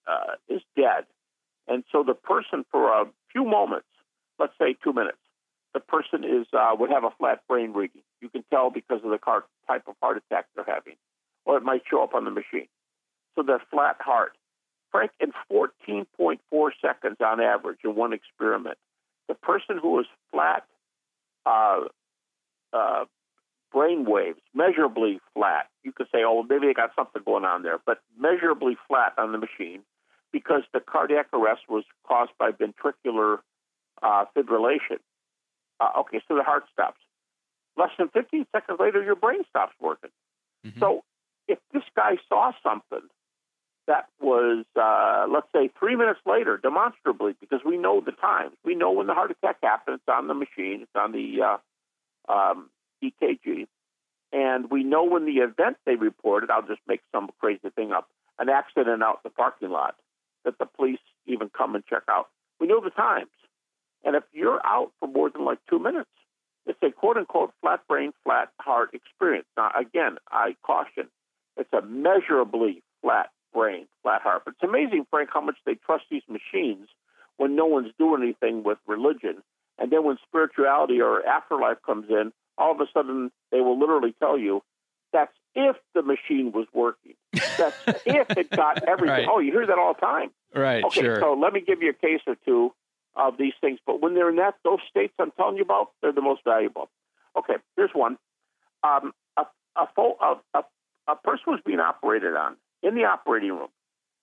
uh, 0.08 0.34
is 0.48 0.62
dead 0.76 1.04
and 1.70 1.84
so 1.92 2.02
the 2.02 2.14
person, 2.14 2.64
for 2.70 2.88
a 2.88 3.04
few 3.30 3.44
moments, 3.44 3.86
let's 4.40 4.52
say 4.60 4.74
two 4.82 4.92
minutes, 4.92 5.19
the 5.74 5.80
person 5.80 6.24
is 6.24 6.46
uh, 6.52 6.74
would 6.78 6.90
have 6.90 7.04
a 7.04 7.10
flat 7.18 7.40
brain 7.48 7.72
reading. 7.72 8.02
You 8.20 8.28
can 8.28 8.44
tell 8.50 8.70
because 8.70 9.00
of 9.04 9.10
the 9.10 9.18
car, 9.18 9.44
type 9.66 9.84
of 9.86 9.94
heart 10.02 10.16
attack 10.16 10.46
they're 10.54 10.64
having, 10.64 10.96
or 11.44 11.56
it 11.56 11.62
might 11.62 11.82
show 11.90 12.02
up 12.02 12.14
on 12.14 12.24
the 12.24 12.30
machine. 12.30 12.68
So 13.34 13.42
they're 13.42 13.62
flat 13.70 13.96
heart. 14.00 14.32
Frank, 14.90 15.12
in 15.20 15.32
14.4 15.52 16.38
seconds 16.82 17.16
on 17.24 17.40
average 17.40 17.78
in 17.84 17.94
one 17.94 18.12
experiment, 18.12 18.76
the 19.28 19.34
person 19.34 19.78
who 19.80 19.90
was 19.90 20.06
flat 20.32 20.64
uh, 21.46 21.82
uh, 22.72 23.04
brain 23.72 24.04
waves, 24.04 24.40
measurably 24.54 25.20
flat, 25.34 25.68
you 25.84 25.92
could 25.92 26.08
say, 26.12 26.24
oh, 26.26 26.42
maybe 26.42 26.66
they 26.66 26.74
got 26.74 26.90
something 26.96 27.22
going 27.24 27.44
on 27.44 27.62
there, 27.62 27.78
but 27.86 28.00
measurably 28.18 28.76
flat 28.88 29.12
on 29.16 29.32
the 29.32 29.38
machine, 29.38 29.82
because 30.32 30.62
the 30.72 30.80
cardiac 30.80 31.26
arrest 31.32 31.62
was 31.68 31.84
caused 32.06 32.32
by 32.38 32.50
ventricular 32.50 33.38
uh, 34.02 34.24
fibrillation. 34.36 34.98
Uh, 35.80 36.00
okay, 36.00 36.20
so 36.28 36.36
the 36.36 36.42
heart 36.42 36.64
stops. 36.72 37.00
Less 37.76 37.90
than 37.98 38.08
15 38.08 38.46
seconds 38.52 38.78
later, 38.78 39.02
your 39.02 39.16
brain 39.16 39.40
stops 39.48 39.74
working. 39.80 40.10
Mm-hmm. 40.66 40.78
So 40.80 41.02
if 41.48 41.58
this 41.72 41.82
guy 41.96 42.16
saw 42.28 42.52
something 42.62 43.08
that 43.86 44.06
was, 44.20 44.64
uh, 44.80 45.26
let's 45.32 45.48
say, 45.52 45.70
three 45.78 45.96
minutes 45.96 46.20
later, 46.26 46.58
demonstrably, 46.58 47.34
because 47.40 47.60
we 47.64 47.76
know 47.76 48.00
the 48.00 48.12
times, 48.12 48.52
we 48.64 48.74
know 48.74 48.92
when 48.92 49.06
the 49.06 49.14
heart 49.14 49.30
attack 49.30 49.56
happened. 49.62 49.96
It's 49.96 50.14
on 50.14 50.28
the 50.28 50.34
machine. 50.34 50.82
It's 50.82 50.90
on 50.94 51.12
the 51.12 51.42
uh, 51.42 52.32
um, 52.32 52.70
EKG. 53.02 53.66
And 54.32 54.70
we 54.70 54.84
know 54.84 55.04
when 55.04 55.24
the 55.24 55.38
event 55.42 55.78
they 55.86 55.96
reported, 55.96 56.50
I'll 56.50 56.66
just 56.66 56.82
make 56.86 57.00
some 57.12 57.30
crazy 57.40 57.70
thing 57.74 57.90
up, 57.90 58.08
an 58.38 58.48
accident 58.48 59.02
out 59.02 59.20
in 59.24 59.30
the 59.30 59.30
parking 59.30 59.70
lot 59.70 59.96
that 60.44 60.58
the 60.58 60.66
police 60.66 61.00
even 61.26 61.48
come 61.48 61.74
and 61.74 61.84
check 61.84 62.02
out. 62.08 62.28
We 62.60 62.68
know 62.68 62.80
the 62.80 62.90
times. 62.90 63.30
And 64.04 64.16
if 64.16 64.24
you're 64.32 64.60
out 64.64 64.92
for 64.98 65.08
more 65.08 65.30
than 65.30 65.44
like 65.44 65.58
two 65.68 65.78
minutes, 65.78 66.10
it's 66.66 66.78
a 66.82 66.90
quote 66.90 67.16
unquote 67.16 67.52
flat 67.60 67.80
brain, 67.88 68.12
flat 68.24 68.48
heart 68.60 68.90
experience. 68.94 69.46
Now, 69.56 69.70
again, 69.78 70.16
I 70.30 70.56
caution, 70.64 71.08
it's 71.56 71.72
a 71.72 71.82
measurably 71.82 72.82
flat 73.02 73.30
brain, 73.52 73.86
flat 74.02 74.22
heart. 74.22 74.42
But 74.44 74.54
it's 74.54 74.68
amazing, 74.68 75.06
Frank, 75.10 75.30
how 75.32 75.40
much 75.40 75.56
they 75.66 75.74
trust 75.74 76.04
these 76.10 76.22
machines 76.28 76.88
when 77.36 77.56
no 77.56 77.66
one's 77.66 77.92
doing 77.98 78.22
anything 78.22 78.62
with 78.62 78.78
religion 78.86 79.42
And 79.78 79.90
then 79.90 80.04
when 80.04 80.18
spirituality 80.28 81.00
or 81.00 81.26
afterlife 81.26 81.78
comes 81.84 82.06
in, 82.10 82.32
all 82.58 82.72
of 82.72 82.80
a 82.80 82.86
sudden 82.92 83.30
they 83.50 83.60
will 83.60 83.78
literally 83.78 84.14
tell 84.18 84.38
you 84.38 84.62
that's 85.12 85.32
if 85.54 85.76
the 85.94 86.02
machine 86.02 86.52
was 86.52 86.66
working. 86.72 87.14
That's 87.58 87.76
if 88.06 88.30
it 88.36 88.50
got 88.50 88.84
everything. 88.86 89.26
Right. 89.26 89.28
Oh, 89.30 89.40
you 89.40 89.52
hear 89.52 89.66
that 89.66 89.78
all 89.78 89.94
the 89.94 90.00
time. 90.00 90.30
Right, 90.54 90.84
Okay, 90.84 91.00
sure. 91.00 91.20
so 91.20 91.32
let 91.34 91.52
me 91.52 91.60
give 91.60 91.80
you 91.82 91.90
a 91.90 91.94
case 91.94 92.20
or 92.26 92.36
two 92.44 92.72
of 93.16 93.36
these 93.38 93.52
things. 93.60 93.78
But 93.86 94.00
when 94.00 94.14
they're 94.14 94.30
in 94.30 94.36
that 94.36 94.54
those 94.64 94.80
states 94.88 95.12
I'm 95.18 95.32
telling 95.32 95.56
you 95.56 95.62
about, 95.62 95.90
they're 96.00 96.12
the 96.12 96.20
most 96.22 96.42
valuable. 96.44 96.88
Okay, 97.36 97.54
here's 97.76 97.90
one. 97.92 98.16
Um, 98.82 99.12
a 99.36 99.44
a, 99.76 99.86
fo- 99.94 100.16
a, 100.20 100.58
a 100.58 100.62
a 101.08 101.16
person 101.16 101.44
was 101.48 101.60
being 101.64 101.80
operated 101.80 102.34
on 102.34 102.56
in 102.82 102.94
the 102.94 103.04
operating 103.04 103.50
room, 103.50 103.68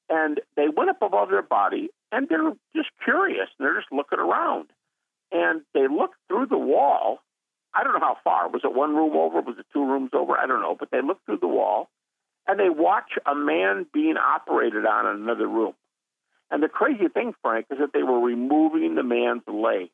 and 0.10 0.40
they 0.56 0.68
went 0.76 0.90
up 0.90 1.02
above 1.02 1.30
their 1.30 1.42
body, 1.42 1.90
and 2.12 2.28
they're 2.30 2.52
just 2.76 2.90
curious, 3.04 3.48
and 3.58 3.66
they're 3.66 3.80
just 3.80 3.92
looking 3.92 4.20
around, 4.20 4.68
and 5.32 5.62
they 5.74 5.88
looked 5.88 6.16
through 6.28 6.48
the 6.48 6.58
wall. 6.58 7.20
I 7.74 7.84
don't 7.84 7.94
know 7.94 8.00
how 8.00 8.18
far. 8.24 8.50
Was 8.50 8.62
it 8.64 8.74
one 8.74 8.96
room 8.96 9.16
over? 9.16 9.42
Was 9.42 9.58
it 9.60 9.66
two 9.74 9.86
rooms 9.86 10.12
over? 10.14 10.38
I 10.38 10.48
don't 10.48 10.62
know. 10.62 10.76
But 10.80 10.90
they 10.92 11.02
looked 11.02 11.26
through 11.26 11.40
the 11.40 11.48
wall, 11.48 11.90
and 12.48 12.60
they 12.60 12.70
watch 12.70 13.12
a 13.26 13.36
man 13.36 13.86
being 13.94 14.16
operated 14.18 14.86
on 14.86 15.06
in 15.16 15.22
another 15.24 15.48
room. 15.48 15.74
And 16.50 16.64
the 16.64 16.70
crazy 16.70 17.08
thing, 17.10 17.34
Frank, 17.42 17.66
is 17.72 17.78
that 17.80 17.92
they 17.94 18.04
were 18.04 18.20
removing 18.20 18.96
the 18.96 19.04
man's 19.04 19.44
leg. 19.48 19.90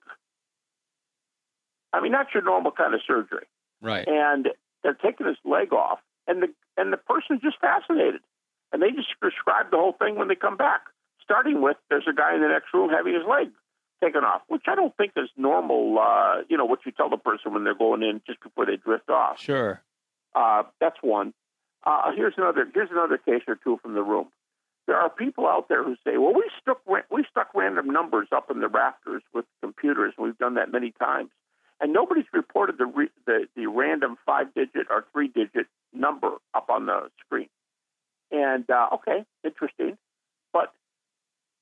I 1.91 2.01
mean, 2.01 2.11
not 2.11 2.27
your 2.33 2.43
normal 2.43 2.71
kind 2.71 2.93
of 2.93 3.01
surgery. 3.05 3.45
right. 3.81 4.07
And 4.07 4.49
they're 4.83 4.93
taking 4.93 5.27
his 5.27 5.37
leg 5.45 5.71
off, 5.73 5.99
and 6.27 6.43
the 6.43 6.47
and 6.75 6.91
the 6.91 6.97
person's 6.97 7.41
just 7.41 7.59
fascinated. 7.61 8.21
And 8.71 8.81
they 8.81 8.89
just 8.89 9.09
describe 9.21 9.69
the 9.71 9.77
whole 9.77 9.93
thing 9.93 10.15
when 10.15 10.27
they 10.27 10.35
come 10.35 10.57
back. 10.57 10.81
Starting 11.23 11.61
with, 11.61 11.77
there's 11.89 12.07
a 12.09 12.13
guy 12.13 12.35
in 12.35 12.41
the 12.41 12.49
next 12.49 12.73
room 12.73 12.89
having 12.89 13.13
his 13.13 13.23
leg 13.29 13.49
taken 14.03 14.23
off, 14.23 14.41
which 14.47 14.63
I 14.67 14.75
don't 14.75 14.95
think 14.97 15.13
is 15.15 15.29
normal. 15.37 15.97
Uh, 15.97 16.41
you 16.49 16.57
know 16.57 16.65
what 16.65 16.79
you 16.85 16.91
tell 16.91 17.09
the 17.09 17.17
person 17.17 17.53
when 17.53 17.63
they're 17.63 17.75
going 17.75 18.03
in 18.03 18.21
just 18.27 18.41
before 18.41 18.65
they 18.65 18.75
drift 18.75 19.09
off. 19.09 19.39
Sure. 19.39 19.81
Uh, 20.35 20.63
that's 20.81 20.97
one. 21.01 21.33
Uh, 21.85 22.11
here's 22.15 22.33
another. 22.37 22.67
Here's 22.73 22.91
another 22.91 23.17
case 23.17 23.43
or 23.47 23.55
two 23.55 23.79
from 23.81 23.93
the 23.93 24.01
room. 24.03 24.27
There 24.85 24.97
are 24.97 25.09
people 25.09 25.47
out 25.47 25.69
there 25.69 25.83
who 25.83 25.95
say, 26.03 26.17
"Well, 26.17 26.33
we 26.33 26.49
stuck 26.61 26.81
we 27.09 27.25
stuck 27.29 27.49
random 27.55 27.87
numbers 27.87 28.27
up 28.31 28.51
in 28.51 28.59
the 28.59 28.67
rafters 28.67 29.23
with 29.33 29.45
computers, 29.61 30.13
and 30.17 30.25
we've 30.25 30.37
done 30.37 30.55
that 30.55 30.71
many 30.71 30.91
times, 30.91 31.29
and 31.79 31.93
nobody's 31.93 32.25
reported 32.33 32.77
the 32.77 32.85
re- 32.85 33.09
the, 33.25 33.47
the 33.55 33.67
random 33.67 34.17
five 34.25 34.53
digit 34.53 34.87
or 34.89 35.05
three 35.13 35.29
digit 35.29 35.67
number 35.93 36.31
up 36.53 36.69
on 36.69 36.85
the 36.85 37.09
screen." 37.25 37.49
And 38.31 38.69
uh, 38.69 38.89
okay, 38.95 39.23
interesting, 39.45 39.97
but 40.51 40.73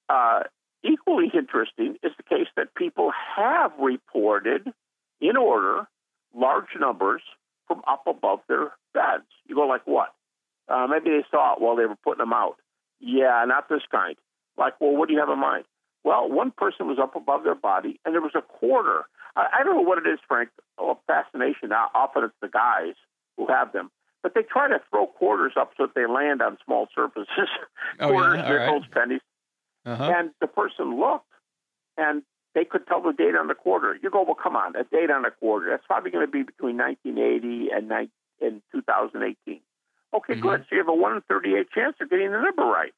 uh, 0.10 0.44
equally 0.84 1.30
interesting 1.34 1.98
is 2.02 2.12
the 2.18 2.24
case 2.24 2.48
that 2.56 2.74
people 2.76 3.12
have 3.36 3.72
reported 3.80 4.74
in 5.20 5.38
order 5.38 5.88
large 6.34 6.70
numbers 6.80 7.22
from 7.68 7.82
up 7.88 8.04
above 8.08 8.40
their 8.48 8.72
beds. 8.94 9.28
You 9.48 9.56
go 9.56 9.68
like 9.68 9.86
what? 9.86 10.14
Uh, 10.68 10.88
maybe 10.88 11.10
they 11.10 11.26
saw 11.30 11.54
it 11.54 11.62
while 11.62 11.76
they 11.76 11.86
were 11.86 11.98
putting 12.04 12.20
them 12.20 12.34
out. 12.34 12.56
Yeah, 13.02 13.44
not 13.48 13.68
this 13.68 13.82
kind. 13.92 14.16
Like, 14.58 14.80
well, 14.80 14.96
what 14.96 15.08
do 15.08 15.14
you 15.14 15.20
have 15.20 15.30
in 15.30 15.40
mind? 15.40 15.66
Well, 16.04 16.30
one 16.30 16.52
person 16.52 16.88
was 16.88 16.98
up 17.02 17.16
above 17.16 17.44
their 17.44 17.56
body, 17.56 18.00
and 18.06 18.14
there 18.14 18.22
was 18.22 18.36
a 18.36 18.42
quarter. 18.42 19.04
I, 19.36 19.48
I 19.60 19.64
don't 19.64 19.76
know 19.76 19.82
what 19.82 19.98
it 19.98 20.08
is, 20.10 20.20
Frank. 20.28 20.50
Oh, 20.78 20.98
fascination. 21.08 21.70
Now, 21.70 21.90
often 21.94 22.24
it's 22.24 22.34
the 22.42 22.48
guys 22.48 22.96
who 23.38 23.48
have 23.48 23.72
them, 23.74 23.92
but 24.24 24.34
they 24.34 24.42
try 24.42 24.68
to 24.68 24.80
throw 24.90 25.08
quarters 25.08 25.54
up 25.60 25.72
so 25.78 25.86
that 25.88 25.96
they 25.96 26.06
land 26.08 26.42
on 26.42 26.58
small 26.66 26.88
surfaces. 26.96 27.28
Oh, 28.00 28.10
quarters, 28.10 28.38
yeah? 28.38 28.46
All 28.46 28.56
right. 28.56 28.66
nickels, 28.66 28.86
pennies. 28.92 29.22
Uh-huh. 29.86 30.14
And 30.16 30.30
the 30.40 30.48
person 30.48 31.00
looked, 31.00 31.26
and 31.98 32.24
they 32.56 32.64
could 32.66 32.88
tell 32.88 33.02
the 33.02 33.12
date 33.12 33.36
on 33.36 33.48
the 33.48 33.54
quarter. 33.56 33.98
You 34.02 34.10
go, 34.10 34.24
well, 34.24 34.36
come 34.36 34.56
on, 34.56 34.76
a 34.76 34.84
date 34.84 35.12
on 35.12 35.26
a 35.26 35.32
quarter. 35.32 35.70
That's 35.70 35.86
probably 35.86 36.12
going 36.12 36.26
to 36.26 36.32
be 36.32 36.44
between 36.44 36.78
1980 36.78 37.70
and, 37.74 37.90
ni- 37.90 38.46
and 38.46 38.62
2018. 38.72 39.62
Okay, 40.14 40.36
Mhm. 40.36 40.42
good. 40.42 40.62
So 40.68 40.76
you 40.76 40.78
have 40.80 40.88
a 40.90 40.94
1 40.94 41.16
in 41.16 41.22
38 41.22 41.72
chance 41.72 42.00
of 42.02 42.10
getting 42.10 42.32
the 42.32 42.42
number 42.42 42.64
right. 42.66 42.94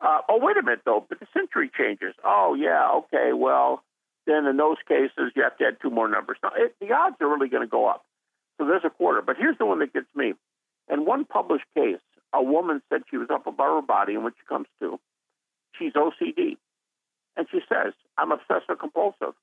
Uh, 0.00 0.22
oh, 0.28 0.38
wait 0.38 0.56
a 0.56 0.62
minute, 0.62 0.82
though, 0.84 1.00
but 1.08 1.20
the 1.20 1.26
century 1.32 1.68
changes. 1.68 2.14
Oh, 2.24 2.54
yeah, 2.54 2.90
okay, 2.90 3.32
well, 3.32 3.84
then 4.26 4.46
in 4.46 4.56
those 4.56 4.78
cases, 4.88 5.32
you 5.34 5.42
have 5.42 5.56
to 5.58 5.66
add 5.66 5.80
two 5.80 5.90
more 5.90 6.08
numbers. 6.08 6.38
Now, 6.42 6.50
it, 6.56 6.76
the 6.80 6.92
odds 6.92 7.16
are 7.20 7.28
really 7.28 7.48
going 7.48 7.62
to 7.62 7.70
go 7.70 7.86
up. 7.86 8.04
So 8.58 8.66
there's 8.66 8.84
a 8.84 8.90
quarter. 8.90 9.22
But 9.22 9.36
here's 9.36 9.58
the 9.58 9.66
one 9.66 9.78
that 9.80 9.92
gets 9.92 10.12
me. 10.14 10.34
In 10.88 11.04
one 11.04 11.24
published 11.24 11.64
case, 11.74 12.00
a 12.32 12.42
woman 12.42 12.82
said 12.88 13.02
she 13.10 13.16
was 13.16 13.30
up 13.30 13.46
above 13.46 13.82
her 13.82 13.86
body, 13.86 14.14
and 14.14 14.24
when 14.24 14.32
she 14.32 14.44
comes 14.46 14.66
to, 14.80 14.98
she's 15.78 15.92
OCD. 15.92 16.56
And 17.36 17.46
she 17.50 17.60
says, 17.68 17.92
I'm 18.18 18.32
obsessive 18.32 18.78
compulsive. 18.78 19.34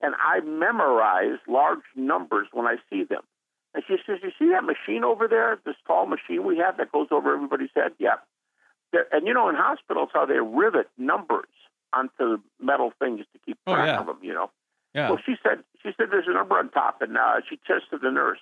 And 0.00 0.14
I 0.20 0.40
memorize 0.40 1.38
large 1.46 1.82
numbers 1.94 2.48
when 2.52 2.66
I 2.66 2.76
see 2.90 3.04
them. 3.04 3.22
And 3.74 3.82
she 3.86 3.96
says, 4.06 4.18
You 4.22 4.30
see 4.38 4.50
that 4.50 4.64
machine 4.64 5.04
over 5.04 5.26
there, 5.28 5.58
this 5.64 5.74
tall 5.86 6.06
machine 6.06 6.44
we 6.44 6.58
have 6.58 6.76
that 6.78 6.92
goes 6.92 7.08
over 7.10 7.34
everybody's 7.34 7.70
head? 7.74 7.92
Yeah. 7.98 8.16
There, 8.92 9.06
and 9.12 9.26
you 9.26 9.34
know, 9.34 9.48
in 9.48 9.56
hospitals, 9.56 10.10
how 10.12 10.24
they 10.26 10.38
rivet 10.38 10.88
numbers 10.96 11.48
onto 11.92 12.38
metal 12.60 12.92
things 12.98 13.20
to 13.32 13.38
keep 13.44 13.58
Oh, 13.66 13.74
track 13.74 13.86
yeah. 13.88 14.00
of 14.00 14.06
them, 14.06 14.18
you 14.22 14.32
know? 14.32 14.50
Yeah. 14.94 15.10
Well, 15.10 15.18
she 15.26 15.34
said 15.42 15.64
she 15.82 15.90
said 15.96 16.06
there's 16.10 16.28
a 16.28 16.32
number 16.32 16.56
on 16.56 16.70
top, 16.70 17.02
and 17.02 17.16
uh, 17.18 17.40
she 17.48 17.58
says 17.66 17.82
to 17.90 17.98
the 17.98 18.10
nurse, 18.12 18.38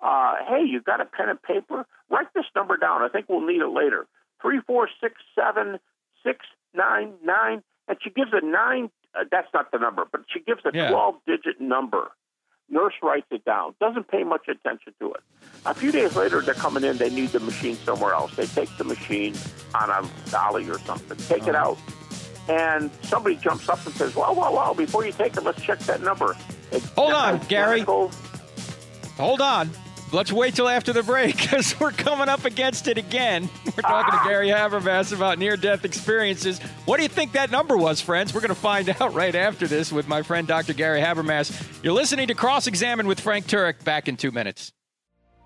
uh, 0.00 0.36
"Hey, 0.48 0.64
you 0.64 0.80
got 0.80 1.02
a 1.02 1.04
pen 1.04 1.28
and 1.28 1.40
paper? 1.42 1.84
Write 2.10 2.28
this 2.34 2.46
number 2.56 2.78
down. 2.78 3.02
I 3.02 3.08
think 3.08 3.26
we'll 3.28 3.46
need 3.46 3.60
it 3.60 3.68
later. 3.68 4.06
Three, 4.40 4.60
four, 4.66 4.88
six, 5.02 5.16
seven, 5.34 5.78
six, 6.24 6.46
nine, 6.74 7.12
nine." 7.22 7.62
And 7.88 7.98
she 8.02 8.08
gives 8.08 8.30
a 8.32 8.40
nine. 8.40 8.90
Uh, 9.14 9.24
that's 9.30 9.48
not 9.52 9.70
the 9.70 9.78
number, 9.78 10.06
but 10.10 10.22
she 10.32 10.40
gives 10.40 10.62
a 10.64 10.70
Yeah. 10.72 10.90
twelve-digit 10.90 11.60
number. 11.60 12.10
Nurse 12.70 12.94
writes 13.02 13.26
it 13.30 13.44
down. 13.44 13.74
Doesn't 13.80 14.08
pay 14.08 14.24
much 14.24 14.48
attention 14.48 14.94
to 15.00 15.12
it. 15.12 15.20
A 15.66 15.74
few 15.74 15.92
days 15.92 16.16
later, 16.16 16.40
they're 16.40 16.54
coming 16.54 16.84
in. 16.84 16.96
They 16.96 17.10
need 17.10 17.30
the 17.30 17.40
machine 17.40 17.76
somewhere 17.76 18.14
else. 18.14 18.34
They 18.34 18.46
take 18.46 18.74
the 18.78 18.84
machine 18.84 19.34
on 19.74 19.90
a 19.90 20.30
dolly 20.30 20.68
or 20.68 20.78
something. 20.80 21.16
Take 21.18 21.46
it 21.46 21.54
uh-huh. 21.54 21.70
out 21.70 21.78
and 22.48 22.90
somebody 23.02 23.36
jumps 23.36 23.68
up 23.68 23.84
and 23.86 23.94
says, 23.94 24.14
"Well, 24.16 24.34
well, 24.34 24.52
well! 24.52 24.74
Before 24.74 25.04
you 25.04 25.12
take 25.12 25.36
it, 25.36 25.42
let's 25.42 25.62
check 25.62 25.78
that 25.80 26.02
number." 26.02 26.36
It's 26.70 26.88
Hold 26.90 27.12
on, 27.12 27.38
Gary. 27.48 27.80
Hold 27.82 29.40
on. 29.40 29.70
Let's 30.12 30.30
wait 30.30 30.54
till 30.54 30.68
after 30.68 30.92
the 30.92 31.02
break 31.02 31.36
because 31.40 31.78
we're 31.80 31.90
coming 31.90 32.28
up 32.28 32.44
against 32.44 32.86
it 32.86 32.98
again. 32.98 33.48
We're 33.64 33.82
talking 33.82 34.12
to 34.12 34.18
ah. 34.18 34.24
Gary 34.24 34.48
Habermas 34.48 35.14
about 35.14 35.38
near 35.38 35.56
death 35.56 35.86
experiences. 35.86 36.58
What 36.84 36.98
do 36.98 37.02
you 37.02 37.08
think 37.08 37.32
that 37.32 37.50
number 37.50 37.78
was, 37.78 38.02
friends? 38.02 38.34
We're 38.34 38.42
going 38.42 38.50
to 38.50 38.54
find 38.54 38.88
out 39.00 39.14
right 39.14 39.34
after 39.34 39.66
this 39.66 39.90
with 39.90 40.06
my 40.06 40.22
friend 40.22 40.46
Dr. 40.46 40.74
Gary 40.74 41.00
Habermas. 41.00 41.82
You're 41.82 41.94
listening 41.94 42.28
to 42.28 42.34
Cross 42.34 42.66
Examined 42.66 43.08
with 43.08 43.20
Frank 43.20 43.46
Turek. 43.46 43.82
Back 43.84 44.08
in 44.08 44.18
two 44.18 44.30
minutes. 44.30 44.72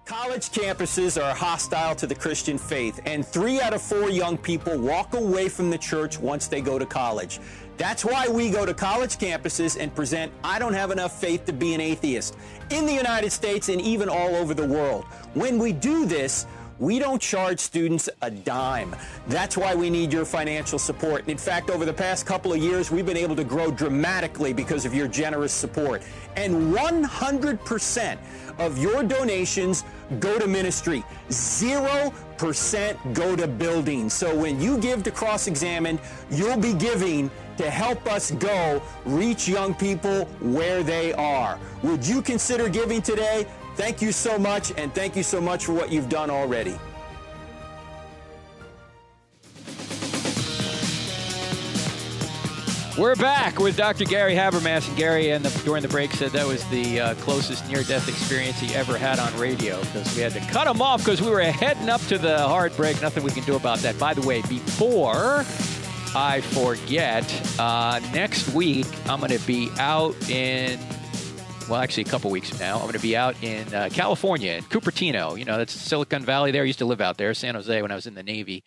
College 0.07 0.51
campuses 0.51 1.21
are 1.21 1.35
hostile 1.35 1.97
to 1.97 2.07
the 2.07 2.15
Christian 2.15 2.59
faith, 2.59 3.01
and 3.07 3.27
three 3.27 3.61
out 3.61 3.75
of 3.75 3.83
four 3.83 4.09
young 4.09 4.39
people 4.39 4.79
walk 4.79 5.15
away 5.15 5.49
from 5.49 5.69
the 5.69 5.77
church 5.77 6.17
once 6.17 6.47
they 6.47 6.61
go 6.61 6.79
to 6.79 6.87
college. 6.87 7.41
That's 7.77 8.05
why 8.05 8.29
we 8.29 8.49
go 8.49 8.65
to 8.65 8.73
college 8.73 9.19
campuses 9.19 9.77
and 9.77 9.93
present 9.93 10.31
I 10.45 10.61
Don't 10.61 10.75
Have 10.75 10.93
Enough 10.93 11.21
Faith 11.21 11.45
to 11.47 11.53
Be 11.53 11.75
an 11.75 11.81
Atheist 11.81 12.37
in 12.71 12.87
the 12.87 12.93
United 12.93 13.33
States 13.33 13.69
and 13.69 13.81
even 13.81 14.09
all 14.09 14.37
over 14.37 14.55
the 14.55 14.65
world. 14.65 15.07
When 15.35 15.59
we 15.59 15.73
do 15.73 16.07
this, 16.07 16.47
we 16.79 16.99
don't 16.99 17.21
charge 17.21 17.59
students 17.59 18.09
a 18.23 18.31
dime. 18.31 18.95
That's 19.29 19.57
why 19.57 19.75
we 19.75 19.89
need 19.91 20.13
your 20.13 20.25
financial 20.25 20.79
support. 20.79 21.27
In 21.29 21.39
fact, 21.39 21.71
over 21.71 21.85
the 21.85 21.93
past 21.93 22.27
couple 22.27 22.53
of 22.53 22.59
years, 22.59 22.91
we've 22.91 23.07
been 23.07 23.17
able 23.17 23.35
to 23.37 23.45
grow 23.45 23.71
dramatically 23.71 24.53
because 24.53 24.85
of 24.85 24.95
your 24.95 25.09
generous 25.09 25.53
support. 25.53 26.03
And 26.37 26.75
100% 26.75 28.19
of 28.59 28.79
your 28.79 29.03
donations 29.03 29.85
go 30.21 30.39
to 30.39 30.47
ministry. 30.47 31.05
0% 31.31 33.15
go 33.15 33.37
to 33.37 33.47
building. 33.47 34.09
So 34.11 34.35
when 34.37 34.61
you 34.61 34.79
give 34.79 35.03
to 35.05 35.11
Cross 35.11 35.47
Examined, 35.47 36.01
you'll 36.31 36.59
be 36.59 36.75
giving 36.75 37.31
to 37.57 37.71
help 37.71 38.07
us 38.07 38.31
go 38.33 38.83
reach 39.05 39.49
young 39.49 39.75
people 39.75 40.25
where 40.41 40.83
they 40.83 41.13
are. 41.15 41.59
Would 41.83 42.07
you 42.07 42.23
consider 42.23 42.69
giving 42.69 43.03
today? 43.03 43.47
Thank 43.77 44.01
you 44.01 44.13
so 44.13 44.39
much, 44.39 44.73
and 44.79 44.95
thank 44.95 45.17
you 45.17 45.23
so 45.23 45.41
much 45.41 45.67
for 45.67 45.73
what 45.73 45.91
you've 45.93 46.09
done 46.09 46.31
already. 46.31 46.79
We're 52.99 53.15
back 53.15 53.59
with 53.59 53.77
Dr. 53.77 54.07
Gary 54.07 54.35
Habermas. 54.35 54.89
And 54.89 54.97
Gary, 54.97 55.29
and 55.29 55.45
the, 55.45 55.65
during 55.65 55.83
the 55.83 55.89
break, 55.89 56.13
said 56.13 56.31
that 56.31 56.47
was 56.47 56.65
the 56.71 56.99
uh, 56.99 57.15
closest 57.17 57.69
near 57.69 57.83
death 57.83 58.09
experience 58.09 58.59
he 58.59 58.75
ever 58.75 58.97
had 58.97 59.19
on 59.19 59.37
radio 59.39 59.79
because 59.83 60.17
we 60.17 60.23
had 60.23 60.33
to 60.33 60.41
cut 60.41 60.67
him 60.67 60.81
off 60.81 61.05
because 61.05 61.21
we 61.21 61.29
were 61.29 61.43
heading 61.43 61.91
up 61.91 62.01
to 62.07 62.17
the 62.17 62.39
hard 62.39 62.75
break. 62.75 63.03
Nothing 63.03 63.23
we 63.23 63.33
can 63.33 63.45
do 63.45 63.55
about 63.55 63.81
that. 63.81 63.99
By 63.99 64.15
the 64.15 64.27
way, 64.27 64.41
before 64.49 65.45
I 66.15 66.41
forget, 66.41 67.61
uh, 67.61 68.01
next 68.15 68.55
week 68.55 68.87
I'm 69.11 69.19
going 69.21 69.39
to 69.39 69.47
be 69.47 69.69
out 69.79 70.17
in 70.31 70.81
well, 71.69 71.81
actually, 71.81 72.05
a 72.05 72.07
couple 72.07 72.31
weeks 72.31 72.49
from 72.49 72.61
now, 72.61 72.77
I'm 72.77 72.83
going 72.83 72.93
to 72.93 73.01
be 73.01 73.17
out 73.17 73.43
in 73.43 73.75
uh, 73.75 73.89
California, 73.93 74.53
in 74.53 74.63
Cupertino. 74.65 75.37
You 75.37 75.45
know, 75.45 75.59
that's 75.59 75.73
Silicon 75.73 76.25
Valley 76.25 76.53
there. 76.53 76.63
I 76.63 76.65
used 76.65 76.79
to 76.79 76.85
live 76.85 77.01
out 77.01 77.19
there, 77.19 77.35
San 77.35 77.57
Jose, 77.57 77.83
when 77.83 77.91
I 77.91 77.97
was 77.97 78.07
in 78.07 78.15
the 78.15 78.23
Navy. 78.23 78.63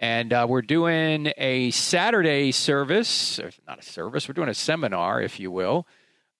And 0.00 0.32
uh, 0.32 0.46
we're 0.48 0.62
doing 0.62 1.32
a 1.36 1.70
Saturday 1.70 2.52
service, 2.52 3.40
not 3.66 3.78
a 3.78 3.82
service, 3.82 4.28
we're 4.28 4.34
doing 4.34 4.48
a 4.48 4.54
seminar, 4.54 5.22
if 5.22 5.38
you 5.38 5.50
will, 5.50 5.86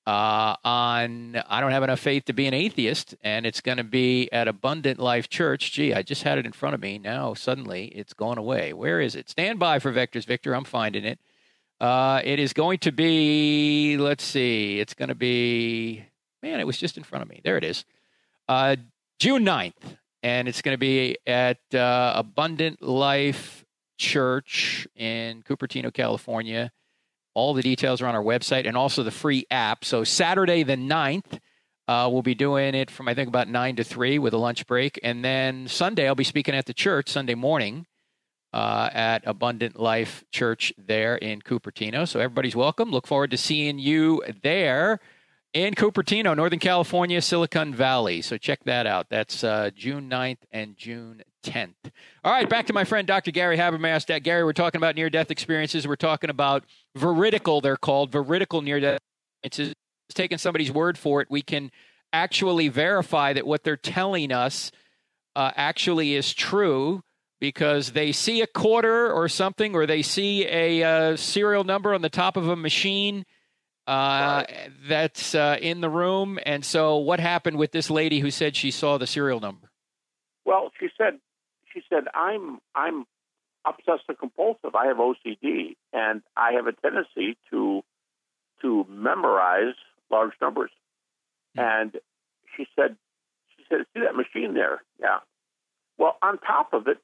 uh, 0.06 0.56
on 0.64 1.42
I 1.48 1.60
don't 1.60 1.70
have 1.70 1.82
enough 1.82 2.00
faith 2.00 2.26
to 2.26 2.32
be 2.32 2.46
an 2.46 2.54
atheist, 2.54 3.14
and 3.22 3.46
it's 3.46 3.60
going 3.60 3.78
to 3.78 3.84
be 3.84 4.30
at 4.32 4.48
Abundant 4.48 4.98
Life 4.98 5.28
Church. 5.28 5.72
Gee, 5.72 5.94
I 5.94 6.02
just 6.02 6.24
had 6.24 6.36
it 6.36 6.46
in 6.46 6.52
front 6.52 6.74
of 6.74 6.80
me. 6.80 6.98
Now 6.98 7.32
suddenly 7.34 7.86
it's 7.86 8.12
gone 8.12 8.36
away. 8.36 8.72
Where 8.72 9.00
is 9.00 9.14
it? 9.14 9.30
Stand 9.30 9.58
by 9.58 9.78
for 9.78 9.92
Vectors, 9.92 10.26
Victor. 10.26 10.54
I'm 10.54 10.64
finding 10.64 11.04
it. 11.04 11.18
Uh, 11.80 12.20
it 12.22 12.38
is 12.38 12.52
going 12.52 12.78
to 12.80 12.92
be. 12.92 13.96
Let's 13.96 14.24
see. 14.24 14.78
It's 14.78 14.94
going 14.94 15.08
to 15.08 15.14
be. 15.14 16.04
Man, 16.42 16.60
it 16.60 16.66
was 16.66 16.76
just 16.76 16.98
in 16.98 17.02
front 17.02 17.22
of 17.22 17.28
me. 17.28 17.40
There 17.42 17.56
it 17.56 17.64
is. 17.64 17.84
Uh, 18.46 18.76
June 19.18 19.44
9th, 19.44 19.96
and 20.24 20.48
it's 20.48 20.62
going 20.62 20.72
to 20.72 20.78
be 20.78 21.18
at 21.26 21.58
uh, 21.74 22.14
Abundant 22.16 22.80
Life 22.80 23.62
Church 23.98 24.88
in 24.96 25.42
Cupertino, 25.42 25.92
California. 25.92 26.72
All 27.34 27.52
the 27.52 27.60
details 27.60 28.00
are 28.00 28.06
on 28.06 28.14
our 28.14 28.22
website 28.22 28.66
and 28.66 28.74
also 28.74 29.02
the 29.02 29.10
free 29.10 29.44
app. 29.50 29.84
So 29.84 30.02
Saturday 30.02 30.62
the 30.62 30.76
9th, 30.76 31.40
uh, 31.86 32.08
we'll 32.10 32.22
be 32.22 32.34
doing 32.34 32.74
it 32.74 32.90
from 32.90 33.06
I 33.06 33.12
think 33.12 33.28
about 33.28 33.48
nine 33.48 33.76
to 33.76 33.84
three 33.84 34.18
with 34.18 34.32
a 34.32 34.38
lunch 34.38 34.66
break, 34.66 34.98
and 35.02 35.22
then 35.22 35.68
Sunday 35.68 36.08
I'll 36.08 36.14
be 36.14 36.24
speaking 36.24 36.54
at 36.54 36.64
the 36.64 36.72
church 36.72 37.10
Sunday 37.10 37.34
morning 37.34 37.84
uh, 38.54 38.88
at 38.94 39.22
Abundant 39.26 39.78
Life 39.78 40.24
Church 40.32 40.72
there 40.78 41.16
in 41.16 41.42
Cupertino. 41.42 42.08
So 42.08 42.20
everybody's 42.20 42.56
welcome. 42.56 42.90
Look 42.90 43.06
forward 43.06 43.30
to 43.32 43.36
seeing 43.36 43.78
you 43.78 44.22
there 44.42 45.00
in 45.54 45.74
Cupertino, 45.74 46.36
Northern 46.36 46.58
California, 46.58 47.22
Silicon 47.22 47.72
Valley. 47.72 48.20
So 48.20 48.36
check 48.36 48.64
that 48.64 48.86
out. 48.86 49.06
That's 49.08 49.44
uh, 49.44 49.70
June 49.74 50.10
9th 50.10 50.38
and 50.50 50.76
June 50.76 51.22
10th. 51.44 51.74
All 52.24 52.32
right, 52.32 52.48
back 52.48 52.66
to 52.66 52.72
my 52.72 52.82
friend 52.82 53.06
Dr. 53.06 53.30
Gary 53.30 53.56
Habermas. 53.56 54.22
Gary, 54.22 54.44
we're 54.44 54.52
talking 54.52 54.80
about 54.80 54.96
near 54.96 55.08
death 55.08 55.30
experiences. 55.30 55.86
We're 55.86 55.94
talking 55.94 56.28
about 56.28 56.64
veridical, 56.96 57.60
they're 57.60 57.76
called 57.76 58.10
veridical 58.10 58.62
near 58.62 58.80
death 58.80 59.00
experiences. 59.44 59.74
It's 60.08 60.14
taking 60.14 60.38
somebody's 60.38 60.72
word 60.72 60.98
for 60.98 61.22
it. 61.22 61.28
We 61.30 61.40
can 61.40 61.70
actually 62.12 62.68
verify 62.68 63.32
that 63.32 63.46
what 63.46 63.62
they're 63.62 63.76
telling 63.76 64.32
us 64.32 64.72
uh, 65.36 65.52
actually 65.56 66.14
is 66.14 66.34
true 66.34 67.02
because 67.40 67.92
they 67.92 68.12
see 68.12 68.42
a 68.42 68.46
quarter 68.46 69.10
or 69.10 69.28
something, 69.28 69.74
or 69.74 69.86
they 69.86 70.02
see 70.02 70.46
a 70.46 70.82
uh, 70.82 71.16
serial 71.16 71.64
number 71.64 71.94
on 71.94 72.02
the 72.02 72.10
top 72.10 72.36
of 72.36 72.48
a 72.48 72.56
machine 72.56 73.24
uh, 73.86 74.44
right. 74.48 74.70
that's 74.88 75.34
uh, 75.34 75.58
in 75.60 75.80
the 75.80 75.90
room. 75.90 76.38
And 76.46 76.64
so, 76.64 76.96
what 76.96 77.20
happened 77.20 77.58
with 77.58 77.72
this 77.72 77.90
lady 77.90 78.20
who 78.20 78.30
said 78.30 78.56
she 78.56 78.70
saw 78.70 78.98
the 78.98 79.06
serial 79.06 79.40
number? 79.40 79.70
Well, 80.44 80.70
she 80.78 80.88
said 80.96 81.20
she 81.74 81.82
said, 81.90 82.04
I'm 82.14 82.60
I'm 82.74 83.04
obsessive 83.66 84.18
compulsive. 84.18 84.74
I 84.74 84.86
have 84.86 84.96
OCD, 84.98 85.76
and 85.92 86.22
I 86.36 86.52
have 86.52 86.66
a 86.66 86.72
tendency 86.72 87.36
to 87.50 87.82
to 88.62 88.86
memorize 88.88 89.74
large 90.10 90.32
numbers. 90.40 90.70
Mm-hmm. 91.58 91.82
And 91.82 92.00
she 92.56 92.66
said, 92.76 92.96
she 93.56 93.64
said, 93.68 93.80
see 93.92 94.00
that 94.00 94.14
machine 94.14 94.54
there? 94.54 94.82
Yeah. 95.00 95.18
Well, 95.98 96.16
on 96.22 96.38
top 96.38 96.72
of 96.72 96.86
it, 96.86 96.98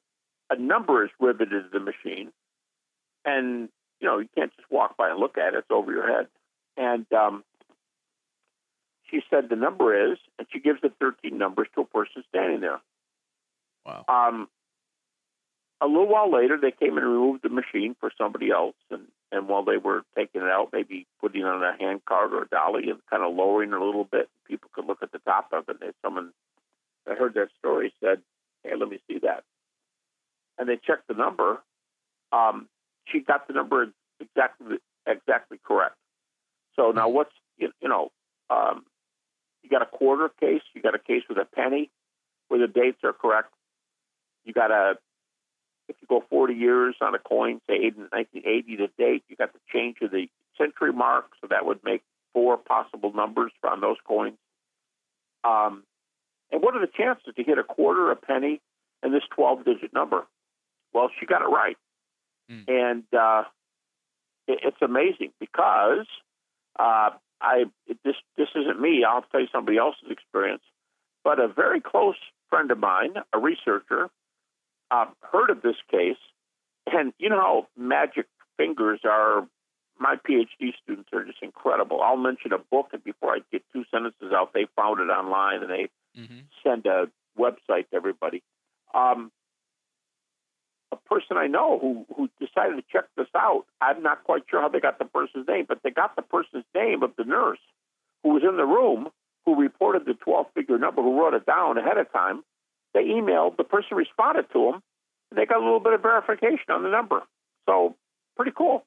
a 0.49 0.55
number 0.59 1.03
is 1.03 1.11
riveted 1.19 1.49
to 1.49 1.69
the 1.71 1.79
machine, 1.79 2.31
and 3.25 3.69
you 3.99 4.07
know 4.07 4.19
you 4.19 4.29
can't 4.35 4.51
just 4.55 4.71
walk 4.71 4.97
by 4.97 5.09
and 5.09 5.19
look 5.19 5.37
at 5.37 5.53
it; 5.53 5.59
it's 5.59 5.67
over 5.69 5.91
your 5.91 6.07
head. 6.07 6.27
And 6.81 7.05
um, 7.13 7.43
she 9.07 9.21
said 9.29 9.49
the 9.49 9.55
number 9.55 10.11
is, 10.11 10.17
and 10.39 10.47
she 10.51 10.59
gives 10.59 10.81
the 10.81 10.91
13 10.99 11.37
numbers 11.37 11.67
to 11.75 11.81
a 11.81 11.85
person 11.85 12.23
standing 12.29 12.59
there. 12.59 12.81
Wow. 13.85 14.05
Um, 14.07 14.47
a 15.79 15.85
little 15.85 16.07
while 16.07 16.31
later, 16.31 16.57
they 16.59 16.71
came 16.71 16.97
and 16.97 17.05
removed 17.05 17.43
the 17.43 17.49
machine 17.49 17.95
for 17.99 18.11
somebody 18.17 18.49
else, 18.49 18.75
and 18.89 19.03
and 19.31 19.47
while 19.47 19.63
they 19.63 19.77
were 19.77 20.03
taking 20.15 20.41
it 20.41 20.47
out, 20.47 20.69
maybe 20.73 21.07
putting 21.19 21.43
on 21.43 21.63
a 21.63 21.75
hand 21.79 22.01
cart 22.05 22.33
or 22.33 22.43
a 22.43 22.47
dolly 22.47 22.89
and 22.89 22.99
kind 23.09 23.23
of 23.23 23.33
lowering 23.35 23.71
it 23.71 23.79
a 23.79 23.83
little 23.83 24.03
bit, 24.03 24.29
people 24.47 24.69
could 24.73 24.85
look 24.85 25.01
at 25.01 25.11
the 25.11 25.19
top 25.19 25.49
of 25.53 25.69
it. 25.69 25.77
And 25.81 25.93
someone 26.03 26.31
that 27.05 27.17
heard 27.17 27.33
that 27.35 27.49
story 27.57 27.93
said, 28.03 28.21
"Hey, 28.63 28.75
let 28.75 28.89
me 28.89 28.99
see 29.07 29.19
that," 29.19 29.43
and 30.57 30.67
they 30.67 30.77
checked 30.77 31.07
the 31.07 31.13
number. 31.13 31.61
Um, 32.31 32.67
she 33.05 33.19
got 33.19 33.47
the 33.47 33.53
number 33.53 33.91
exactly 34.19 34.77
exactly 35.07 35.59
correct. 35.63 35.95
So 36.75 36.91
now, 36.91 37.09
what's 37.09 37.33
you, 37.57 37.71
you 37.81 37.89
know, 37.89 38.11
um, 38.49 38.85
you 39.63 39.69
got 39.69 39.81
a 39.81 39.85
quarter 39.85 40.29
case, 40.39 40.61
you 40.73 40.81
got 40.81 40.95
a 40.95 40.99
case 40.99 41.23
with 41.29 41.37
a 41.37 41.45
penny, 41.45 41.89
where 42.47 42.59
the 42.59 42.67
dates 42.67 42.99
are 43.03 43.13
correct. 43.13 43.53
You 44.43 44.53
got 44.53 44.71
a 44.71 44.97
if 45.87 45.97
you 46.01 46.07
go 46.07 46.23
40 46.29 46.53
years 46.53 46.95
on 47.01 47.13
a 47.15 47.19
coin, 47.19 47.59
say 47.67 47.79
1980 47.83 48.77
to 48.77 48.87
date, 48.97 49.23
you 49.27 49.35
got 49.35 49.51
the 49.53 49.59
change 49.71 49.97
of 50.01 50.11
the 50.11 50.27
century 50.57 50.93
mark, 50.93 51.25
so 51.41 51.47
that 51.49 51.65
would 51.65 51.83
make 51.83 52.01
four 52.33 52.57
possible 52.57 53.13
numbers 53.13 53.51
on 53.67 53.81
those 53.81 53.97
coins. 54.05 54.37
Um, 55.43 55.83
and 56.51 56.61
what 56.61 56.75
are 56.75 56.81
the 56.81 56.91
chances 56.91 57.33
to 57.35 57.43
hit 57.43 57.57
a 57.57 57.63
quarter, 57.63 58.11
a 58.11 58.15
penny, 58.15 58.61
and 59.03 59.13
this 59.13 59.23
12 59.35 59.65
digit 59.65 59.93
number? 59.93 60.25
Well, 60.93 61.09
she 61.19 61.25
got 61.25 61.41
it 61.41 61.45
right. 61.45 61.77
Mm. 62.49 62.63
And 62.67 63.03
uh, 63.17 63.43
it, 64.47 64.59
it's 64.63 64.81
amazing 64.81 65.31
because 65.39 66.05
uh, 66.81 67.09
I 67.39 67.65
this 68.03 68.15
this 68.37 68.47
isn't 68.55 68.81
me. 68.81 69.03
I'll 69.07 69.23
tell 69.31 69.41
you 69.41 69.47
somebody 69.51 69.77
else's 69.77 70.09
experience. 70.09 70.63
But 71.23 71.39
a 71.39 71.47
very 71.47 71.79
close 71.79 72.15
friend 72.49 72.71
of 72.71 72.79
mine, 72.79 73.13
a 73.33 73.39
researcher, 73.39 74.09
uh, 74.89 75.05
heard 75.21 75.51
of 75.51 75.61
this 75.61 75.75
case, 75.91 76.17
and 76.87 77.13
you 77.19 77.29
know 77.29 77.39
how 77.39 77.67
magic 77.77 78.27
fingers 78.57 79.01
are. 79.03 79.47
My 79.99 80.15
PhD 80.15 80.73
students 80.81 81.09
are 81.13 81.23
just 81.23 81.43
incredible. 81.43 82.01
I'll 82.01 82.17
mention 82.17 82.53
a 82.53 82.57
book, 82.57 82.87
and 82.91 83.03
before 83.03 83.35
I 83.35 83.39
get 83.51 83.61
two 83.71 83.83
sentences 83.91 84.31
out, 84.33 84.51
they 84.51 84.65
found 84.75 84.99
it 84.99 85.11
online 85.11 85.61
and 85.61 85.69
they 85.69 85.89
mm-hmm. 86.19 86.39
send 86.63 86.87
a 86.87 87.05
website 87.37 87.87
to 87.91 87.95
everybody. 87.95 88.41
Um, 88.95 89.31
a 90.91 90.95
person 90.95 91.37
I 91.37 91.47
know 91.47 91.79
who 91.79 92.05
who 92.15 92.29
decided 92.39 92.75
to 92.75 92.83
check 92.91 93.05
this 93.15 93.27
out. 93.35 93.65
I'm 93.81 94.03
not 94.03 94.23
quite 94.23 94.43
sure 94.49 94.61
how 94.61 94.69
they 94.69 94.79
got 94.79 94.99
the 94.99 95.05
person's 95.05 95.47
name, 95.47 95.65
but 95.67 95.79
they 95.83 95.91
got 95.91 96.15
the 96.15 96.21
person's 96.21 96.65
name 96.75 97.03
of 97.03 97.11
the 97.17 97.23
nurse 97.23 97.59
who 98.23 98.29
was 98.29 98.43
in 98.43 98.57
the 98.57 98.65
room 98.65 99.09
who 99.45 99.55
reported 99.55 100.05
the 100.05 100.13
12 100.13 100.47
figure 100.53 100.77
number, 100.77 101.01
who 101.01 101.19
wrote 101.19 101.33
it 101.33 101.45
down 101.45 101.77
ahead 101.77 101.97
of 101.97 102.11
time, 102.11 102.43
they 102.93 103.03
emailed, 103.05 103.57
the 103.57 103.63
person 103.63 103.97
responded 103.97 104.45
to 104.53 104.71
them, 104.71 104.81
and 105.29 105.39
they 105.39 105.45
got 105.45 105.57
a 105.57 105.63
little 105.63 105.79
bit 105.79 105.93
of 105.93 106.01
verification 106.01 106.69
on 106.69 106.83
the 106.83 106.89
number. 106.89 107.21
So 107.67 107.95
pretty 108.35 108.51
cool. 108.55 108.85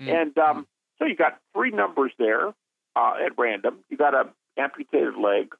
Mm-hmm. 0.00 0.10
And 0.10 0.38
um, 0.38 0.66
so 0.98 1.06
you 1.06 1.16
got 1.16 1.38
three 1.54 1.70
numbers 1.70 2.12
there 2.18 2.48
uh, 2.96 3.12
at 3.24 3.38
random. 3.38 3.78
You 3.88 3.96
got 3.96 4.14
a 4.14 4.28
amputated 4.56 5.16
leg. 5.16 5.54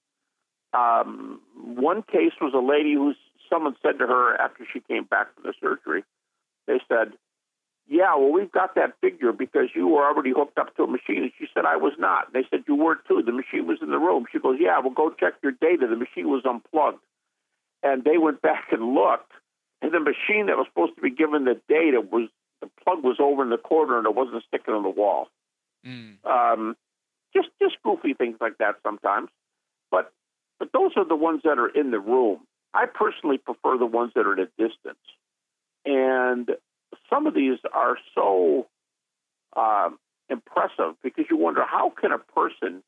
Um, 0.73 1.41
one 1.55 2.03
case 2.03 2.33
was 2.41 2.53
a 2.55 2.65
lady 2.65 2.95
who 2.95 3.15
someone 3.51 3.77
said 3.83 3.99
to 3.99 4.07
her 4.07 4.35
after 4.41 4.65
she 4.73 4.81
came 4.81 5.05
back 5.05 5.35
from 5.35 5.45
the 5.45 5.55
surgery, 5.61 6.05
they 6.67 6.81
said, 6.89 7.13
yeah, 7.87 8.15
well, 8.15 8.31
we've 8.31 8.53
got 8.53 8.77
that 8.77 8.95
figure 9.01 9.33
because 9.33 9.71
you 9.75 9.89
were 9.89 10.05
already 10.07 10.31
hooked 10.31 10.59
up 10.59 10.77
to 10.77 10.85
a 10.85 10.87
machine. 10.87 11.25
And 11.25 11.33
she 11.39 11.47
said, 11.53 11.65
I 11.65 11.77
was 11.77 11.93
not. 11.99 12.33
They 12.33 12.45
said, 12.49 12.61
You 12.69 12.77
were 12.77 12.95
too. 13.09 13.21
The 13.27 13.33
machine 13.33 13.67
was 13.67 13.79
in 13.83 13.91
the 13.91 13.99
room. 13.99 14.27
She 14.31 14.39
goes, 14.39 14.59
Yeah, 14.61 14.79
well, 14.79 14.95
go 14.95 15.11
check 15.11 15.35
your 15.43 15.51
data. 15.51 15.89
The 15.89 15.97
machine 15.97 16.29
was 16.31 16.43
unplugged 16.45 17.03
and 17.83 18.05
they 18.05 18.19
went 18.19 18.43
back 18.43 18.69
and 18.73 18.95
looked, 18.95 19.33
and 19.83 19.93
the 19.93 20.01
machine 20.01 20.47
that 20.47 20.57
was 20.57 20.67
supposed 20.69 20.97
to 20.97 21.03
be 21.03 21.11
given 21.11 21.45
the 21.45 21.61
data 21.69 22.01
was 22.01 22.29
the 22.61 22.69
plug 22.85 23.03
was 23.03 23.17
over 23.19 23.43
in 23.43 23.51
the 23.51 23.57
corner 23.57 23.97
and 23.97 24.07
it 24.07 24.15
wasn't 24.15 24.43
sticking 24.49 24.75
on 24.75 24.83
the 24.83 24.91
wall. 24.91 25.29
Mm. 25.87 26.25
Um, 26.27 26.77
just 27.35 27.49
just 27.61 27.77
goofy 27.83 28.13
things 28.13 28.37
like 28.41 28.59
that 28.59 28.77
sometimes, 28.83 29.31
but 29.91 30.13
but 30.59 30.71
those 30.73 30.93
are 30.97 31.07
the 31.07 31.17
ones 31.17 31.41
that 31.45 31.59
are 31.59 31.69
in 31.69 31.91
the 31.91 32.01
room. 32.01 32.41
I 32.73 32.87
personally 32.87 33.39
prefer 33.39 33.79
the 33.79 33.87
ones 33.87 34.13
that 34.15 34.27
are 34.27 34.33
at 34.35 34.39
a 34.39 34.47
distance, 34.59 34.99
and 35.85 36.51
some 37.09 37.27
of 37.27 37.35
these 37.35 37.59
are 37.73 37.97
so 38.15 38.69
um, 39.57 39.99
impressive 40.29 40.95
because 41.03 41.27
you 41.29 41.37
wonder 41.37 41.65
how 41.65 41.91
can 41.91 42.13
a 42.13 42.19
person 42.19 42.83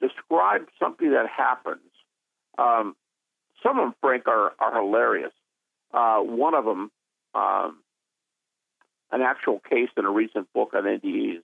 describe 0.00 0.68
something 0.78 1.10
that 1.12 1.26
happens 1.28 1.80
um, 2.58 2.96
some 3.62 3.78
of 3.78 3.86
them, 3.86 3.94
Frank, 4.00 4.28
are, 4.28 4.52
are 4.58 4.82
hilarious. 4.82 5.32
Uh, 5.92 6.18
one 6.18 6.54
of 6.54 6.64
them, 6.64 6.90
um, 7.34 7.78
an 9.10 9.22
actual 9.22 9.60
case 9.68 9.88
in 9.96 10.04
a 10.04 10.10
recent 10.10 10.52
book 10.52 10.72
on 10.74 10.84
NDEs. 10.84 11.42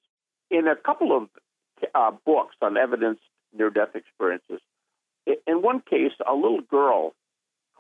In 0.50 0.66
a 0.66 0.76
couple 0.76 1.16
of 1.16 1.29
uh, 1.94 2.11
books 2.24 2.57
on 2.61 2.76
evidence 2.76 3.20
near 3.57 3.70
death 3.70 3.94
experiences, 3.94 4.61
in 5.26 5.62
one 5.62 5.81
case, 5.81 6.12
a 6.29 6.35
little 6.35 6.61
girl 6.61 7.14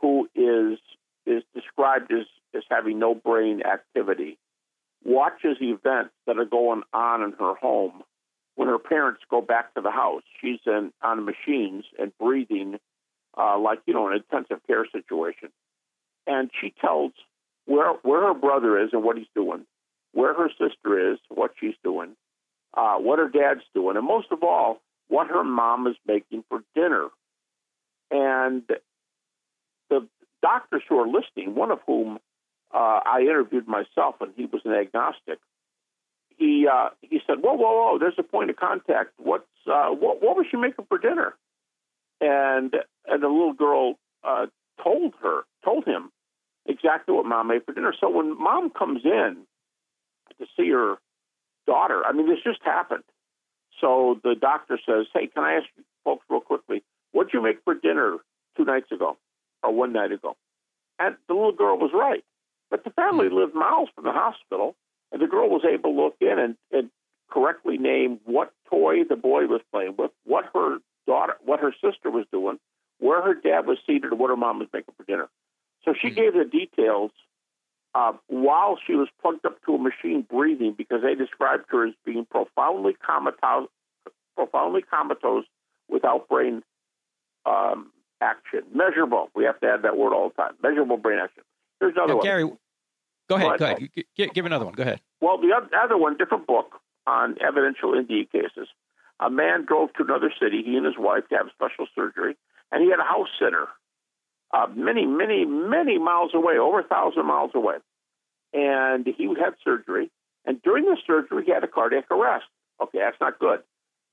who 0.00 0.28
is 0.34 0.78
is 1.26 1.42
described 1.54 2.12
as, 2.12 2.26
as 2.54 2.62
having 2.70 2.98
no 2.98 3.14
brain 3.14 3.62
activity 3.62 4.38
watches 5.04 5.56
events 5.60 6.12
that 6.26 6.38
are 6.38 6.44
going 6.44 6.82
on 6.92 7.22
in 7.22 7.32
her 7.32 7.54
home 7.54 8.02
when 8.56 8.68
her 8.68 8.78
parents 8.78 9.22
go 9.30 9.40
back 9.40 9.72
to 9.74 9.80
the 9.80 9.90
house. 9.90 10.22
She's 10.40 10.60
in, 10.66 10.92
on 11.02 11.24
machines 11.24 11.84
and 11.98 12.12
breathing 12.18 12.78
uh, 13.36 13.58
like 13.58 13.80
you 13.86 13.94
know 13.94 14.08
an 14.08 14.14
intensive 14.16 14.60
care 14.66 14.86
situation, 14.90 15.50
and 16.26 16.50
she 16.60 16.74
tells 16.80 17.12
where 17.66 17.92
where 18.02 18.22
her 18.22 18.34
brother 18.34 18.78
is 18.78 18.90
and 18.92 19.04
what 19.04 19.16
he's 19.16 19.26
doing, 19.34 19.64
where 20.12 20.34
her 20.34 20.50
sister 20.50 21.12
is, 21.12 21.18
what 21.28 21.52
she's 21.60 21.76
doing, 21.84 22.16
uh, 22.74 22.96
what 22.96 23.18
her 23.18 23.28
dad's 23.28 23.64
doing, 23.74 23.96
and 23.96 24.06
most 24.06 24.26
of 24.32 24.42
all, 24.42 24.80
what 25.08 25.28
her 25.28 25.44
mom 25.44 25.86
is 25.86 25.96
making 26.06 26.44
for 26.48 26.62
dinner. 26.74 27.08
And 28.10 28.64
the 29.90 30.08
doctors 30.42 30.82
who 30.88 30.98
are 30.98 31.06
listening, 31.06 31.54
one 31.54 31.70
of 31.70 31.80
whom 31.86 32.18
uh, 32.72 33.00
I 33.04 33.20
interviewed 33.22 33.68
myself, 33.68 34.16
and 34.20 34.32
he 34.36 34.46
was 34.46 34.62
an 34.64 34.72
agnostic. 34.72 35.38
He 36.36 36.66
uh, 36.70 36.90
he 37.02 37.20
said, 37.26 37.38
"Whoa, 37.42 37.54
whoa, 37.54 37.72
whoa! 37.72 37.98
There's 37.98 38.14
a 38.18 38.22
point 38.22 38.50
of 38.50 38.56
contact. 38.56 39.10
What's 39.18 39.44
uh, 39.66 39.88
what, 39.88 40.22
what 40.22 40.36
was 40.36 40.46
she 40.50 40.56
making 40.56 40.86
for 40.88 40.98
dinner?" 40.98 41.34
And 42.20 42.74
and 43.06 43.22
the 43.22 43.28
little 43.28 43.52
girl 43.52 43.98
uh, 44.24 44.46
told 44.82 45.14
her, 45.22 45.42
told 45.64 45.84
him 45.84 46.10
exactly 46.66 47.14
what 47.14 47.26
mom 47.26 47.48
made 47.48 47.64
for 47.66 47.72
dinner. 47.72 47.92
So 48.00 48.08
when 48.08 48.38
mom 48.40 48.70
comes 48.70 49.02
in 49.04 49.38
to 50.38 50.46
see 50.56 50.70
her 50.70 50.96
daughter, 51.66 52.02
I 52.06 52.12
mean, 52.12 52.28
this 52.28 52.38
just 52.44 52.60
happened. 52.64 53.04
So 53.80 54.18
the 54.22 54.34
doctor 54.40 54.78
says, 54.86 55.06
"Hey, 55.12 55.26
can 55.26 55.44
I 55.44 55.54
ask 55.54 55.66
you 55.76 55.84
folks 56.04 56.24
real 56.30 56.40
quickly, 56.40 56.82
what'd 57.12 57.34
you 57.34 57.42
make 57.42 57.58
for 57.64 57.74
dinner 57.74 58.18
two 58.56 58.64
nights 58.64 58.90
ago 58.92 59.18
or 59.62 59.72
one 59.72 59.92
night 59.92 60.12
ago?" 60.12 60.36
And 60.98 61.16
the 61.28 61.34
little 61.34 61.52
girl 61.52 61.78
was 61.78 61.90
right, 61.94 62.24
but 62.70 62.84
the 62.84 62.90
family 62.90 63.28
Hmm. 63.28 63.34
lived 63.34 63.54
miles 63.54 63.88
from 63.94 64.04
the 64.04 64.12
hospital, 64.12 64.76
and 65.12 65.20
the 65.20 65.26
girl 65.26 65.48
was 65.48 65.64
able 65.64 65.92
to 65.92 66.02
look 66.02 66.16
in 66.20 66.38
and, 66.38 66.56
and 66.70 66.90
correctly 67.30 67.78
name 67.78 68.20
what 68.24 68.52
toy 68.68 69.04
the 69.04 69.16
boy 69.16 69.46
was 69.46 69.62
playing 69.72 69.94
with, 69.96 70.10
what 70.24 70.44
her 70.54 70.78
daughter, 71.06 71.36
what 71.44 71.60
her 71.60 71.72
sister 71.82 72.10
was 72.10 72.26
doing, 72.32 72.58
where 72.98 73.22
her 73.22 73.34
dad 73.34 73.66
was 73.66 73.78
seated, 73.86 74.10
and 74.10 74.18
what 74.20 74.30
her 74.30 74.36
mom 74.36 74.58
was 74.58 74.68
making 74.72 74.94
for 74.96 75.04
dinner. 75.04 75.28
So 75.84 75.94
she 76.00 76.10
Hmm. 76.10 76.14
gave 76.14 76.34
the 76.34 76.44
details 76.44 77.12
uh, 77.94 78.12
while 78.28 78.78
she 78.86 78.94
was 78.94 79.08
plugged 79.20 79.44
up 79.46 79.60
to 79.64 79.74
a 79.74 79.78
machine 79.78 80.22
breathing 80.28 80.74
because 80.76 81.02
they 81.02 81.14
described 81.14 81.64
her 81.68 81.86
as 81.88 81.94
being 82.04 82.26
profoundly 82.26 82.94
comatose, 82.94 83.68
profoundly 84.36 84.82
comatose 84.82 85.44
without 85.88 86.28
brain 86.28 86.62
um, 87.46 87.90
action. 88.20 88.60
Measurable. 88.74 89.28
We 89.34 89.44
have 89.44 89.58
to 89.60 89.66
add 89.66 89.82
that 89.82 89.96
word 89.96 90.12
all 90.12 90.28
the 90.30 90.34
time. 90.34 90.52
Measurable 90.62 90.96
brain 90.96 91.18
action. 91.22 91.42
There's 91.80 91.94
another 91.94 92.08
Now, 92.12 92.16
one. 92.16 92.24
Gary, 92.26 92.42
go 92.44 92.48
ahead. 92.48 92.58
Go 93.28 93.36
Go 93.58 93.64
ahead. 93.64 93.78
ahead. 93.78 93.90
G- 93.94 94.06
g- 94.16 94.30
give 94.34 94.46
another 94.46 94.64
one. 94.64 94.74
Go 94.74 94.82
ahead. 94.82 95.00
Well, 95.20 95.38
the 95.38 95.52
other 95.82 95.96
one, 95.96 96.16
different 96.16 96.46
book 96.46 96.80
on 97.06 97.36
evidential 97.40 97.92
NDE 97.92 98.30
cases. 98.30 98.68
A 99.20 99.30
man 99.30 99.64
drove 99.66 99.92
to 99.94 100.02
another 100.04 100.32
city, 100.40 100.62
he 100.64 100.76
and 100.76 100.86
his 100.86 100.96
wife, 100.98 101.28
to 101.28 101.36
have 101.36 101.46
special 101.54 101.86
surgery, 101.94 102.36
and 102.72 102.82
he 102.82 102.90
had 102.90 103.00
a 103.00 103.04
house 103.04 103.28
sitter 103.38 103.68
uh, 104.52 104.66
many, 104.74 105.06
many, 105.06 105.44
many 105.44 105.98
miles 105.98 106.32
away, 106.34 106.58
over 106.58 106.80
a 106.80 106.84
thousand 106.84 107.26
miles 107.26 107.52
away. 107.54 107.76
And 108.52 109.06
he 109.06 109.26
had 109.38 109.54
surgery, 109.62 110.10
and 110.44 110.60
during 110.62 110.86
the 110.86 110.96
surgery, 111.06 111.44
he 111.44 111.52
had 111.52 111.62
a 111.62 111.68
cardiac 111.68 112.10
arrest. 112.10 112.46
Okay, 112.82 112.98
that's 112.98 113.20
not 113.20 113.38
good. 113.38 113.60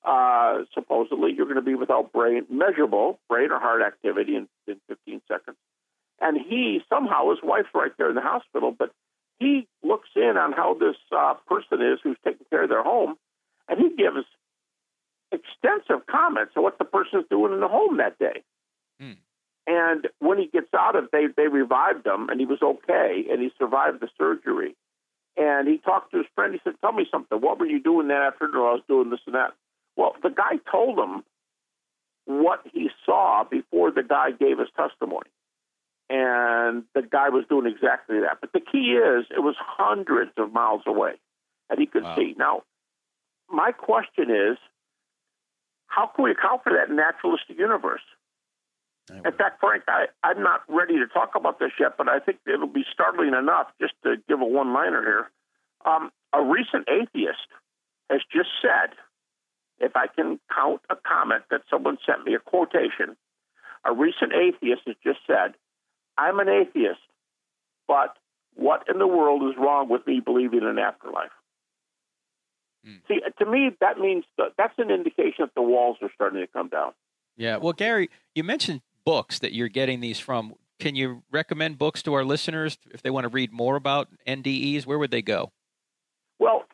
Uh, 0.03 0.63
supposedly, 0.73 1.33
you're 1.33 1.45
going 1.45 1.57
to 1.57 1.62
be 1.62 1.75
without 1.75 2.13
brain, 2.13 2.45
measurable 2.49 3.19
brain 3.27 3.51
or 3.51 3.60
heart 3.60 3.81
activity 3.81 4.36
in, 4.36 4.47
in 4.67 4.79
15 4.88 5.21
seconds. 5.27 5.57
And 6.21 6.38
he, 6.38 6.81
somehow, 6.89 7.29
his 7.29 7.39
wife's 7.43 7.69
right 7.73 7.91
there 7.97 8.10
in 8.10 8.15
the 8.15 8.21
hospital, 8.21 8.73
but 8.77 8.91
he 9.39 9.67
looks 9.83 10.10
in 10.15 10.38
on 10.38 10.51
how 10.51 10.73
this 10.73 10.95
uh, 11.15 11.36
person 11.47 11.81
is 11.81 11.99
who's 12.03 12.17
taking 12.23 12.45
care 12.49 12.63
of 12.63 12.69
their 12.69 12.83
home, 12.83 13.15
and 13.67 13.79
he 13.79 13.95
gives 13.95 14.25
extensive 15.31 16.05
comments 16.07 16.53
on 16.55 16.63
what 16.63 16.79
the 16.79 16.86
person's 16.86 17.25
doing 17.29 17.53
in 17.53 17.60
the 17.60 17.67
home 17.67 17.97
that 17.97 18.17
day. 18.17 18.43
Hmm. 18.99 19.13
And 19.67 20.07
when 20.19 20.38
he 20.38 20.47
gets 20.47 20.73
out 20.73 20.95
of, 20.95 21.10
they 21.12 21.27
they 21.36 21.47
revived 21.47 22.07
him, 22.07 22.29
and 22.29 22.39
he 22.39 22.45
was 22.45 22.62
okay, 22.62 23.25
and 23.29 23.41
he 23.41 23.51
survived 23.60 23.99
the 23.99 24.10
surgery. 24.17 24.75
And 25.36 25.67
he 25.67 25.77
talked 25.77 26.12
to 26.12 26.17
his 26.17 26.27
friend. 26.33 26.53
He 26.53 26.62
said, 26.63 26.75
"Tell 26.81 26.93
me 26.93 27.05
something. 27.12 27.39
What 27.39 27.60
were 27.60 27.65
you 27.65 27.81
doing 27.81 28.07
that 28.07 28.21
afternoon? 28.21 28.55
I 28.55 28.73
was 28.73 28.83
doing 28.88 29.10
this 29.10 29.19
and 29.25 29.36
that." 29.36 29.53
Well, 29.97 30.15
the 30.23 30.29
guy 30.29 30.57
told 30.71 30.97
him 30.97 31.23
what 32.25 32.62
he 32.73 32.89
saw 33.05 33.43
before 33.43 33.91
the 33.91 34.03
guy 34.03 34.31
gave 34.31 34.60
his 34.60 34.69
testimony 34.77 35.29
and 36.10 36.83
the 36.95 37.01
guy 37.01 37.29
was 37.29 37.45
doing 37.49 37.65
exactly 37.65 38.19
that. 38.21 38.39
But 38.39 38.53
the 38.53 38.62
key 38.62 38.95
is, 38.95 39.25
it 39.29 39.41
was 39.41 39.55
hundreds 39.60 40.31
of 40.38 40.53
miles 40.53 40.83
away, 40.86 41.19
and 41.69 41.79
he 41.79 41.86
could 41.86 42.03
Wow. 42.03 42.15
see. 42.15 42.33
Now, 42.38 42.63
my 43.49 43.71
question 43.71 44.29
is, 44.29 44.57
how 45.88 46.07
can 46.07 46.23
we 46.25 46.31
account 46.31 46.63
for 46.63 46.73
that 46.73 46.89
in 46.89 46.95
naturalistic 46.95 47.57
universe? 47.57 48.03
In 49.10 49.31
fact, 49.31 49.62
Frank, 49.62 49.83
I, 49.88 50.07
I'm 50.21 50.43
not 50.43 50.63
ready 50.67 50.99
to 50.99 51.07
talk 51.07 51.36
about 51.36 51.60
this 51.60 51.71
yet, 51.79 51.95
but 51.97 52.10
I 52.10 52.19
think 52.19 52.39
it'll 52.45 52.67
be 52.67 52.86
startling 52.91 53.33
enough 53.33 53.67
just 53.79 53.93
to 54.03 54.17
give 54.27 54.41
a 54.41 54.45
one-liner 54.45 55.01
here. 55.01 55.31
Um, 55.86 56.12
a 56.33 56.43
recent 56.43 56.89
atheist 56.89 57.47
has 58.10 58.19
just 58.33 58.49
said, 58.62 58.95
if 59.79 59.95
I 59.95 60.07
can 60.07 60.39
count 60.53 60.81
a 60.89 60.95
comment 60.95 61.43
that 61.51 61.61
someone 61.69 61.97
sent 62.05 62.25
me, 62.25 62.33
a 62.33 62.39
quotation, 62.39 63.15
a 63.85 63.93
recent 63.93 64.33
atheist 64.33 64.81
has 64.87 64.95
just 65.03 65.19
said, 65.27 65.53
I'm 66.17 66.39
an 66.39 66.49
atheist, 66.49 66.99
but 67.87 68.17
what 68.55 68.83
in 68.91 68.99
the 68.99 69.07
world 69.07 69.43
is 69.49 69.55
wrong 69.57 69.87
with 69.89 70.05
me 70.07 70.19
believing 70.19 70.59
in 70.59 70.67
an 70.67 70.79
afterlife? 70.79 71.31
Hmm. 72.85 72.95
See, 73.07 73.19
to 73.39 73.45
me, 73.45 73.71
that 73.81 73.99
means 73.99 74.25
that, 74.37 74.53
that's 74.57 74.77
an 74.77 74.89
indication 74.89 75.45
that 75.45 75.55
the 75.55 75.61
walls 75.61 75.97
are 76.01 76.11
starting 76.15 76.41
to 76.41 76.47
come 76.47 76.69
down. 76.69 76.93
Yeah. 77.35 77.57
Well, 77.57 77.73
Gary, 77.73 78.09
you 78.33 78.43
mentioned 78.43 78.81
books 79.05 79.39
that 79.39 79.53
you're 79.53 79.69
getting 79.69 79.99
these 79.99 80.19
from. 80.19 80.55
Can 80.79 80.95
you 80.95 81.23
recommend 81.31 81.77
books 81.77 82.01
to 82.03 82.13
our 82.13 82.23
listeners 82.23 82.77
if 82.91 83.01
they 83.01 83.09
want 83.09 83.25
to 83.25 83.29
read 83.29 83.51
more 83.51 83.75
about 83.75 84.09
NDEs? 84.27 84.85
Where 84.85 84.99
would 84.99 85.11
they 85.11 85.21
go? 85.21 85.51
Well, 86.39 86.65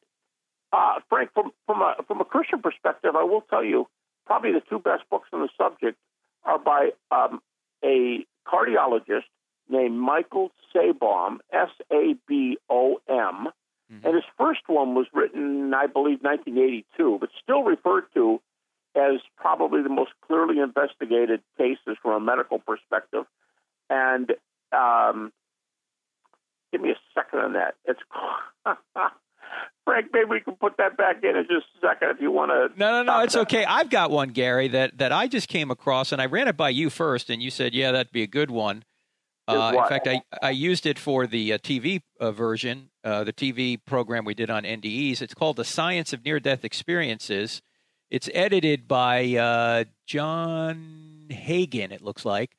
uh, 0.95 0.99
Frank, 1.10 1.32
from 1.34 1.51
from 1.65 1.82
a 1.82 1.95
from 2.08 2.21
a 2.21 2.25
Christian 2.25 2.62
perspective, 2.62 3.15
I 3.15 3.23
will 3.23 3.41
tell 3.49 3.63
you 3.63 3.88
probably 4.25 4.51
the 4.51 4.62
two 4.69 4.79
best 4.79 5.03
books 5.10 5.27
on 5.34 5.41
the 5.41 5.49
subject 5.58 5.97
are 6.43 6.60
by 6.60 6.91
um, 7.12 7.41
a 7.84 8.25
cardiologist 8.47 9.23
named 9.69 9.97
Michael 9.97 10.51
Sabom, 10.73 11.38
S 11.51 11.69
A 11.91 12.15
B 12.27 12.58
O 12.69 13.01
M, 13.08 13.49
Mhm. 13.91 14.06
and 14.06 14.15
his 14.15 14.23
first 14.38 14.62
one 14.67 14.95
was 14.95 15.08
written, 15.13 15.73
I 15.73 15.88
believe, 15.88 16.21
1982, 16.23 17.17
but 17.19 17.29
still 17.41 17.63
referred 17.63 18.06
to 18.13 18.41
as 18.95 19.21
probably 19.38 19.82
the 19.82 19.89
most 19.89 20.12
clearly 20.21 20.60
investigated 20.60 21.41
cases 21.58 21.97
from 22.01 22.12
a 22.13 22.19
medical 22.19 22.60
perspective. 22.60 23.25
And 23.89 24.36
um, 24.71 25.32
give 26.71 26.82
me 26.82 26.91
a 26.91 26.99
second 27.13 27.39
on 27.39 27.53
that. 27.53 27.75
It's 27.86 27.99
Frank. 29.93 30.10
Maybe 30.12 30.25
we 30.25 30.39
can 30.39 30.56
put 30.56 30.77
that 30.77 30.97
back 30.97 31.23
in 31.23 31.36
in 31.36 31.43
just 31.43 31.67
a 31.77 31.88
second 31.88 32.10
if 32.10 32.21
you 32.21 32.32
want 32.32 32.51
to. 32.51 32.79
No, 32.79 32.91
no, 32.91 33.03
no. 33.03 33.19
It's 33.21 33.36
okay. 33.36 33.63
I've 33.63 33.89
got 33.89 34.10
one, 34.10 34.29
Gary, 34.29 34.67
that, 34.69 34.97
that 34.97 35.12
I 35.12 35.27
just 35.27 35.47
came 35.47 35.69
across, 35.69 36.12
and 36.12 36.21
I 36.21 36.25
ran 36.25 36.47
it 36.47 36.58
by 36.58 36.69
you 36.69 36.89
first, 36.89 37.29
and 37.29 37.41
you 37.41 37.51
said, 37.51 37.73
yeah, 37.73 37.91
that'd 37.91 38.12
be 38.12 38.23
a 38.23 38.27
good 38.27 38.49
one. 38.49 38.84
Uh, 39.47 39.73
in 39.75 39.89
fact, 39.89 40.08
I, 40.08 40.21
I 40.41 40.51
used 40.51 40.86
it 40.86 40.97
for 40.97 41.27
the 41.27 41.53
uh, 41.53 41.58
TV 41.58 42.01
uh, 42.19 42.32
version, 42.32 42.89
uh, 43.03 43.25
the 43.25 43.34
TV 43.34 43.77
program 43.86 44.23
we 44.23 44.34
did 44.34 44.49
on 44.49 44.63
NDEs. 44.63 45.21
It's 45.21 45.34
called 45.34 45.58
The 45.58 45.65
Science 45.65 46.13
of 46.13 46.23
Near 46.23 46.39
Death 46.39 46.63
Experiences. 46.63 47.62
It's 48.10 48.29
edited 48.34 48.88
by 48.88 49.36
uh, 49.36 49.84
John 50.08 51.27
Hagan, 51.29 51.91
it 51.91 52.01
looks 52.01 52.23
like. 52.23 52.51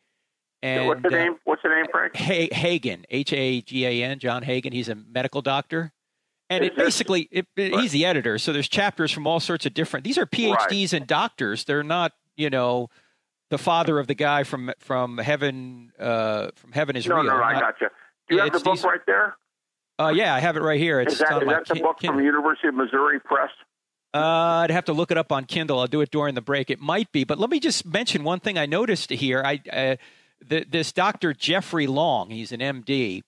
And, 0.63 0.87
What's 0.87 1.03
the 1.03 1.09
uh, 1.09 1.11
name? 1.11 1.37
What's 1.45 1.63
the 1.63 1.69
name, 1.71 1.87
Frank? 1.91 2.17
Ha- 2.17 2.49
Hagan, 2.53 3.07
H 3.11 3.33
A 3.33 3.61
G 3.63 3.87
A 3.87 4.05
N, 4.05 4.19
John 4.19 4.43
Hagan. 4.43 4.73
He's 4.73 4.89
a 4.89 4.95
medical 4.95 5.43
doctor. 5.43 5.93
And 6.51 6.63
it 6.65 6.77
basically, 6.77 7.29
it, 7.31 7.47
it- 7.57 7.75
he's 7.81 7.93
the 7.93 8.05
editor. 8.05 8.39
So 8.39 8.53
there's 8.53 8.69
chapters 8.69 9.11
from 9.11 9.27
all 9.27 9.41
sorts 9.41 9.67
of 9.67 9.75
different. 9.75 10.05
These 10.05 10.19
are 10.19 10.27
PhDs 10.27 10.93
and 10.93 11.07
doctors. 11.07 11.65
They're 11.65 11.83
not, 11.83 12.13
you 12.37 12.51
know, 12.51 12.91
the 13.51 13.59
father 13.59 13.99
of 13.99 14.07
the 14.07 14.15
guy 14.15 14.43
from 14.45 14.73
from 14.79 15.19
heaven. 15.19 15.93
Uh, 15.99 16.49
from 16.57 16.73
heaven 16.73 16.97
is 16.97 17.07
No, 17.07 17.17
real. 17.17 17.25
no, 17.25 17.37
I 17.37 17.53
Not- 17.55 17.61
got 17.63 17.81
you. 17.81 17.89
Do 18.29 18.35
you 18.35 18.39
Yeah, 18.41 18.45
have 18.45 18.53
the 18.53 18.61
book 18.61 18.75
these- 18.77 18.85
right 18.85 19.01
there? 19.07 19.37
Uh, 19.99 20.13
yeah, 20.15 20.35
I 20.35 20.41
have 20.41 20.57
it 20.57 20.63
right 20.63 20.81
here. 20.81 21.01
It's 21.01 21.13
Is 21.15 21.19
that, 21.21 21.41
is 21.43 21.49
that 21.49 21.67
the 21.67 21.75
book 21.81 22.01
Kindle. 22.01 22.17
from 22.19 22.25
University 22.25 22.67
of 22.69 22.75
Missouri 22.75 23.21
Press? 23.21 23.51
Uh, 24.13 24.19
I'd 24.65 24.71
have 24.71 24.85
to 24.87 24.93
look 24.93 25.11
it 25.13 25.19
up 25.19 25.31
on 25.31 25.45
Kindle. 25.45 25.79
I'll 25.79 25.87
do 25.87 26.01
it 26.01 26.11
during 26.11 26.35
the 26.35 26.41
break. 26.41 26.69
It 26.71 26.81
might 26.81 27.11
be, 27.13 27.23
but 27.25 27.39
let 27.39 27.49
me 27.51 27.61
just 27.61 27.87
mention 27.87 28.25
one 28.25 28.41
thing 28.41 28.59
I 28.59 28.67
noticed 28.67 29.11
here. 29.11 29.43
I 29.45 29.61
uh, 29.73 29.97
th- 30.49 30.69
this 30.71 30.91
Doctor 30.93 31.33
Jeffrey 31.33 31.87
Long, 31.87 32.31
he's 32.31 32.51
an 32.53 32.61
MD. 32.61 33.23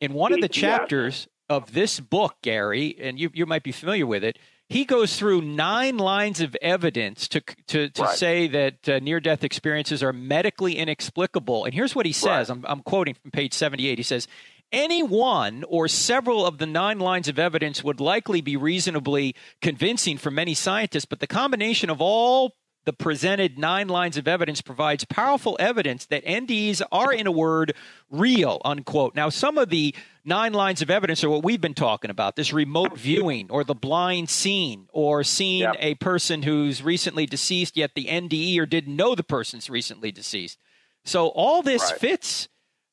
In 0.00 0.12
one 0.12 0.32
of 0.32 0.40
the 0.40 0.48
chapters 0.48 1.28
of 1.48 1.72
this 1.72 2.00
book, 2.00 2.36
Gary, 2.42 2.96
and 3.00 3.18
you 3.18 3.30
you 3.32 3.46
might 3.46 3.62
be 3.62 3.72
familiar 3.72 4.06
with 4.06 4.24
it. 4.24 4.38
He 4.68 4.84
goes 4.84 5.16
through 5.16 5.40
nine 5.40 5.96
lines 5.96 6.40
of 6.40 6.54
evidence 6.60 7.26
to 7.28 7.40
to, 7.68 7.88
to 7.88 8.02
Right. 8.02 8.16
say 8.16 8.46
that 8.48 8.88
uh, 8.88 8.98
near 8.98 9.18
death 9.20 9.42
experiences 9.44 10.02
are 10.02 10.12
medically 10.12 10.76
inexplicable. 10.76 11.64
And 11.64 11.72
here's 11.72 11.94
what 11.94 12.04
he 12.06 12.12
says. 12.12 12.50
Right. 12.50 12.58
I'm, 12.58 12.64
I'm 12.68 12.80
quoting 12.82 13.14
from 13.14 13.30
page 13.30 13.54
78. 13.54 13.98
He 13.98 14.02
says, 14.02 14.28
any 14.70 15.02
one 15.02 15.64
or 15.66 15.88
several 15.88 16.44
of 16.44 16.58
the 16.58 16.66
nine 16.66 16.98
lines 16.98 17.28
of 17.28 17.38
evidence 17.38 17.82
would 17.82 18.00
likely 18.00 18.42
be 18.42 18.54
reasonably 18.56 19.34
convincing 19.62 20.18
for 20.18 20.30
many 20.30 20.52
scientists, 20.52 21.06
but 21.06 21.20
the 21.20 21.26
combination 21.26 21.88
of 21.88 22.02
all 22.02 22.54
the 22.84 22.92
presented 22.92 23.58
nine 23.58 23.88
lines 23.88 24.18
of 24.18 24.28
evidence 24.28 24.60
provides 24.60 25.04
powerful 25.06 25.56
evidence 25.58 26.04
that 26.06 26.24
NDEs 26.24 26.82
are, 26.92 27.12
in 27.12 27.26
a 27.26 27.32
word, 27.32 27.74
real, 28.10 28.60
unquote. 28.64 29.14
Now, 29.14 29.30
some 29.30 29.56
of 29.56 29.70
the 29.70 29.94
nine 30.28 30.52
lines 30.52 30.82
of 30.82 30.90
evidence 30.90 31.24
are 31.24 31.30
what 31.30 31.42
we've 31.42 31.60
been 31.60 31.74
talking 31.74 32.10
about 32.10 32.36
this 32.36 32.52
remote 32.52 32.96
viewing 32.96 33.50
or 33.50 33.64
the 33.64 33.74
blind 33.74 34.28
scene 34.30 34.86
or 34.92 35.24
seeing 35.24 35.60
Yep. 35.62 35.76
a 35.80 35.94
person 35.96 36.42
who's 36.42 36.82
recently 36.82 37.26
deceased 37.26 37.76
yet 37.76 37.94
the 37.94 38.06
NDE 38.08 38.58
or 38.60 38.66
didn't 38.66 38.94
know 38.94 39.14
the 39.14 39.24
person's 39.24 39.68
recently 39.70 40.12
deceased. 40.12 40.58
So 41.04 41.28
all 41.28 41.62
this 41.62 41.90
Right. 41.90 42.00
fits 42.00 42.48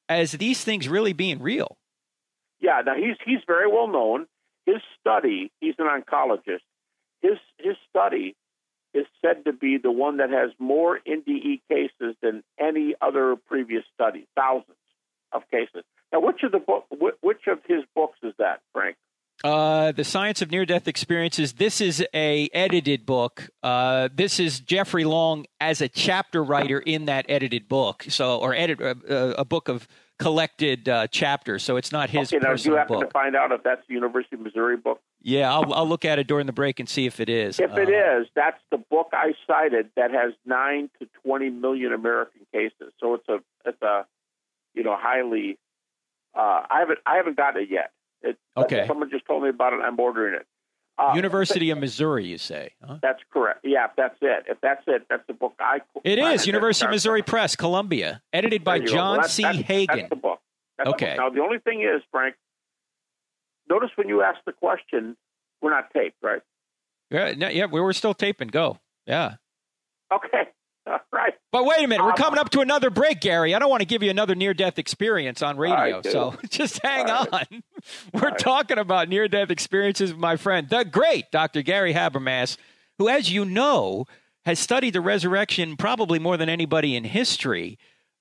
as 0.08 0.32
these 0.34 0.64
things 0.64 0.88
really 0.88 1.14
being 1.14 1.40
real. 1.42 1.78
Yeah, 2.60 2.82
now 2.86 2.96
he's 2.96 3.18
he's 3.26 3.44
very 3.46 3.68
well 3.68 3.88
known. 3.88 4.28
His 4.66 4.82
study, 5.00 5.52
he's 5.60 5.76
an 5.78 5.86
oncologist. 5.88 6.62
His 7.22 7.38
his 7.60 7.76
study 7.90 8.36
is 8.94 9.06
said 9.22 9.44
to 9.46 9.52
be 9.52 9.78
the 9.78 9.92
one 9.92 10.18
that 10.18 10.30
has 10.30 10.52
more 10.58 11.00
NDE 11.06 11.62
cases 11.70 12.16
than 12.22 12.44
any 12.58 12.96
other 13.02 13.36
previous 13.36 13.84
study, 13.94 14.26
thousands 14.38 14.78
of 15.34 15.44
cases. 15.52 15.84
Now, 16.16 16.22
which 16.22 16.43
of 16.43 16.53
the 16.53 16.59
book, 16.59 16.86
which 17.22 17.41
of 17.47 17.59
his 17.68 17.84
books 17.93 18.18
is 18.24 18.34
that, 18.38 18.61
Frank? 18.72 18.95
Uh, 19.43 19.91
the 19.91 20.05
Science 20.05 20.41
of 20.41 20.49
Near 20.49 20.66
Death 20.66 20.88
Experiences. 20.88 21.53
This 21.53 21.82
is 21.82 22.05
a 22.13 22.49
edited 22.53 23.05
book. 23.05 23.49
Uh, 23.61 24.07
this 24.13 24.39
is 24.39 24.61
Jeffrey 24.61 25.03
Long 25.03 25.45
as 25.59 25.82
a 25.82 25.89
chapter 25.89 26.41
writer 26.41 26.80
in 26.80 27.05
that 27.05 27.26
edited 27.28 27.68
book. 27.68 28.05
So, 28.07 28.38
or 28.38 28.55
edit 28.55 28.82
uh, 28.82 28.95
uh, 29.09 29.34
a 29.38 29.43
book 29.43 29.68
of 29.68 29.89
collected 30.20 30.88
uh, 30.88 31.07
chapters. 31.07 31.63
So 31.63 31.76
it's 31.76 31.91
not 31.91 32.09
his 32.09 32.32
okay, 32.32 32.38
now 32.41 32.53
you 32.53 32.76
have 32.78 32.88
happen 32.88 33.01
to 33.01 33.11
find 33.11 33.36
out 33.36 33.51
if 33.51 33.61
that's 33.63 33.86
the 33.86 33.93
University 33.93 34.38
of 34.38 34.41
Missouri 34.41 34.78
book? 34.78 35.01
Yeah, 35.22 35.53
I'll, 35.53 35.74
I'll 35.74 35.89
look 35.89 36.05
at 36.05 36.18
it 36.18 36.28
during 36.28 36.45
the 36.45 36.53
break 36.53 36.80
and 36.80 36.88
see 36.88 37.05
if 37.05 37.20
it 37.20 37.28
is. 37.28 37.59
If 37.59 37.72
it 37.72 37.89
Uh, 37.89 38.22
is, 38.22 38.28
that's 38.36 38.61
the 38.72 38.78
book 38.78 39.09
I 39.11 39.34
cited 39.45 39.89
that 39.97 40.11
has 40.11 40.32
nine 40.45 40.89
to 40.99 41.09
twenty 41.26 41.49
million 41.49 41.91
American 41.91 42.47
cases. 42.53 42.93
So 43.01 43.16
it's 43.16 43.28
a 43.28 43.39
it's 43.66 43.82
a 43.82 44.05
you 44.74 44.84
know 44.84 44.95
highly. 44.97 45.57
Uh, 46.36 46.64
I 46.70 46.80
haven't 46.80 47.00
I 47.06 47.16
haven't 47.16 47.38
gotten 47.38 47.64
it 47.64 47.70
yet. 47.72 47.92
It, 48.22 48.38
Okay. 48.58 48.86
Someone 48.88 49.10
just 49.10 49.26
told 49.26 49.44
me 49.44 49.50
about 49.50 49.74
it. 49.74 49.78
I'm 49.82 50.00
ordering 50.00 50.36
it. 50.36 50.46
Uh, 50.98 51.12
University 51.16 51.70
of 51.72 51.78
Missouri, 51.78 52.26
you 52.26 52.38
say? 52.38 52.72
Huh? 52.86 53.00
That's 53.02 53.20
correct. 53.32 53.60
Yeah, 53.66 53.86
if 53.86 53.92
that's 53.98 54.18
it. 54.22 54.46
If 54.48 54.62
that's 54.62 54.82
it, 54.88 55.06
that's 55.10 55.26
the 55.28 55.34
book 55.34 55.54
I. 55.60 55.80
It 56.06 56.20
I- 56.20 56.34
is 56.34 56.48
University 56.48 56.86
of 56.86 56.92
Missouri 56.92 57.22
Press, 57.22 57.56
Columbia, 57.56 58.22
edited 58.32 58.64
by 58.64 58.78
There 58.78 58.84
you 58.84 58.88
go. 58.88 58.94
John 58.94 59.08
Well, 59.12 59.16
that's- 59.18 59.34
C. 59.34 59.44
that's- 59.44 59.62
Hagan. 59.66 59.98
That's 59.98 60.10
the 60.10 60.16
book. 60.16 60.40
That's 60.78 60.88
the 60.90 60.96
Okay. 60.96 61.06
book. 61.12 61.18
Now 61.18 61.30
the 61.30 61.42
only 61.42 61.60
thing 61.60 61.82
is, 61.82 62.02
Frank. 62.12 62.36
Notice 63.70 63.90
when 63.96 64.08
you 64.08 64.22
ask 64.22 64.40
the 64.46 64.54
question, 64.54 65.18
we're 65.62 65.72
not 65.72 65.92
taped, 65.92 66.18
right? 66.22 66.42
Yeah, 67.10 67.30
yeah, 67.50 67.66
we 67.66 67.82
were 67.82 67.94
still 67.94 68.14
taping. 68.14 68.48
Go. 68.48 68.80
Yeah. 69.06 69.36
Okay. 70.14 70.50
All 70.88 71.00
right. 71.12 71.34
But 71.52 71.66
wait 71.66 71.84
a 71.84 71.88
minute, 71.88 72.04
we're 72.04 72.12
Um, 72.12 72.18
coming 72.18 72.40
up 72.40 72.50
to 72.52 72.60
another 72.62 72.90
break, 72.90 73.22
Gary. 73.22 73.56
I 73.56 73.60
don't 73.60 73.70
want 73.70 73.82
to 73.82 73.86
give 73.88 74.04
you 74.04 74.10
another 74.10 74.36
near 74.36 74.54
death 74.54 74.78
experience 74.78 75.42
on 75.42 75.58
radio. 75.58 76.02
So 76.04 76.36
just 76.50 76.80
hang 76.84 77.10
All 77.10 77.28
on. 77.32 77.64
We're 78.14 78.30
right. 78.30 78.38
talking 78.38 78.78
about 78.78 79.10
near 79.10 79.28
death 79.28 79.50
experiences 79.52 80.12
with 80.12 80.20
my 80.20 80.36
friend, 80.36 80.70
the 80.70 80.84
great 80.84 81.26
Dr. 81.32 81.62
Gary 81.62 81.94
Habermas, 81.94 82.58
who, 83.00 83.08
as 83.10 83.32
you 83.32 83.46
know, 83.46 84.06
has 84.46 84.60
studied 84.60 84.94
the 84.94 85.02
resurrection 85.02 85.76
probably 85.78 86.20
more 86.20 86.36
than 86.38 86.50
anybody 86.50 86.96
in 86.96 87.04
history. 87.06 87.78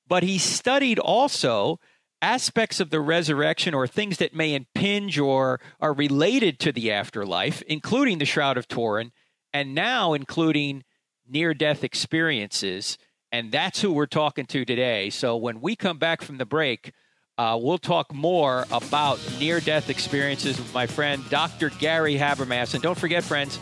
But 0.07 0.23
he 0.23 0.39
studied 0.39 0.99
also 0.99 1.81
aspects 2.23 2.81
of 2.81 2.91
the 2.91 3.01
resurrection 3.01 3.75
or 3.75 3.87
things 3.87 4.19
that 4.19 4.35
may 4.35 4.55
impinge 4.55 5.19
or 5.19 5.61
are 5.81 5.93
related 5.93 6.59
to 6.61 6.73
the 6.73 6.91
afterlife, 6.93 7.62
including 7.62 8.19
the 8.19 8.25
Shroud 8.25 8.57
of 8.57 8.69
Turin, 8.69 9.12
and 9.53 9.75
now 9.75 10.12
including 10.15 10.85
near 11.29 11.55
death 11.55 11.85
experiences. 11.85 12.99
And 13.33 13.51
that's 13.51 13.81
who 13.81 13.93
we're 13.93 14.07
talking 14.07 14.47
to 14.47 14.64
today. 14.64 15.11
So 15.11 15.37
when 15.37 15.61
we 15.61 15.77
come 15.77 15.99
back 15.99 16.22
from 16.22 16.39
the 16.39 16.47
break, 16.47 16.93
uh, 17.37 17.59
we'll 17.61 17.79
talk 17.79 18.14
more 18.14 18.64
about 18.70 19.18
near 19.41 19.59
death 19.59 19.91
experiences 19.91 20.57
with 20.57 20.72
my 20.72 20.87
friend 20.87 21.29
Dr. 21.31 21.70
Gary 21.70 22.16
Habermas. 22.16 22.75
And 22.75 22.83
don't 22.83 22.97
forget, 22.97 23.25
friends, 23.25 23.59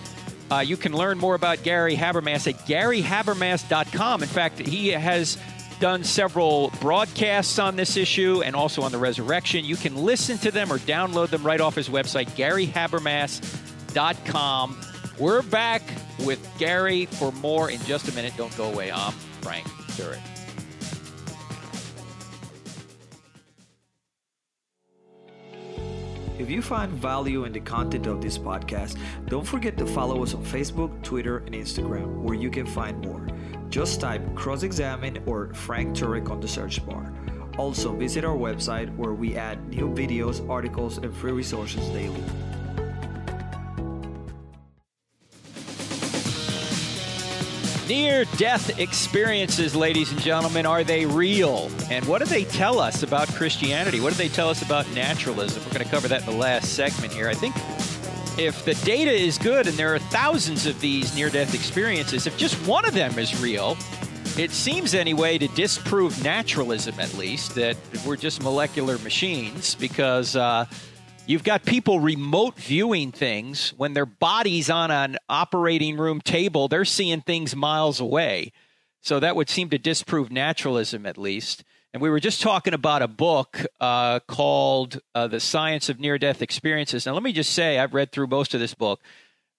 uh, 0.50 0.58
you 0.58 0.76
can 0.76 0.92
learn 0.92 1.16
more 1.16 1.34
about 1.34 1.62
Gary 1.62 1.96
Habermas 1.96 2.46
at 2.46 2.56
garyhabermas.com. 2.66 4.22
In 4.22 4.28
fact, 4.28 4.58
he 4.58 4.88
has 4.88 5.38
done 5.80 6.04
several 6.04 6.70
broadcasts 6.80 7.58
on 7.58 7.76
this 7.76 7.96
issue 7.96 8.42
and 8.44 8.54
also 8.54 8.82
on 8.82 8.92
the 8.92 8.98
resurrection. 8.98 9.64
You 9.64 9.76
can 9.76 9.96
listen 9.96 10.36
to 10.38 10.50
them 10.50 10.70
or 10.70 10.76
download 10.78 11.30
them 11.30 11.42
right 11.42 11.62
off 11.62 11.74
his 11.74 11.88
website, 11.88 12.28
garyhabermas.com. 12.36 14.91
We're 15.18 15.42
back 15.42 15.82
with 16.24 16.40
Gary 16.58 17.04
for 17.04 17.32
more 17.32 17.70
in 17.70 17.78
just 17.82 18.08
a 18.08 18.12
minute. 18.14 18.32
Don't 18.36 18.56
go 18.56 18.72
away. 18.72 18.90
I'm 18.90 19.12
Frank 19.42 19.66
Turek. 19.96 20.18
If 26.38 26.50
you 26.50 26.62
find 26.62 26.90
value 26.92 27.44
in 27.44 27.52
the 27.52 27.60
content 27.60 28.06
of 28.06 28.22
this 28.22 28.38
podcast, 28.38 28.98
don't 29.26 29.46
forget 29.46 29.76
to 29.78 29.86
follow 29.86 30.22
us 30.22 30.34
on 30.34 30.44
Facebook, 30.44 31.02
Twitter, 31.02 31.38
and 31.38 31.54
Instagram, 31.54 32.22
where 32.22 32.34
you 32.34 32.50
can 32.50 32.66
find 32.66 32.98
more. 33.04 33.28
Just 33.68 34.00
type 34.00 34.22
cross 34.34 34.62
examine 34.62 35.22
or 35.26 35.52
Frank 35.52 35.94
Turek 35.94 36.30
on 36.30 36.40
the 36.40 36.48
search 36.48 36.84
bar. 36.86 37.12
Also, 37.58 37.94
visit 37.94 38.24
our 38.24 38.36
website 38.36 38.94
where 38.96 39.12
we 39.12 39.36
add 39.36 39.68
new 39.68 39.88
videos, 39.88 40.48
articles, 40.48 40.96
and 40.96 41.14
free 41.14 41.32
resources 41.32 41.86
daily. 41.90 42.24
Near 47.88 48.24
death 48.36 48.78
experiences, 48.78 49.74
ladies 49.74 50.12
and 50.12 50.20
gentlemen, 50.20 50.66
are 50.66 50.84
they 50.84 51.04
real? 51.04 51.68
And 51.90 52.04
what 52.06 52.20
do 52.20 52.26
they 52.26 52.44
tell 52.44 52.78
us 52.78 53.02
about 53.02 53.26
Christianity? 53.34 54.00
What 54.00 54.12
do 54.12 54.18
they 54.18 54.28
tell 54.28 54.48
us 54.48 54.62
about 54.62 54.88
naturalism? 54.92 55.64
We're 55.64 55.72
going 55.72 55.84
to 55.84 55.90
cover 55.90 56.06
that 56.06 56.20
in 56.20 56.26
the 56.26 56.36
last 56.36 56.74
segment 56.74 57.12
here. 57.12 57.28
I 57.28 57.34
think 57.34 57.56
if 58.38 58.64
the 58.64 58.74
data 58.84 59.10
is 59.10 59.36
good 59.36 59.66
and 59.66 59.76
there 59.76 59.92
are 59.94 59.98
thousands 59.98 60.64
of 60.64 60.80
these 60.80 61.14
near 61.16 61.28
death 61.28 61.54
experiences, 61.54 62.28
if 62.28 62.38
just 62.38 62.54
one 62.68 62.84
of 62.84 62.94
them 62.94 63.18
is 63.18 63.42
real, 63.42 63.76
it 64.38 64.52
seems 64.52 64.94
anyway 64.94 65.36
to 65.38 65.48
disprove 65.48 66.22
naturalism 66.22 66.98
at 67.00 67.12
least, 67.14 67.56
that 67.56 67.76
we're 68.06 68.16
just 68.16 68.42
molecular 68.42 68.96
machines 68.98 69.74
because. 69.74 70.36
Uh, 70.36 70.66
You've 71.24 71.44
got 71.44 71.64
people 71.64 72.00
remote 72.00 72.56
viewing 72.56 73.12
things 73.12 73.72
when 73.76 73.94
their 73.94 74.06
body's 74.06 74.68
on 74.68 74.90
an 74.90 75.18
operating 75.28 75.96
room 75.96 76.20
table, 76.20 76.66
they're 76.66 76.84
seeing 76.84 77.20
things 77.20 77.54
miles 77.54 78.00
away. 78.00 78.52
So 79.02 79.20
that 79.20 79.36
would 79.36 79.48
seem 79.48 79.70
to 79.70 79.78
disprove 79.78 80.32
naturalism 80.32 81.06
at 81.06 81.16
least. 81.16 81.62
And 81.92 82.02
we 82.02 82.10
were 82.10 82.18
just 82.18 82.42
talking 82.42 82.74
about 82.74 83.02
a 83.02 83.08
book 83.08 83.64
uh, 83.80 84.18
called 84.20 85.00
uh, 85.14 85.28
The 85.28 85.38
Science 85.38 85.88
of 85.88 86.00
Near 86.00 86.18
Death 86.18 86.42
Experiences. 86.42 87.06
Now, 87.06 87.12
let 87.12 87.22
me 87.22 87.32
just 87.32 87.52
say, 87.52 87.78
I've 87.78 87.94
read 87.94 88.10
through 88.10 88.26
most 88.26 88.52
of 88.52 88.60
this 88.60 88.74
book. 88.74 89.00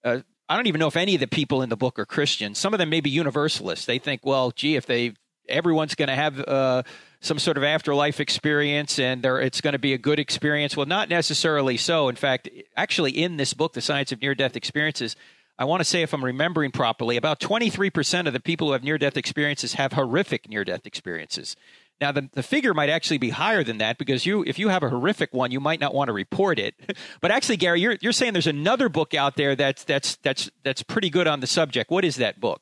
Uh, 0.04 0.20
I 0.48 0.56
don't 0.56 0.66
even 0.66 0.80
know 0.80 0.88
if 0.88 0.96
any 0.96 1.14
of 1.14 1.20
the 1.20 1.26
people 1.26 1.62
in 1.62 1.70
the 1.70 1.76
book 1.76 1.98
are 1.98 2.04
Christians. 2.04 2.58
Some 2.58 2.74
of 2.74 2.78
them 2.78 2.90
may 2.90 3.00
be 3.00 3.08
universalists. 3.08 3.86
They 3.86 3.98
think, 3.98 4.20
well, 4.24 4.50
gee, 4.50 4.76
if 4.76 4.84
they 4.84 5.14
everyone's 5.48 5.94
going 5.94 6.08
to 6.08 6.14
have 6.14 6.40
uh, 6.40 6.82
some 7.24 7.38
sort 7.38 7.56
of 7.56 7.64
afterlife 7.64 8.20
experience 8.20 8.98
and 8.98 9.24
it's 9.24 9.60
going 9.60 9.72
to 9.72 9.78
be 9.78 9.94
a 9.94 9.98
good 9.98 10.18
experience. 10.18 10.76
Well, 10.76 10.86
not 10.86 11.08
necessarily 11.08 11.76
so. 11.76 12.08
In 12.08 12.16
fact, 12.16 12.48
actually, 12.76 13.12
in 13.12 13.36
this 13.36 13.54
book, 13.54 13.72
The 13.72 13.80
Science 13.80 14.12
of 14.12 14.20
Near 14.20 14.34
Death 14.34 14.56
Experiences, 14.56 15.16
I 15.58 15.64
want 15.64 15.80
to 15.80 15.84
say, 15.84 16.02
if 16.02 16.12
I'm 16.12 16.24
remembering 16.24 16.72
properly, 16.72 17.16
about 17.16 17.40
23% 17.40 18.26
of 18.26 18.32
the 18.32 18.40
people 18.40 18.68
who 18.68 18.72
have 18.72 18.82
near 18.82 18.98
death 18.98 19.16
experiences 19.16 19.74
have 19.74 19.92
horrific 19.92 20.48
near 20.48 20.64
death 20.64 20.84
experiences. 20.84 21.56
Now, 22.00 22.10
the, 22.10 22.28
the 22.32 22.42
figure 22.42 22.74
might 22.74 22.90
actually 22.90 23.18
be 23.18 23.30
higher 23.30 23.62
than 23.62 23.78
that 23.78 23.96
because 23.98 24.26
you, 24.26 24.42
if 24.42 24.58
you 24.58 24.68
have 24.68 24.82
a 24.82 24.90
horrific 24.90 25.32
one, 25.32 25.52
you 25.52 25.60
might 25.60 25.78
not 25.78 25.94
want 25.94 26.08
to 26.08 26.12
report 26.12 26.58
it. 26.58 26.74
but 27.20 27.30
actually, 27.30 27.56
Gary, 27.56 27.80
you're, 27.80 27.96
you're 28.00 28.12
saying 28.12 28.32
there's 28.32 28.48
another 28.48 28.88
book 28.88 29.14
out 29.14 29.36
there 29.36 29.54
that's, 29.54 29.84
that's, 29.84 30.16
that's, 30.16 30.50
that's 30.64 30.82
pretty 30.82 31.08
good 31.08 31.28
on 31.28 31.38
the 31.38 31.46
subject. 31.46 31.90
What 31.90 32.04
is 32.04 32.16
that 32.16 32.40
book? 32.40 32.60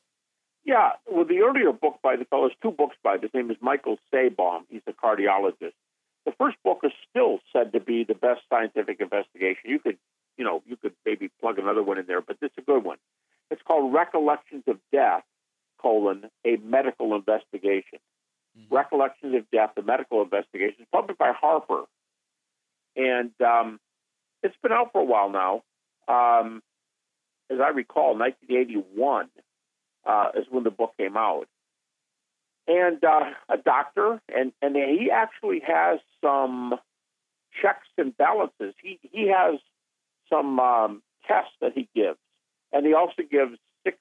Yeah, 0.65 0.91
well, 1.11 1.25
the 1.25 1.41
earlier 1.41 1.73
book 1.73 1.99
by 2.01 2.15
the 2.15 2.25
fellow, 2.25 2.49
two 2.61 2.71
books 2.71 2.95
by. 3.03 3.17
His 3.17 3.31
name 3.33 3.51
is 3.51 3.57
Michael 3.59 3.97
Sabom. 4.13 4.61
He's 4.69 4.81
a 4.87 4.93
cardiologist. 4.93 5.73
The 6.25 6.31
first 6.37 6.55
book 6.63 6.79
is 6.83 6.91
still 7.09 7.39
said 7.51 7.73
to 7.73 7.81
be 7.81 8.05
the 8.05 8.13
best 8.13 8.41
scientific 8.49 9.01
investigation. 9.01 9.63
You 9.65 9.79
could, 9.79 9.97
you 10.37 10.45
know, 10.45 10.63
you 10.65 10.77
could 10.77 10.93
maybe 11.05 11.29
plug 11.41 11.59
another 11.59 11.83
one 11.83 11.97
in 11.97 12.05
there, 12.07 12.21
but 12.21 12.39
this 12.39 12.51
is 12.51 12.59
a 12.59 12.61
good 12.61 12.83
one. 12.83 12.97
It's 13.51 13.61
called 13.61 13.93
Recollections 13.93 14.63
of 14.67 14.77
Death: 14.91 15.23
colon 15.81 16.29
a 16.45 16.55
medical 16.63 17.13
investigation. 17.13 17.99
Recollections 18.71 19.35
of 19.35 19.51
Death: 19.51 19.71
a 19.75 19.81
medical 19.81 20.21
investigation, 20.21 20.77
It's 20.79 20.89
published 20.91 21.19
by 21.19 21.33
Harper, 21.33 21.83
and 22.95 23.31
um, 23.41 23.81
it's 24.41 24.55
been 24.63 24.71
out 24.71 24.93
for 24.93 25.01
a 25.01 25.05
while 25.05 25.29
now. 25.29 25.63
Um, 26.07 26.63
as 27.49 27.59
I 27.59 27.69
recall, 27.69 28.17
1981 28.17 29.27
uh, 30.05 30.29
is 30.35 30.45
when 30.49 30.63
the 30.63 30.71
book 30.71 30.93
came 30.97 31.17
out. 31.17 31.47
And 32.67 33.03
uh, 33.03 33.31
a 33.49 33.57
doctor, 33.57 34.21
and, 34.33 34.53
and 34.61 34.75
he 34.75 35.09
actually 35.11 35.61
has 35.67 35.99
some 36.23 36.75
checks 37.61 37.87
and 37.97 38.15
balances. 38.17 38.73
He, 38.81 38.99
he 39.01 39.27
has 39.27 39.59
some 40.29 40.59
um, 40.59 41.01
tests 41.27 41.51
that 41.61 41.73
he 41.75 41.89
gives, 41.93 42.17
and 42.71 42.85
he 42.85 42.93
also 42.93 43.21
gives 43.29 43.57
six 43.83 43.97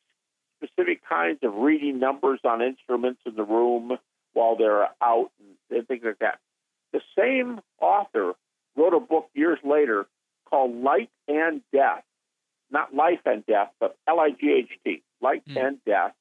specific 0.62 1.02
kinds 1.08 1.40
of 1.42 1.54
reading 1.54 1.98
numbers 1.98 2.40
on 2.44 2.62
instruments 2.62 3.20
in 3.26 3.34
the 3.34 3.42
room 3.42 3.98
while 4.32 4.56
they're 4.56 4.88
out 5.02 5.30
and, 5.40 5.78
and 5.78 5.88
things 5.88 6.02
like 6.04 6.20
that. 6.20 6.38
The 6.92 7.00
same 7.18 7.60
author 7.80 8.34
wrote 8.76 8.94
a 8.94 9.00
book 9.00 9.28
years 9.34 9.58
later 9.64 10.06
called 10.48 10.74
Light 10.76 11.10
and 11.26 11.62
Death. 11.72 12.04
Not 12.70 12.94
Life 12.94 13.20
and 13.26 13.44
Death, 13.44 13.70
but 13.80 13.96
L 14.08 14.20
I 14.20 14.30
G 14.30 14.52
H 14.58 14.70
T, 14.84 15.02
Light 15.22 15.42
Hmm. 15.46 15.56
and 15.58 15.84
Death, 15.84 16.14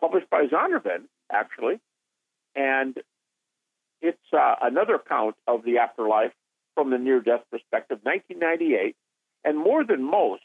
published 0.00 0.30
by 0.30 0.46
Zondervan, 0.46 1.08
actually. 1.30 1.80
And 2.54 2.98
it's 4.00 4.32
uh, 4.32 4.56
another 4.62 4.94
account 4.94 5.36
of 5.46 5.64
the 5.64 5.78
afterlife 5.78 6.32
from 6.74 6.90
the 6.90 6.98
near 6.98 7.20
death 7.20 7.42
perspective, 7.50 7.98
1998. 8.02 8.96
And 9.44 9.58
more 9.58 9.84
than 9.84 10.02
most, 10.02 10.42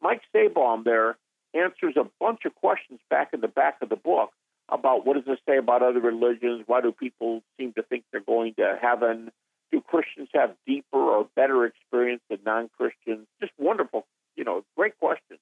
Mike 0.00 0.22
Sabom 0.34 0.84
there 0.84 1.16
answers 1.54 1.94
a 1.96 2.04
bunch 2.20 2.44
of 2.44 2.54
questions 2.54 3.00
back 3.10 3.30
in 3.32 3.40
the 3.40 3.48
back 3.48 3.78
of 3.82 3.88
the 3.88 3.96
book 3.96 4.32
about 4.68 5.06
what 5.06 5.14
does 5.14 5.24
it 5.26 5.38
say 5.46 5.56
about 5.58 5.82
other 5.82 6.00
religions? 6.00 6.64
Why 6.66 6.80
do 6.80 6.90
people 6.92 7.42
seem 7.58 7.72
to 7.74 7.82
think 7.82 8.04
they're 8.10 8.20
going 8.20 8.54
to 8.54 8.78
heaven? 8.80 9.30
Do 9.70 9.80
Christians 9.80 10.28
have 10.34 10.54
deeper 10.66 10.98
or 10.98 11.28
better 11.36 11.64
experience 11.66 12.22
than 12.30 12.38
non 12.44 12.70
Christians? 12.76 13.26
Just 13.40 13.52
wonderful, 13.58 14.06
you 14.36 14.44
know, 14.44 14.64
great 14.76 14.98
question. 14.98 15.38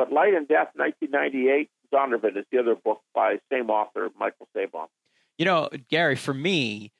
But 0.00 0.10
Light 0.10 0.32
and 0.32 0.48
Death, 0.48 0.68
1998, 0.76 1.68
Zondervan 1.92 2.34
is 2.38 2.46
the 2.50 2.58
other 2.58 2.74
book 2.74 3.02
by 3.14 3.36
same 3.52 3.68
author, 3.68 4.08
Michael 4.18 4.48
Sabom. 4.56 4.86
You 5.36 5.44
know, 5.44 5.68
Gary, 5.90 6.16
for 6.16 6.32
me, 6.32 6.90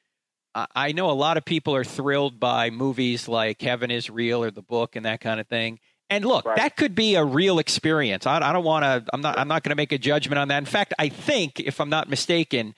I- 0.55 0.67
I 0.77 0.93
know 0.93 1.09
a 1.11 1.13
lot 1.13 1.39
of 1.39 1.47
people 1.47 1.75
are 1.75 1.83
thrilled 1.83 2.39
by 2.39 2.69
movies 2.69 3.27
like 3.27 3.63
Heaven 3.63 3.91
is 3.91 4.11
Real 4.11 4.45
or 4.45 4.51
the 4.51 4.61
book 4.61 4.97
and 4.97 5.07
that 5.07 5.23
kind 5.23 5.41
of 5.41 5.47
thing. 5.49 5.81
And 6.11 6.27
look, 6.27 6.45
Right. 6.45 6.59
that 6.59 6.77
could 6.77 6.95
be 6.95 7.15
a 7.15 7.25
real 7.25 7.59
experience. 7.59 8.27
I, 8.27 8.37
I 8.47 8.53
don't 8.53 8.65
want 8.65 8.83
to. 8.85 9.03
I'm 9.15 9.23
not. 9.23 9.39
I'm 9.39 9.49
not 9.49 9.63
going 9.63 9.71
to 9.71 9.77
make 9.77 9.93
a 9.93 9.99
judgment 9.99 10.39
on 10.39 10.49
that. 10.49 10.59
In 10.59 10.67
fact, 10.67 10.93
I 10.99 11.09
think, 11.09 11.59
if 11.59 11.81
I'm 11.81 11.89
not 11.89 12.11
mistaken, 12.11 12.75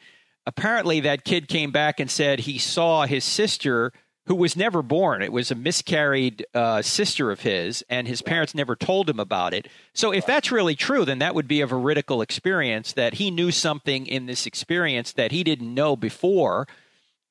apparently 0.47 1.01
that 1.01 1.25
kid 1.25 1.49
came 1.49 1.73
back 1.73 1.99
and 1.99 2.09
said 2.09 2.41
he 2.41 2.59
saw 2.59 3.07
his 3.07 3.25
sister 3.25 3.93
who 4.27 4.35
was 4.37 4.57
never 4.57 4.83
born. 4.83 5.21
It 5.23 5.33
was 5.33 5.51
a 5.51 5.55
miscarried 5.55 6.47
uh, 6.55 6.83
sister 6.83 7.31
of 7.31 7.41
his, 7.41 7.85
and 7.91 8.07
his 8.07 8.23
parents 8.23 8.55
never 8.55 8.77
told 8.77 9.11
him 9.11 9.19
about 9.19 9.53
it. 9.53 9.67
So, 9.95 10.13
if 10.13 10.25
that's 10.27 10.53
really 10.53 10.77
true, 10.77 11.05
then 11.05 11.19
that 11.19 11.35
would 11.35 11.49
be 11.49 11.61
a 11.61 11.67
veridical 11.67 12.23
experience 12.23 12.93
that 12.93 13.15
he 13.15 13.31
knew 13.31 13.51
something 13.51 14.07
in 14.07 14.27
this 14.27 14.47
experience 14.47 15.13
that 15.13 15.33
he 15.33 15.43
didn't 15.43 15.75
know 15.75 15.97
before, 15.97 16.69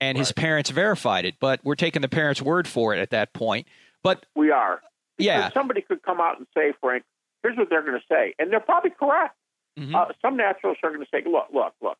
and 0.01 0.17
his 0.17 0.31
parents 0.31 0.69
verified 0.69 1.25
it. 1.25 1.35
But 1.39 1.61
we're 1.63 1.75
taking 1.75 2.01
the 2.01 2.09
parents' 2.09 2.41
word 2.41 2.67
for 2.67 2.93
it 2.93 2.99
at 2.99 3.11
that 3.11 3.33
point. 3.33 3.67
But 4.03 4.25
We 4.35 4.51
are. 4.51 4.81
yeah, 5.17 5.37
Because 5.47 5.53
somebody 5.53 5.81
could 5.81 6.01
come 6.03 6.19
out 6.19 6.39
and 6.39 6.47
say, 6.57 6.73
Frank, 6.81 7.03
here's 7.43 7.55
what 7.55 7.69
they're 7.69 7.83
going 7.83 7.99
to 7.99 8.05
say. 8.09 8.33
And 8.39 8.51
they're 8.51 8.59
probably 8.59 8.89
correct. 8.89 9.35
Mhm. 9.79 9.95
Uh, 9.95 10.11
some 10.21 10.35
naturalists 10.37 10.83
are 10.83 10.89
going 10.89 11.01
to 11.05 11.09
say, 11.11 11.23
look, 11.25 11.47
look, 11.53 11.73
look. 11.81 11.97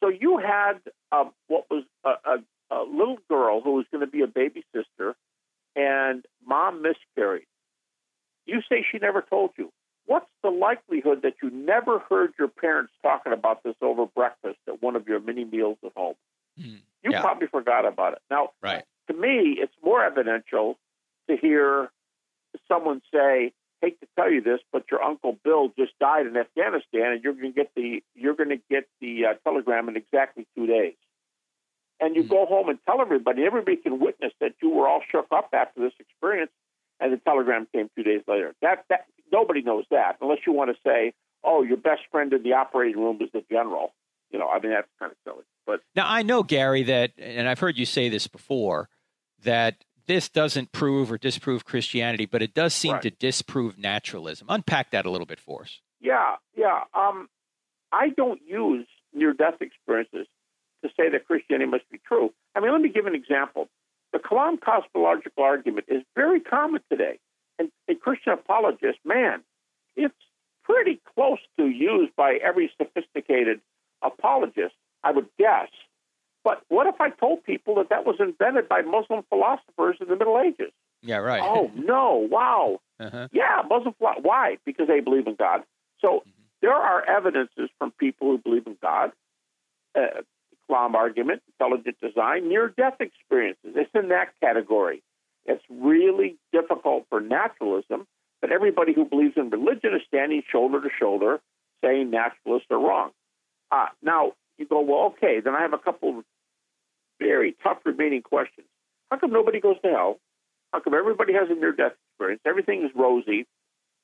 So 0.00 0.08
you 0.10 0.36
had 0.38 0.74
uh, 1.10 1.24
what 1.48 1.64
was 1.70 1.84
a, 2.04 2.10
a, 2.10 2.36
a 2.70 2.82
little 2.82 3.18
girl 3.28 3.60
who 3.60 3.72
was 3.74 3.86
going 3.90 4.00
to 4.04 4.10
be 4.10 4.22
a 4.22 4.26
baby 4.26 4.64
sister, 4.74 5.16
and 5.76 6.24
mom 6.46 6.82
miscarried. 6.82 7.46
You 8.46 8.60
say 8.68 8.84
she 8.90 8.98
never 8.98 9.22
told 9.22 9.50
you. 9.56 9.70
What's 10.06 10.30
the 10.42 10.50
likelihood 10.50 11.20
that 11.22 11.34
you 11.42 11.50
never 11.50 11.98
heard 11.98 12.32
your 12.38 12.48
parents 12.48 12.92
talking 13.02 13.32
about 13.32 13.62
this 13.62 13.74
over 13.82 14.06
breakfast 14.06 14.58
at 14.66 14.80
one 14.82 14.96
of 14.96 15.06
your 15.06 15.20
mini 15.20 15.44
meals 15.44 15.76
at 15.84 15.92
home? 15.94 16.14
Mhm. 16.58 16.80
You 17.02 17.10
Yeah. 17.12 17.20
probably 17.20 17.46
forgot 17.48 17.84
about 17.84 18.14
it. 18.14 18.22
Now, 18.30 18.52
right. 18.62 18.84
to 19.08 19.12
me, 19.12 19.58
it's 19.60 19.74
more 19.82 20.02
evidential 20.02 20.78
to 21.28 21.36
hear 21.36 21.90
someone 22.66 23.02
say, 23.12 23.52
"Hate 23.82 24.00
to 24.00 24.06
tell 24.16 24.30
you 24.30 24.40
this, 24.40 24.60
but 24.72 24.90
your 24.90 25.02
uncle 25.02 25.32
Bill 25.44 25.68
just 25.78 25.96
died 25.98 26.26
in 26.26 26.36
Afghanistan, 26.36 27.12
and 27.12 27.22
you're 27.22 27.34
going 27.34 27.52
to 27.52 27.56
get 27.56 27.74
the 27.74 28.02
you're 28.14 28.34
going 28.34 28.48
to 28.48 28.56
get 28.70 28.88
the 29.00 29.26
uh, 29.26 29.34
telegram 29.44 29.88
in 29.90 29.96
exactly 29.96 30.46
two 30.56 30.66
days." 30.66 30.96
And 32.00 32.14
you 32.14 32.22
Hmm. 32.22 32.28
go 32.28 32.46
home 32.46 32.68
and 32.68 32.78
tell 32.86 33.00
everybody. 33.00 33.44
Everybody 33.44 33.76
can 33.76 33.98
witness 33.98 34.32
that 34.40 34.54
you 34.62 34.70
were 34.70 34.86
all 34.88 35.02
shook 35.10 35.26
up 35.32 35.48
after 35.52 35.80
this 35.80 35.92
experience, 35.98 36.52
and 37.00 37.12
the 37.12 37.16
telegram 37.18 37.66
came 37.74 37.90
two 37.96 38.02
days 38.04 38.22
later. 38.28 38.54
That 38.62 38.84
that 38.88 39.06
nobody 39.32 39.62
knows 39.62 39.84
that 39.90 40.16
unless 40.20 40.38
you 40.46 40.52
want 40.52 40.70
to 40.74 40.80
say, 40.86 41.12
"Oh, 41.42 41.62
your 41.62 41.76
best 41.76 42.02
friend 42.10 42.32
in 42.32 42.42
the 42.42 42.52
operating 42.54 43.00
room 43.02 43.18
is 43.20 43.30
the 43.32 43.44
general." 43.50 43.94
You 44.30 44.38
know, 44.38 44.48
I 44.48 44.60
mean 44.60 44.70
that's 44.72 44.88
kind 44.98 45.10
of 45.10 45.18
silly, 45.24 45.44
but 45.66 45.80
Now 45.96 46.04
I 46.06 46.22
know 46.22 46.42
Gary 46.42 46.82
that, 46.84 47.12
and 47.18 47.48
I've 47.48 47.58
heard 47.58 47.78
you 47.78 47.84
say 47.86 48.08
this 48.08 48.26
before, 48.28 48.88
that 49.42 49.84
this 50.06 50.28
doesn't 50.28 50.70
prove 50.72 51.10
or 51.10 51.18
disprove 51.18 51.64
Christianity, 51.64 52.26
but 52.26 52.42
it 52.42 52.54
does 52.54 52.74
seem 52.74 52.92
Right. 52.94 53.02
to 53.02 53.10
disprove 53.10 53.76
naturalism. 53.78 54.46
Unpack 54.50 54.90
that 54.90 55.04
a 55.06 55.10
little 55.10 55.26
bit 55.26 55.40
for 55.40 55.62
us. 55.62 55.80
Yeah, 56.00 56.36
yeah. 56.56 56.84
Um, 56.94 57.28
I 57.90 58.10
don't 58.10 58.40
use 58.42 58.86
near 59.12 59.32
death 59.32 59.60
experiences 59.60 60.26
to 60.82 60.90
say 60.96 61.08
that 61.10 61.26
Christianity 61.26 61.70
must 61.70 61.88
be 61.90 61.98
true. 62.06 62.32
I 62.54 62.60
mean, 62.60 62.72
let 62.72 62.80
me 62.80 62.88
give 62.88 63.06
an 63.06 63.14
example. 63.14 63.68
The 64.12 64.18
Kalam 64.18 64.60
cosmological 64.60 65.44
argument 65.44 65.86
is 65.88 66.02
very 66.14 66.40
common 66.40 66.80
today. 66.90 67.18
And 67.58 67.70
a 67.88 67.94
Christian 67.94 68.32
apologist, 68.34 68.98
man, 69.04 69.42
it's 69.96 70.14
pretty 70.62 71.00
close 71.14 71.38
to 71.58 71.66
used 71.68 72.14
by 72.16 72.34
every 72.42 72.70
sophisticated 72.80 73.60
apologist, 74.02 74.74
I 75.02 75.10
would 75.12 75.26
guess. 75.38 75.68
But 76.44 76.62
what 76.68 76.86
if 76.86 77.00
I 77.00 77.10
told 77.10 77.44
people 77.44 77.74
that 77.76 77.88
that 77.90 78.06
was 78.06 78.16
invented 78.20 78.68
by 78.68 78.82
Muslim 78.82 79.22
philosophers 79.28 79.96
in 80.00 80.08
the 80.08 80.16
Middle 80.16 80.38
Ages? 80.40 80.72
Yeah, 81.02 81.18
right. 81.18 81.42
Oh, 81.44 81.70
no, 81.76 82.26
wow. 82.30 82.80
Uh-huh. 83.00 83.28
Yeah, 83.32 83.62
Muslim 83.68 83.94
philo- 83.98 84.20
Why? 84.22 84.58
Because 84.64 84.86
they 84.88 85.00
believe 85.00 85.26
in 85.26 85.34
God. 85.34 85.62
So 86.00 86.22
there 86.62 86.72
are 86.74 87.04
evidences 87.08 87.70
from 87.78 87.90
people 87.92 88.28
who 88.28 88.38
believe 88.38 88.66
in 88.66 88.76
God. 88.80 89.12
Uh, 89.96 90.22
Kalam 90.68 90.94
argument, 90.94 91.42
intelligent 91.48 91.96
design, 92.00 92.48
near-death 92.48 93.00
experiences. 93.00 93.72
It's 93.74 93.90
in 93.94 94.08
that 94.08 94.28
category. 94.40 95.02
It's 95.44 95.62
really 95.70 96.36
difficult 96.52 97.06
for 97.08 97.20
naturalism, 97.20 98.06
but 98.40 98.52
everybody 98.52 98.92
who 98.92 99.04
believes 99.04 99.34
in 99.36 99.50
religion 99.50 99.94
is 99.94 100.02
standing 100.06 100.42
shoulder 100.50 100.80
to 100.80 100.88
shoulder 100.98 101.40
saying 101.82 102.10
naturalists 102.10 102.68
are 102.70 102.78
wrong. 102.78 103.10
Uh, 103.70 103.86
now, 104.02 104.32
you 104.58 104.66
go, 104.66 104.80
well, 104.80 105.14
okay, 105.16 105.40
then 105.40 105.54
I 105.54 105.62
have 105.62 105.72
a 105.72 105.78
couple 105.78 106.18
of 106.18 106.24
very 107.20 107.56
tough 107.62 107.78
remaining 107.84 108.22
questions. 108.22 108.66
How 109.10 109.18
come 109.18 109.32
nobody 109.32 109.60
goes 109.60 109.76
to 109.82 109.88
hell? 109.88 110.18
How 110.72 110.80
come 110.80 110.94
everybody 110.94 111.32
has 111.32 111.48
a 111.50 111.54
near-death 111.54 111.92
experience? 112.10 112.42
Everything 112.44 112.84
is 112.84 112.90
rosy, 112.94 113.46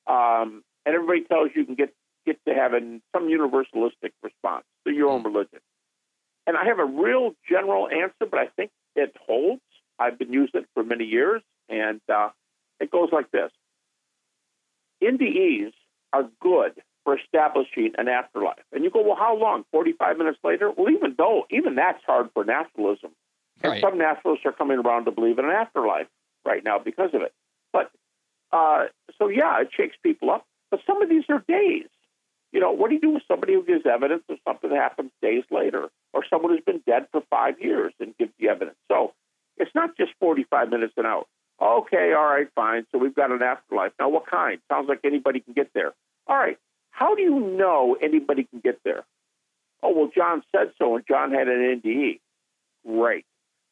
um, 0.07 0.63
and 0.85 0.95
everybody 0.95 1.23
tells 1.23 1.49
you 1.53 1.61
you 1.61 1.65
can 1.65 1.75
get 1.75 1.93
get 2.25 2.43
to 2.47 2.53
heaven. 2.53 3.01
Some 3.15 3.27
universalistic 3.27 4.11
response 4.23 4.65
to 4.87 4.93
your 4.93 5.09
own 5.09 5.23
religion. 5.23 5.59
And 6.47 6.55
I 6.57 6.65
have 6.65 6.79
a 6.79 6.85
real 6.85 7.33
general 7.49 7.87
answer, 7.89 8.25
but 8.29 8.39
I 8.39 8.47
think 8.55 8.71
it 8.95 9.15
holds. 9.25 9.61
I've 9.97 10.19
been 10.19 10.31
using 10.31 10.61
it 10.61 10.67
for 10.73 10.83
many 10.83 11.05
years, 11.05 11.41
and 11.69 12.01
uh, 12.13 12.29
it 12.79 12.91
goes 12.91 13.09
like 13.11 13.31
this: 13.31 13.51
NDEs 15.03 15.71
are 16.13 16.29
good 16.41 16.73
for 17.03 17.17
establishing 17.17 17.93
an 17.97 18.07
afterlife. 18.07 18.63
And 18.71 18.83
you 18.83 18.89
go, 18.89 19.01
well, 19.01 19.15
how 19.15 19.37
long? 19.37 19.63
Forty-five 19.71 20.17
minutes 20.17 20.39
later? 20.43 20.71
Well, 20.71 20.89
even 20.89 21.15
though 21.17 21.45
even 21.49 21.75
that's 21.75 22.03
hard 22.05 22.29
for 22.33 22.43
naturalism, 22.43 23.11
and 23.63 23.71
Right. 23.73 23.81
some 23.81 23.97
naturalists 23.97 24.45
are 24.45 24.51
coming 24.51 24.79
around 24.79 25.05
to 25.05 25.11
believe 25.11 25.39
in 25.39 25.45
an 25.45 25.51
afterlife 25.51 26.07
right 26.45 26.63
now 26.63 26.77
because 26.79 27.13
of 27.13 27.21
it. 27.21 27.33
But 27.71 27.91
uh, 28.51 28.85
so 29.17 29.29
yeah, 29.29 29.61
it 29.61 29.69
shakes 29.75 29.95
people 30.03 30.29
up. 30.29 30.45
But 30.71 30.81
some 30.85 31.01
of 31.01 31.09
these 31.09 31.23
are 31.29 31.43
days. 31.47 31.87
You 32.55 32.61
know, 32.61 32.71
what 32.71 32.87
do 32.87 32.95
you 32.95 33.01
do 33.01 33.09
with 33.09 33.23
somebody 33.27 33.53
who 33.53 33.65
gives 33.65 33.85
evidence 33.85 34.23
of 34.29 34.37
something 34.47 34.69
that 34.69 34.79
happens 34.79 35.11
days 35.21 35.43
later, 35.51 35.89
or 36.13 36.23
someone 36.29 36.53
who's 36.53 36.63
been 36.63 36.81
dead 36.87 37.05
for 37.11 37.21
five 37.29 37.59
years 37.59 37.91
and 37.99 38.15
gives 38.17 38.31
the 38.39 38.47
evidence? 38.47 38.77
So 38.89 39.11
it's 39.57 39.75
not 39.75 39.97
just 39.97 40.11
45 40.21 40.69
minutes 40.69 40.93
and 40.95 41.05
out. 41.05 41.27
Okay, 41.61 42.13
all 42.17 42.23
right, 42.23 42.47
fine. 42.55 42.85
So 42.93 42.97
we've 42.97 43.13
got 43.13 43.29
an 43.29 43.43
afterlife. 43.43 43.91
Now, 43.99 44.07
what 44.07 44.25
kind? 44.25 44.61
Sounds 44.71 44.87
like 44.87 45.01
anybody 45.03 45.41
can 45.41 45.51
get 45.51 45.71
there. 45.73 45.91
All 46.27 46.37
right. 46.37 46.57
How 46.91 47.13
do 47.13 47.21
you 47.23 47.41
know 47.41 47.97
anybody 48.01 48.45
can 48.45 48.61
get 48.61 48.79
there? 48.85 49.03
Oh, 49.83 49.93
well, 49.93 50.09
John 50.15 50.41
said 50.55 50.71
so, 50.79 50.95
and 50.95 51.03
John 51.05 51.33
had 51.33 51.49
an 51.49 51.81
NDE. 51.83 52.21
Great. 52.87 53.25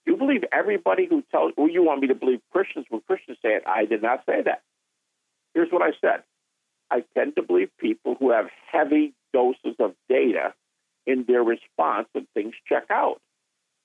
You 0.05 0.17
believe 0.17 0.43
everybody 0.51 1.05
who 1.05 1.23
tells, 1.31 1.53
well, 1.55 1.69
you 1.69 1.83
want 1.85 2.01
me 2.01 2.07
to 2.07 2.15
believe 2.15 2.41
Christians 2.51 2.85
when 2.89 2.99
Christians 3.07 3.37
say 3.41 3.51
it. 3.53 3.63
I 3.65 3.85
did 3.85 4.01
not 4.01 4.25
say 4.25 4.41
that. 4.41 4.61
Here's 5.53 5.71
what 5.71 5.81
I 5.83 5.91
said 6.01 6.23
I 6.93 7.03
tend 7.15 7.35
to 7.37 7.41
believe 7.41 7.69
people 7.79 8.15
who 8.19 8.29
have 8.29 8.45
heavy 8.71 9.13
doses 9.33 9.75
of 9.79 9.95
data 10.07 10.53
in 11.07 11.25
their 11.27 11.41
response 11.41 12.07
when 12.13 12.27
things 12.35 12.53
check 12.69 12.85
out. 12.91 13.19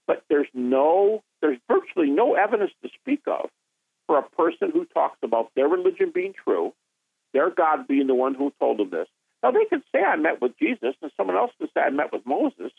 But 0.06 0.24
there's 0.28 0.48
no, 0.52 1.22
there's 1.40 1.58
virtually 1.68 2.10
no 2.10 2.34
evidence 2.34 2.70
to 2.82 2.90
speak 3.00 3.22
of 3.26 3.48
for 4.06 4.18
a 4.18 4.22
person 4.22 4.70
who 4.70 4.84
talks 4.84 5.16
about 5.22 5.50
their 5.56 5.68
religion 5.68 6.12
being 6.14 6.34
true, 6.44 6.74
their 7.32 7.48
God 7.48 7.88
being 7.88 8.08
the 8.08 8.14
one 8.14 8.34
who 8.34 8.52
told 8.60 8.78
them 8.78 8.90
this. 8.90 9.08
Now, 9.42 9.52
they 9.52 9.64
could 9.70 9.82
say 9.90 10.02
I 10.02 10.16
met 10.16 10.42
with 10.42 10.58
Jesus, 10.58 10.94
and 11.00 11.10
someone 11.16 11.36
else 11.36 11.52
could 11.58 11.70
say 11.72 11.80
I 11.80 11.90
met 11.90 12.12
with 12.12 12.26
Moses, 12.26 12.72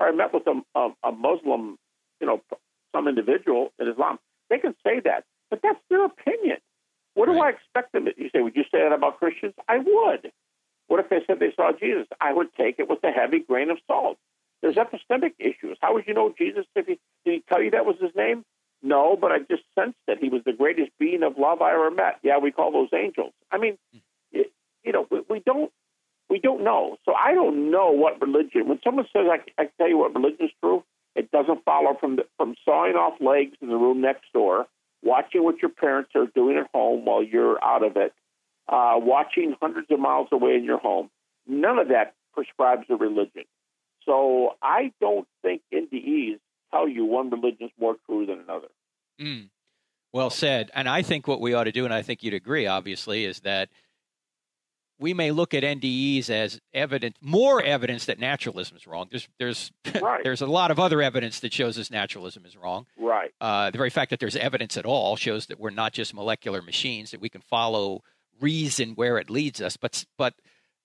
or 0.00 0.08
I 0.08 0.12
met 0.12 0.34
with 0.34 0.46
a, 0.48 0.60
a, 0.76 0.88
a 1.04 1.12
Muslim, 1.12 1.78
you 2.20 2.26
know, 2.26 2.42
some 2.92 3.06
individual 3.06 3.72
in 3.78 3.86
Islam. 3.86 4.18
They 4.50 4.58
can 4.58 4.74
say 4.84 5.00
that, 5.04 5.24
but 5.50 5.60
that's 5.62 5.78
their 5.88 6.04
opinion. 6.04 6.58
What 7.18 7.26
do 7.26 7.40
I 7.40 7.48
expect 7.50 7.92
them 7.92 8.04
to 8.04 8.12
You 8.16 8.30
say, 8.32 8.42
would 8.42 8.54
you 8.54 8.62
say 8.70 8.78
that 8.78 8.92
about 8.92 9.18
Christians? 9.18 9.54
I 9.68 9.78
would. 9.78 10.30
What 10.86 11.00
if 11.00 11.10
they 11.10 11.18
said 11.26 11.40
they 11.40 11.52
saw 11.56 11.72
Jesus? 11.72 12.06
I 12.20 12.32
would 12.32 12.54
take 12.54 12.78
it 12.78 12.88
with 12.88 13.02
a 13.02 13.10
heavy 13.10 13.40
grain 13.40 13.70
of 13.70 13.78
salt. 13.88 14.18
There's 14.62 14.76
epistemic 14.76 15.32
issues. 15.40 15.78
How 15.80 15.94
would 15.94 16.04
you 16.06 16.14
know 16.14 16.32
Jesus 16.38 16.64
if 16.76 16.86
he 16.86 16.98
did 17.24 17.34
he 17.34 17.44
tell 17.48 17.60
you 17.60 17.72
that 17.72 17.84
was 17.84 17.96
his 18.00 18.12
name? 18.14 18.44
No, 18.82 19.16
but 19.20 19.32
I 19.32 19.38
just 19.40 19.64
sensed 19.76 19.98
that 20.06 20.18
he 20.18 20.28
was 20.28 20.42
the 20.46 20.52
greatest 20.52 20.92
being 21.00 21.24
of 21.24 21.36
love 21.36 21.60
I 21.60 21.72
ever 21.72 21.90
met. 21.90 22.20
Yeah, 22.22 22.38
we 22.38 22.52
call 22.52 22.70
those 22.70 22.90
angels. 22.94 23.32
I 23.50 23.58
mean, 23.58 23.76
it, 24.30 24.52
you 24.84 24.92
know, 24.92 25.06
we, 25.10 25.22
we 25.28 25.40
don't 25.40 25.72
we 26.30 26.38
don't 26.38 26.62
know. 26.62 26.98
So 27.04 27.14
I 27.14 27.34
don't 27.34 27.72
know 27.72 27.90
what 27.90 28.20
religion. 28.20 28.68
When 28.68 28.78
someone 28.84 29.06
says 29.12 29.26
I, 29.28 29.62
I 29.62 29.68
tell 29.76 29.88
you 29.88 29.98
what 29.98 30.14
religion 30.14 30.46
is 30.46 30.52
true, 30.62 30.84
it 31.16 31.32
doesn't 31.32 31.64
follow 31.64 31.96
from 31.98 32.16
the, 32.16 32.26
from 32.36 32.54
sawing 32.64 32.94
off 32.94 33.20
legs 33.20 33.56
in 33.60 33.68
the 33.68 33.76
room 33.76 34.00
next 34.00 34.32
door, 34.32 34.68
watching 35.02 35.44
what 35.44 35.60
your 35.62 35.70
parents 35.70 36.10
are 36.14 36.26
doing 36.34 36.56
at 36.56 36.68
home 36.72 37.04
while 37.04 37.22
you're 37.22 37.62
out 37.62 37.84
of 37.84 37.96
it, 37.96 38.12
uh, 38.68 38.94
watching 38.96 39.54
hundreds 39.60 39.88
of 39.90 39.98
miles 39.98 40.28
away 40.32 40.54
in 40.54 40.64
your 40.64 40.78
home. 40.78 41.10
None 41.46 41.78
of 41.78 41.88
that 41.88 42.14
prescribes 42.34 42.86
a 42.90 42.96
religion. 42.96 43.44
So 44.04 44.54
I 44.62 44.92
don't 45.00 45.26
think 45.42 45.62
NDEs 45.72 46.38
tell 46.70 46.88
you 46.88 47.04
one 47.04 47.30
religion 47.30 47.66
is 47.66 47.70
more 47.80 47.96
true 48.06 48.26
than 48.26 48.40
another. 48.40 48.68
Mm. 49.20 49.48
Well 50.12 50.30
said. 50.30 50.70
And 50.74 50.88
I 50.88 51.02
think 51.02 51.26
what 51.26 51.40
we 51.40 51.54
ought 51.54 51.64
to 51.64 51.72
do, 51.72 51.84
and 51.84 51.92
I 51.92 52.02
think 52.02 52.22
you'd 52.22 52.34
agree, 52.34 52.66
obviously, 52.66 53.24
is 53.24 53.40
that 53.40 53.68
we 54.98 55.14
may 55.14 55.30
look 55.30 55.54
at 55.54 55.62
NDEs 55.62 56.28
as 56.28 56.60
evidence, 56.74 57.16
more 57.20 57.62
evidence 57.62 58.06
that 58.06 58.18
naturalism 58.18 58.76
is 58.76 58.86
wrong. 58.86 59.06
There's 59.10 59.28
there's 59.38 59.70
right. 60.02 60.22
there's 60.22 60.42
a 60.42 60.46
lot 60.46 60.70
of 60.70 60.78
other 60.78 61.00
evidence 61.00 61.40
that 61.40 61.52
shows 61.52 61.78
us 61.78 61.90
naturalism 61.90 62.44
is 62.44 62.56
wrong. 62.56 62.86
Right. 62.98 63.32
Uh, 63.40 63.70
the 63.70 63.78
very 63.78 63.90
fact 63.90 64.10
that 64.10 64.20
there's 64.20 64.36
evidence 64.36 64.76
at 64.76 64.84
all 64.84 65.16
shows 65.16 65.46
that 65.46 65.60
we're 65.60 65.70
not 65.70 65.92
just 65.92 66.14
molecular 66.14 66.62
machines 66.62 67.12
that 67.12 67.20
we 67.20 67.28
can 67.28 67.40
follow 67.42 68.02
reason 68.40 68.90
where 68.90 69.18
it 69.18 69.30
leads 69.30 69.60
us. 69.60 69.76
But 69.76 70.04
but 70.16 70.34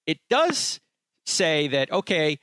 it 0.06 0.20
does 0.30 0.80
say 1.26 1.68
that 1.70 1.92
okay, 1.92 2.40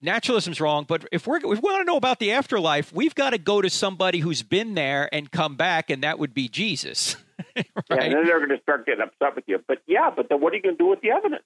naturalism's 0.00 0.60
wrong. 0.60 0.84
But 0.86 1.06
if 1.10 1.26
we're 1.26 1.38
if 1.38 1.44
we 1.44 1.56
want 1.56 1.80
to 1.80 1.84
know 1.84 1.96
about 1.96 2.18
the 2.18 2.32
afterlife, 2.32 2.92
we've 2.92 3.14
got 3.14 3.30
to 3.30 3.38
go 3.38 3.62
to 3.62 3.70
somebody 3.70 4.18
who's 4.18 4.42
been 4.42 4.74
there 4.74 5.08
and 5.12 5.30
come 5.30 5.56
back, 5.56 5.90
and 5.90 6.02
that 6.02 6.18
would 6.18 6.34
be 6.34 6.48
Jesus. 6.48 7.16
right? 7.56 7.66
Yeah, 7.90 7.96
and 7.96 8.14
then 8.14 8.26
they're 8.26 8.38
going 8.38 8.56
to 8.56 8.62
start 8.62 8.86
getting 8.86 9.02
upset 9.02 9.36
with 9.36 9.44
you. 9.46 9.58
But 9.66 9.78
yeah, 9.86 10.10
but 10.14 10.28
then 10.28 10.40
what 10.40 10.52
are 10.52 10.56
you 10.56 10.62
going 10.62 10.76
to 10.76 10.78
do 10.78 10.88
with 10.88 11.00
the 11.00 11.10
evidence? 11.10 11.44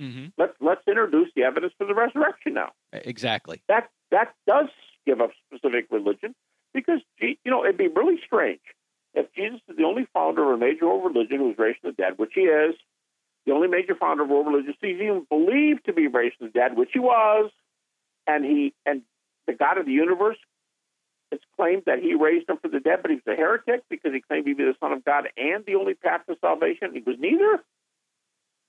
Mm-hmm. 0.00 0.26
Let's 0.36 0.54
let's 0.60 0.82
introduce 0.88 1.28
the 1.36 1.44
evidence 1.44 1.72
for 1.78 1.86
the 1.86 1.94
resurrection 1.94 2.54
now. 2.54 2.72
Exactly. 2.92 3.62
That 3.68 3.90
that 4.10 4.34
does 4.46 4.68
give 5.06 5.20
a 5.20 5.28
specific 5.46 5.86
religion 5.90 6.34
because 6.72 7.00
you 7.20 7.36
know 7.46 7.64
it'd 7.64 7.78
be 7.78 7.88
really 7.88 8.20
strange 8.26 8.60
if 9.14 9.32
Jesus 9.34 9.60
is 9.68 9.76
the 9.76 9.84
only 9.84 10.06
founder 10.12 10.52
of 10.52 10.56
a 10.56 10.58
major 10.58 10.86
world 10.86 11.14
religion 11.14 11.38
who 11.38 11.48
was 11.48 11.58
raised 11.58 11.78
from 11.80 11.90
the 11.90 12.02
dead, 12.02 12.14
which 12.16 12.32
he 12.34 12.42
is, 12.42 12.74
the 13.46 13.52
only 13.52 13.68
major 13.68 13.94
founder 13.94 14.24
of 14.24 14.28
world 14.28 14.46
religion 14.46 14.74
he's 14.80 14.96
even 14.96 15.26
believed 15.28 15.84
to 15.86 15.92
be 15.92 16.08
raised 16.08 16.36
from 16.36 16.48
the 16.48 16.52
dead, 16.52 16.76
which 16.76 16.90
he 16.92 16.98
was, 16.98 17.50
and 18.26 18.44
he 18.44 18.74
and 18.84 19.02
the 19.46 19.52
God 19.52 19.78
of 19.78 19.86
the 19.86 19.92
universe 19.92 20.38
has 21.30 21.40
claimed 21.56 21.82
that 21.86 22.00
he 22.00 22.14
raised 22.14 22.48
him 22.48 22.58
from 22.58 22.70
the 22.70 22.80
dead, 22.80 23.00
but 23.02 23.10
he 23.10 23.16
was 23.16 23.26
a 23.26 23.36
heretic 23.36 23.82
because 23.88 24.12
he 24.12 24.20
claimed 24.20 24.46
to 24.46 24.54
be 24.54 24.64
the 24.64 24.74
Son 24.80 24.92
of 24.92 25.04
God 25.04 25.28
and 25.36 25.64
the 25.66 25.74
only 25.74 25.94
path 25.94 26.22
to 26.28 26.36
salvation. 26.40 26.92
He 26.92 27.00
was 27.00 27.16
neither. 27.18 27.62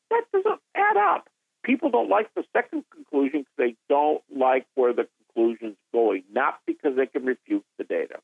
That 0.10 0.24
doesn't 0.34 0.62
add 0.76 0.98
up. 0.98 1.28
People 1.64 1.90
don't 1.90 2.10
like 2.10 2.34
the 2.36 2.44
second 2.54 2.86
conclusion 2.94 3.42
because 3.42 3.56
they 3.58 3.76
don't 3.90 4.22
like 4.36 4.68
where 4.76 4.94
the 4.94 5.08
conclusion's 5.34 5.78
going, 5.92 6.24
not 6.32 6.60
because 6.68 6.96
they 6.96 7.08
can 7.08 7.26
refute 7.26 7.66
the 7.78 7.84
data. 7.84 8.20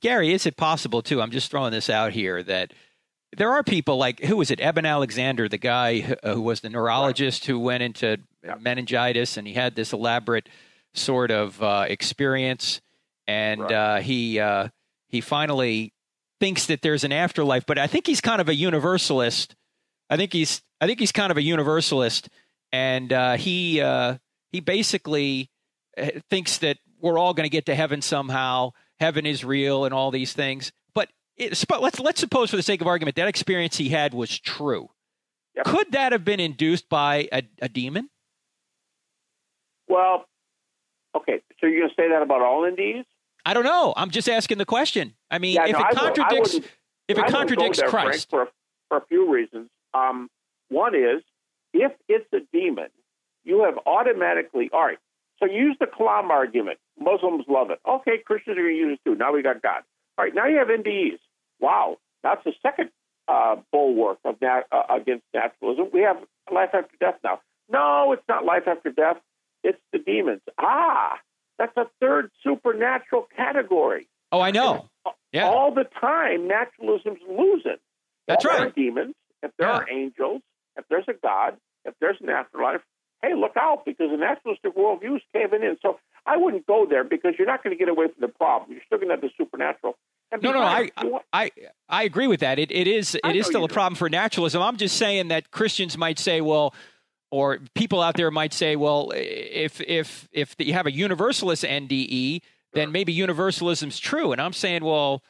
Gary, 0.00 0.32
is 0.32 0.46
it 0.46 0.56
possible 0.56 1.02
too? 1.02 1.22
I'm 1.22 1.30
just 1.30 1.50
throwing 1.50 1.72
this 1.72 1.88
out 1.88 2.12
here 2.12 2.42
that 2.42 2.72
there 3.36 3.50
are 3.50 3.62
people 3.62 3.96
like 3.96 4.20
who 4.20 4.36
was 4.36 4.50
it? 4.50 4.60
Eben 4.60 4.86
Alexander, 4.86 5.48
the 5.48 5.58
guy 5.58 6.00
who 6.00 6.40
was 6.40 6.60
the 6.60 6.70
neurologist 6.70 7.42
right. 7.42 7.46
who 7.46 7.58
went 7.58 7.82
into 7.82 8.18
yep. 8.44 8.60
meningitis, 8.60 9.36
and 9.36 9.46
he 9.46 9.54
had 9.54 9.74
this 9.74 9.92
elaborate 9.92 10.48
sort 10.94 11.30
of 11.30 11.62
uh, 11.62 11.86
experience, 11.88 12.80
and 13.26 13.60
right. 13.60 13.72
uh, 13.72 13.96
he 14.00 14.38
uh, 14.40 14.68
he 15.08 15.20
finally 15.20 15.92
thinks 16.40 16.66
that 16.66 16.82
there's 16.82 17.04
an 17.04 17.12
afterlife. 17.12 17.64
But 17.66 17.78
I 17.78 17.86
think 17.86 18.06
he's 18.06 18.20
kind 18.20 18.40
of 18.40 18.48
a 18.48 18.54
universalist. 18.54 19.54
I 20.10 20.16
think 20.16 20.32
he's 20.32 20.62
I 20.80 20.86
think 20.86 21.00
he's 21.00 21.12
kind 21.12 21.30
of 21.30 21.36
a 21.36 21.42
universalist, 21.42 22.28
and 22.72 23.12
uh, 23.12 23.36
he 23.36 23.80
uh, 23.80 24.18
he 24.52 24.60
basically 24.60 25.50
uh, 25.96 26.10
thinks 26.30 26.58
that 26.58 26.78
we're 27.00 27.18
all 27.18 27.34
going 27.34 27.44
to 27.44 27.50
get 27.50 27.66
to 27.66 27.74
heaven 27.74 28.02
somehow 28.02 28.72
heaven 28.98 29.26
is 29.26 29.44
real 29.44 29.84
and 29.84 29.94
all 29.94 30.10
these 30.10 30.32
things. 30.32 30.72
But 30.94 31.08
it, 31.36 31.62
let's 31.80 32.00
let's 32.00 32.20
suppose, 32.20 32.50
for 32.50 32.56
the 32.56 32.62
sake 32.62 32.80
of 32.80 32.86
argument, 32.86 33.16
that 33.16 33.28
experience 33.28 33.76
he 33.76 33.88
had 33.88 34.14
was 34.14 34.38
true. 34.38 34.88
Yep. 35.56 35.66
Could 35.66 35.92
that 35.92 36.12
have 36.12 36.24
been 36.24 36.40
induced 36.40 36.88
by 36.88 37.28
a, 37.32 37.42
a 37.62 37.68
demon? 37.68 38.10
Well, 39.88 40.26
okay. 41.16 41.40
So 41.60 41.66
you're 41.66 41.80
going 41.80 41.90
to 41.90 41.94
say 41.94 42.08
that 42.10 42.22
about 42.22 42.42
all 42.42 42.62
NDEs? 42.62 43.04
I 43.46 43.54
don't 43.54 43.64
know. 43.64 43.94
I'm 43.96 44.10
just 44.10 44.28
asking 44.28 44.58
the 44.58 44.64
question. 44.66 45.14
I 45.30 45.38
mean, 45.38 45.54
yeah, 45.54 45.66
if 45.66 45.72
no, 45.72 45.78
it 45.78 45.96
contradicts, 45.96 46.54
if 47.06 47.16
it 47.16 47.24
I 47.24 47.30
contradicts 47.30 47.78
there, 47.78 47.88
Christ, 47.88 48.28
Frank, 48.28 48.48
for, 48.48 48.52
for 48.88 48.98
a 48.98 49.06
few 49.06 49.32
reasons. 49.32 49.68
Um, 49.94 50.28
one 50.68 50.96
is 50.96 51.22
if 51.72 51.92
it's 52.08 52.26
a 52.32 52.38
demon, 52.52 52.88
you 53.44 53.62
have 53.62 53.78
automatically 53.86 54.68
all 54.72 54.84
right. 54.84 54.98
So 55.38 55.46
use 55.46 55.76
the 55.78 55.86
Kalam 55.86 56.30
argument. 56.30 56.78
Muslims 56.98 57.44
love 57.46 57.70
it. 57.70 57.78
Okay, 57.88 58.18
Christians 58.26 58.58
are 58.58 58.62
going 58.62 58.74
to 58.74 58.78
use 58.78 58.98
it 58.98 59.08
too. 59.08 59.14
Now 59.14 59.32
we 59.32 59.42
got 59.42 59.62
God. 59.62 59.82
All 60.18 60.24
right, 60.24 60.34
now 60.34 60.46
you 60.46 60.56
have 60.58 60.66
NDEs. 60.66 61.20
Wow, 61.60 61.98
that's 62.24 62.42
the 62.42 62.52
second 62.62 62.90
uh, 63.28 63.56
bulwark 63.70 64.18
of 64.24 64.40
nat- 64.40 64.64
uh, 64.72 64.82
against 64.90 65.22
naturalism. 65.32 65.90
We 65.92 66.00
have 66.00 66.16
life 66.52 66.70
after 66.72 66.96
death 66.98 67.20
now. 67.22 67.40
No, 67.68 68.12
it's 68.12 68.24
not 68.28 68.44
life 68.44 68.64
after 68.66 68.90
death. 68.90 69.18
It's 69.62 69.78
the 69.92 70.00
demons. 70.00 70.40
Ah, 70.58 71.18
that's 71.58 71.76
a 71.76 71.86
third 72.00 72.30
supernatural 72.42 73.26
category. 73.36 74.08
Oh, 74.32 74.40
I 74.40 74.50
know. 74.50 74.88
Yeah. 75.32 75.48
All 75.48 75.72
the 75.72 75.84
time, 76.00 76.48
naturalism's 76.48 77.20
losing. 77.28 77.76
That's 78.26 78.44
if 78.44 78.50
right. 78.50 78.58
There 78.58 78.66
are 78.66 78.70
demons. 78.70 79.14
If 79.42 79.50
there 79.58 79.68
Yeah. 79.68 79.74
are 79.78 79.86
angels, 79.90 80.42
if 80.76 80.84
there's 80.88 81.04
a 81.08 81.12
God, 81.14 81.56
if 81.84 81.94
there's 82.00 82.16
an 82.20 82.28
afterlife, 82.30 82.80
hey, 83.22 83.34
look 83.34 83.56
out 83.56 83.84
because 83.84 84.10
the 84.10 84.16
naturalistic 84.16 84.74
worldview 84.76 85.16
is 85.16 85.22
caving 85.32 85.62
in. 85.62 85.76
So 85.82 85.98
I 86.26 86.36
wouldn't 86.36 86.66
go 86.66 86.86
there 86.88 87.04
because 87.04 87.34
you're 87.38 87.46
not 87.46 87.62
going 87.62 87.76
to 87.76 87.78
get 87.78 87.88
away 87.88 88.06
from 88.06 88.20
the 88.20 88.28
problem. 88.28 88.72
You're 88.72 88.82
still 88.86 88.98
going 88.98 89.08
to 89.08 89.14
have 89.14 89.20
the 89.20 89.30
supernatural. 89.36 89.96
And 90.32 90.42
No, 90.42 90.52
no, 90.52 90.60
I, 90.60 90.82
besides, 90.84 90.92
you 91.04 91.08
want- 91.10 91.24
I, 91.32 91.50
I 91.88 92.02
agree 92.02 92.26
with 92.26 92.40
that. 92.40 92.58
It, 92.58 92.72
it 92.72 92.88
is, 92.88 93.14
it 93.14 93.36
is 93.36 93.46
still 93.46 93.64
a 93.64 93.68
do. 93.68 93.74
problem 93.74 93.94
for 93.94 94.08
naturalism. 94.10 94.60
I'm 94.60 94.76
just 94.76 94.96
saying 94.96 95.28
that 95.28 95.50
Christians 95.52 95.96
might 95.96 96.18
say, 96.18 96.40
well, 96.40 96.74
or 97.30 97.58
people 97.74 98.02
out 98.02 98.16
there 98.16 98.30
might 98.30 98.52
say, 98.52 98.76
well, 98.76 99.12
if 99.14 99.80
if 99.80 100.28
if 100.32 100.54
you 100.58 100.72
have 100.72 100.86
a 100.86 100.92
universalist 100.92 101.64
NDE, 101.64 102.40
then 102.72 102.92
maybe 102.92 103.14
universalism's 103.14 103.98
true. 103.98 104.32
And 104.32 104.40
I'm 104.40 104.52
saying, 104.52 104.84
well, 104.84 105.22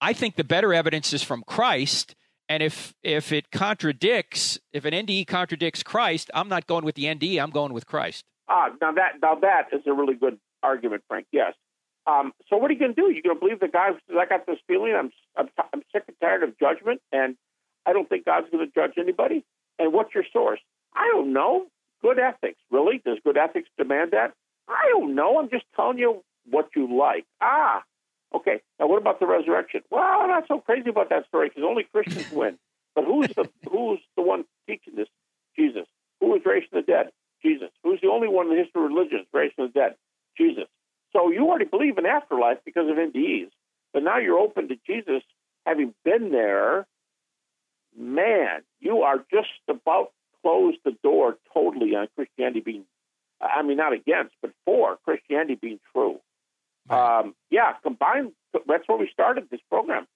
I 0.00 0.12
think 0.12 0.36
the 0.36 0.44
better 0.44 0.72
evidence 0.72 1.12
is 1.12 1.22
from 1.22 1.44
Christ. 1.46 2.14
And 2.48 2.62
if 2.62 2.94
if 3.02 3.32
it 3.32 3.50
contradicts, 3.50 4.58
if 4.72 4.84
an 4.84 4.94
NDE 4.94 5.26
contradicts 5.26 5.82
Christ, 5.82 6.30
I'm 6.32 6.48
not 6.48 6.66
going 6.66 6.84
with 6.84 6.94
the 6.94 7.04
NDE. 7.04 7.42
I'm 7.42 7.50
going 7.50 7.72
with 7.72 7.86
Christ. 7.86 8.24
Ah, 8.48 8.70
now 8.80 8.92
that 8.92 9.20
now 9.20 9.34
that 9.36 9.68
is 9.72 9.82
a 9.86 9.92
really 9.92 10.14
good 10.14 10.38
argument, 10.62 11.02
Frank. 11.08 11.26
Yes. 11.30 11.54
Um, 12.06 12.32
so 12.48 12.56
what 12.56 12.70
are 12.70 12.74
you 12.74 12.80
going 12.80 12.94
to 12.94 13.00
do? 13.00 13.12
You're 13.12 13.22
going 13.22 13.36
to 13.36 13.40
believe 13.40 13.60
the 13.60 13.68
guy 13.68 13.88
who 13.88 13.98
says, 14.08 14.16
"I 14.18 14.24
got 14.24 14.46
this 14.46 14.58
feeling. 14.66 14.94
I'm 14.98 15.10
I'm, 15.36 15.48
I'm 15.74 15.82
sick 15.92 16.04
and 16.08 16.16
tired 16.22 16.42
of 16.42 16.58
judgment, 16.58 17.02
and 17.12 17.36
I 17.84 17.92
don't 17.92 18.08
think 18.08 18.24
God's 18.24 18.48
going 18.50 18.66
to 18.66 18.72
judge 18.72 18.94
anybody." 18.96 19.44
And 19.78 19.92
what's 19.92 20.14
your 20.14 20.24
source? 20.32 20.60
I 20.94 21.08
don't 21.12 21.32
know. 21.32 21.66
Good 22.02 22.18
ethics, 22.18 22.60
really? 22.70 23.02
Does 23.04 23.18
good 23.24 23.36
ethics 23.36 23.68
demand 23.76 24.12
that? 24.12 24.32
I 24.68 24.88
don't 24.90 25.14
know. 25.14 25.38
I'm 25.38 25.50
just 25.50 25.64
telling 25.74 25.98
you 25.98 26.22
what 26.50 26.68
you 26.76 26.96
like. 26.96 27.24
Ah, 27.40 27.82
okay. 28.34 28.60
Now 28.78 28.86
what 28.86 29.00
about 29.00 29.18
the 29.20 29.26
resurrection? 29.26 29.80
Well, 29.90 30.02
I'm 30.02 30.28
not 30.28 30.44
so 30.46 30.60
crazy 30.60 30.90
about 30.90 31.08
that 31.10 31.26
story 31.26 31.48
because 31.48 31.64
only 31.64 31.84
Christians 31.84 32.30
win. 32.32 32.58
But 32.94 33.04
who's 33.04 33.28
the 33.28 33.48
who's 33.70 34.00
the 34.16 34.22
one 34.22 34.44
teaching 34.66 34.96
this? 34.96 35.06
Jesus. 35.56 35.86
Who 36.20 36.34
is 36.34 36.42
was 36.44 36.46
raised 36.46 36.70
from 36.70 36.80
the 36.80 36.86
dead? 36.86 37.10
Jesus. 37.44 37.68
Who's 37.84 38.00
the 38.00 38.08
only 38.08 38.26
one 38.26 38.46
in 38.46 38.56
the 38.56 38.62
history 38.62 38.82
of 38.82 38.90
religions 38.90 39.26
raised 39.32 39.54
from 39.54 39.66
the 39.68 39.72
dead? 39.72 39.94
Jesus. 40.36 40.64
So 41.12 41.30
you 41.30 41.46
already 41.48 41.64
believe 41.64 41.96
in 41.96 42.06
afterlife 42.06 42.58
because 42.64 42.88
of 42.90 42.96
NDEs, 42.96 43.50
but 43.92 44.02
now 44.02 44.18
you're 44.18 44.38
open 44.38 44.66
to 44.68 44.76
Jesus 44.84 45.22
having 45.64 45.94
been 46.04 46.32
there. 46.32 46.86
Man, 47.96 48.62
you 48.80 49.02
are 49.02 49.18
just 49.32 49.48
about 49.68 50.12
to 50.42 50.48
close 50.48 50.74
the 50.84 50.92
door 51.02 51.36
totally 51.52 51.94
on 51.94 52.08
Christianity 52.14 52.60
being, 52.60 52.84
I 53.40 53.62
mean, 53.62 53.76
not 53.76 53.92
against, 53.92 54.34
but 54.42 54.52
for 54.64 54.98
Christianity 55.04 55.58
being 55.60 55.80
true. 55.92 56.20
Um, 56.90 57.34
yeah, 57.50 57.74
combine, 57.82 58.32
that's 58.66 58.88
where 58.88 58.98
we 58.98 59.08
started 59.12 59.48
this 59.50 59.60
program. 59.68 60.06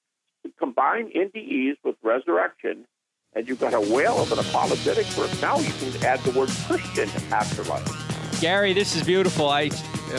Combine 0.59 1.11
NDEs 1.15 1.77
with 1.85 1.97
resurrection, 2.03 2.87
and 3.35 3.47
you've 3.47 3.61
got 3.61 3.75
a 3.75 3.81
whale 3.81 4.21
of 4.21 4.33
an 4.33 4.39
apologetic 4.39 5.07
for 5.07 5.25
it. 5.25 5.41
Now 5.41 5.59
you 5.59 5.73
can 5.73 6.05
add 6.05 6.21
the 6.21 6.37
word 6.39 6.49
Christian 6.67 7.09
afterlife. 7.33 8.41
Gary, 8.41 8.73
this 8.73 8.97
is 8.97 9.05
beautiful. 9.05 9.49
I 9.49 9.71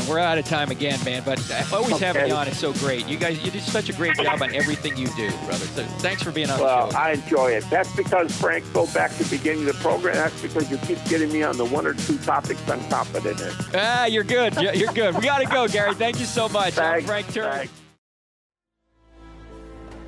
we're 0.07 0.19
out 0.19 0.37
of 0.37 0.45
time 0.45 0.71
again, 0.71 0.99
man. 1.03 1.21
But 1.25 1.39
always 1.71 1.99
having 1.99 2.27
you 2.27 2.33
on 2.33 2.47
is 2.47 2.57
so 2.57 2.73
great. 2.73 3.07
You 3.07 3.17
guys, 3.17 3.43
you 3.43 3.51
do 3.51 3.59
such 3.59 3.89
a 3.89 3.93
great 3.93 4.15
job 4.17 4.41
on 4.41 4.53
everything 4.55 4.95
you 4.97 5.07
do, 5.15 5.29
brother. 5.45 5.65
So 5.65 5.83
thanks 5.99 6.21
for 6.23 6.31
being 6.31 6.49
on 6.49 6.59
Well, 6.59 6.87
the 6.87 6.93
show. 6.93 6.99
I 6.99 7.11
enjoy 7.11 7.51
it. 7.51 7.69
That's 7.69 7.93
because, 7.95 8.35
Frank, 8.39 8.65
go 8.73 8.85
back 8.93 9.11
to 9.17 9.23
the 9.23 9.37
beginning 9.37 9.67
of 9.67 9.75
the 9.75 9.81
program. 9.81 10.15
That's 10.15 10.41
because 10.41 10.69
you 10.71 10.77
keep 10.79 11.03
getting 11.05 11.31
me 11.31 11.43
on 11.43 11.57
the 11.57 11.65
one 11.65 11.85
or 11.85 11.93
two 11.93 12.17
topics 12.19 12.61
I'm 12.69 12.83
confident 12.89 13.39
in. 13.41 13.51
ah, 13.75 14.05
you're 14.05 14.23
good. 14.23 14.55
You're 14.55 14.73
you're 14.73 14.93
good. 14.93 15.15
We 15.15 15.21
got 15.21 15.39
to 15.39 15.45
go, 15.45 15.67
Gary. 15.67 15.93
Thank 15.93 16.19
you 16.19 16.25
so 16.25 16.49
much. 16.49 16.77
I'm 16.77 17.03
Frank 17.03 17.27
Turek. 17.27 17.51
Thanks. 17.53 17.73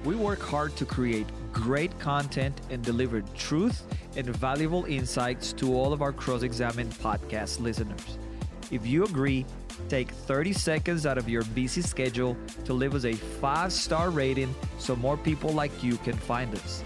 We 0.04 0.16
work 0.16 0.40
hard 0.42 0.76
to 0.78 0.86
create 0.86 1.26
great 1.52 1.98
content 2.00 2.62
and 2.70 2.84
deliver 2.84 3.22
truth 3.36 3.84
and 4.16 4.28
valuable 4.28 4.86
insights 4.86 5.52
to 5.54 5.74
all 5.76 5.94
of 5.94 6.02
our 6.04 6.12
Cross 6.12 6.44
Examined 6.44 6.92
podcast 6.94 7.60
listeners. 7.60 8.18
If 8.72 8.86
you 8.86 9.04
agree, 9.04 9.46
take 9.90 10.12
30 10.12 10.54
seconds 10.54 11.06
out 11.06 11.18
of 11.18 11.30
your 11.30 11.44
busy 11.44 11.82
schedule 11.82 12.36
to 12.66 12.74
leave 12.74 12.96
us 12.96 13.06
a 13.06 13.14
five 13.14 13.72
star 13.72 14.10
rating 14.10 14.54
so 14.80 14.96
more 14.96 15.18
people 15.18 15.52
like 15.52 15.84
you 15.84 15.98
can 15.98 16.16
find 16.16 16.54
us. 16.56 16.84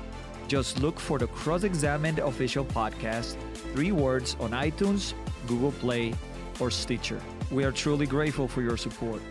Just 0.48 0.80
look 0.80 1.00
for 1.00 1.20
the 1.20 1.28
Cross 1.28 1.64
Examined 1.64 2.20
Official 2.20 2.66
Podcast, 2.66 3.38
three 3.74 3.92
words 3.92 4.36
on 4.40 4.52
iTunes, 4.52 5.14
Google 5.48 5.72
Play, 5.74 6.14
or 6.60 6.72
Stitcher. 6.72 7.22
We 7.52 7.64
are 7.64 7.72
truly 7.72 8.06
grateful 8.06 8.48
for 8.48 8.62
your 8.62 8.78
support. 8.78 9.22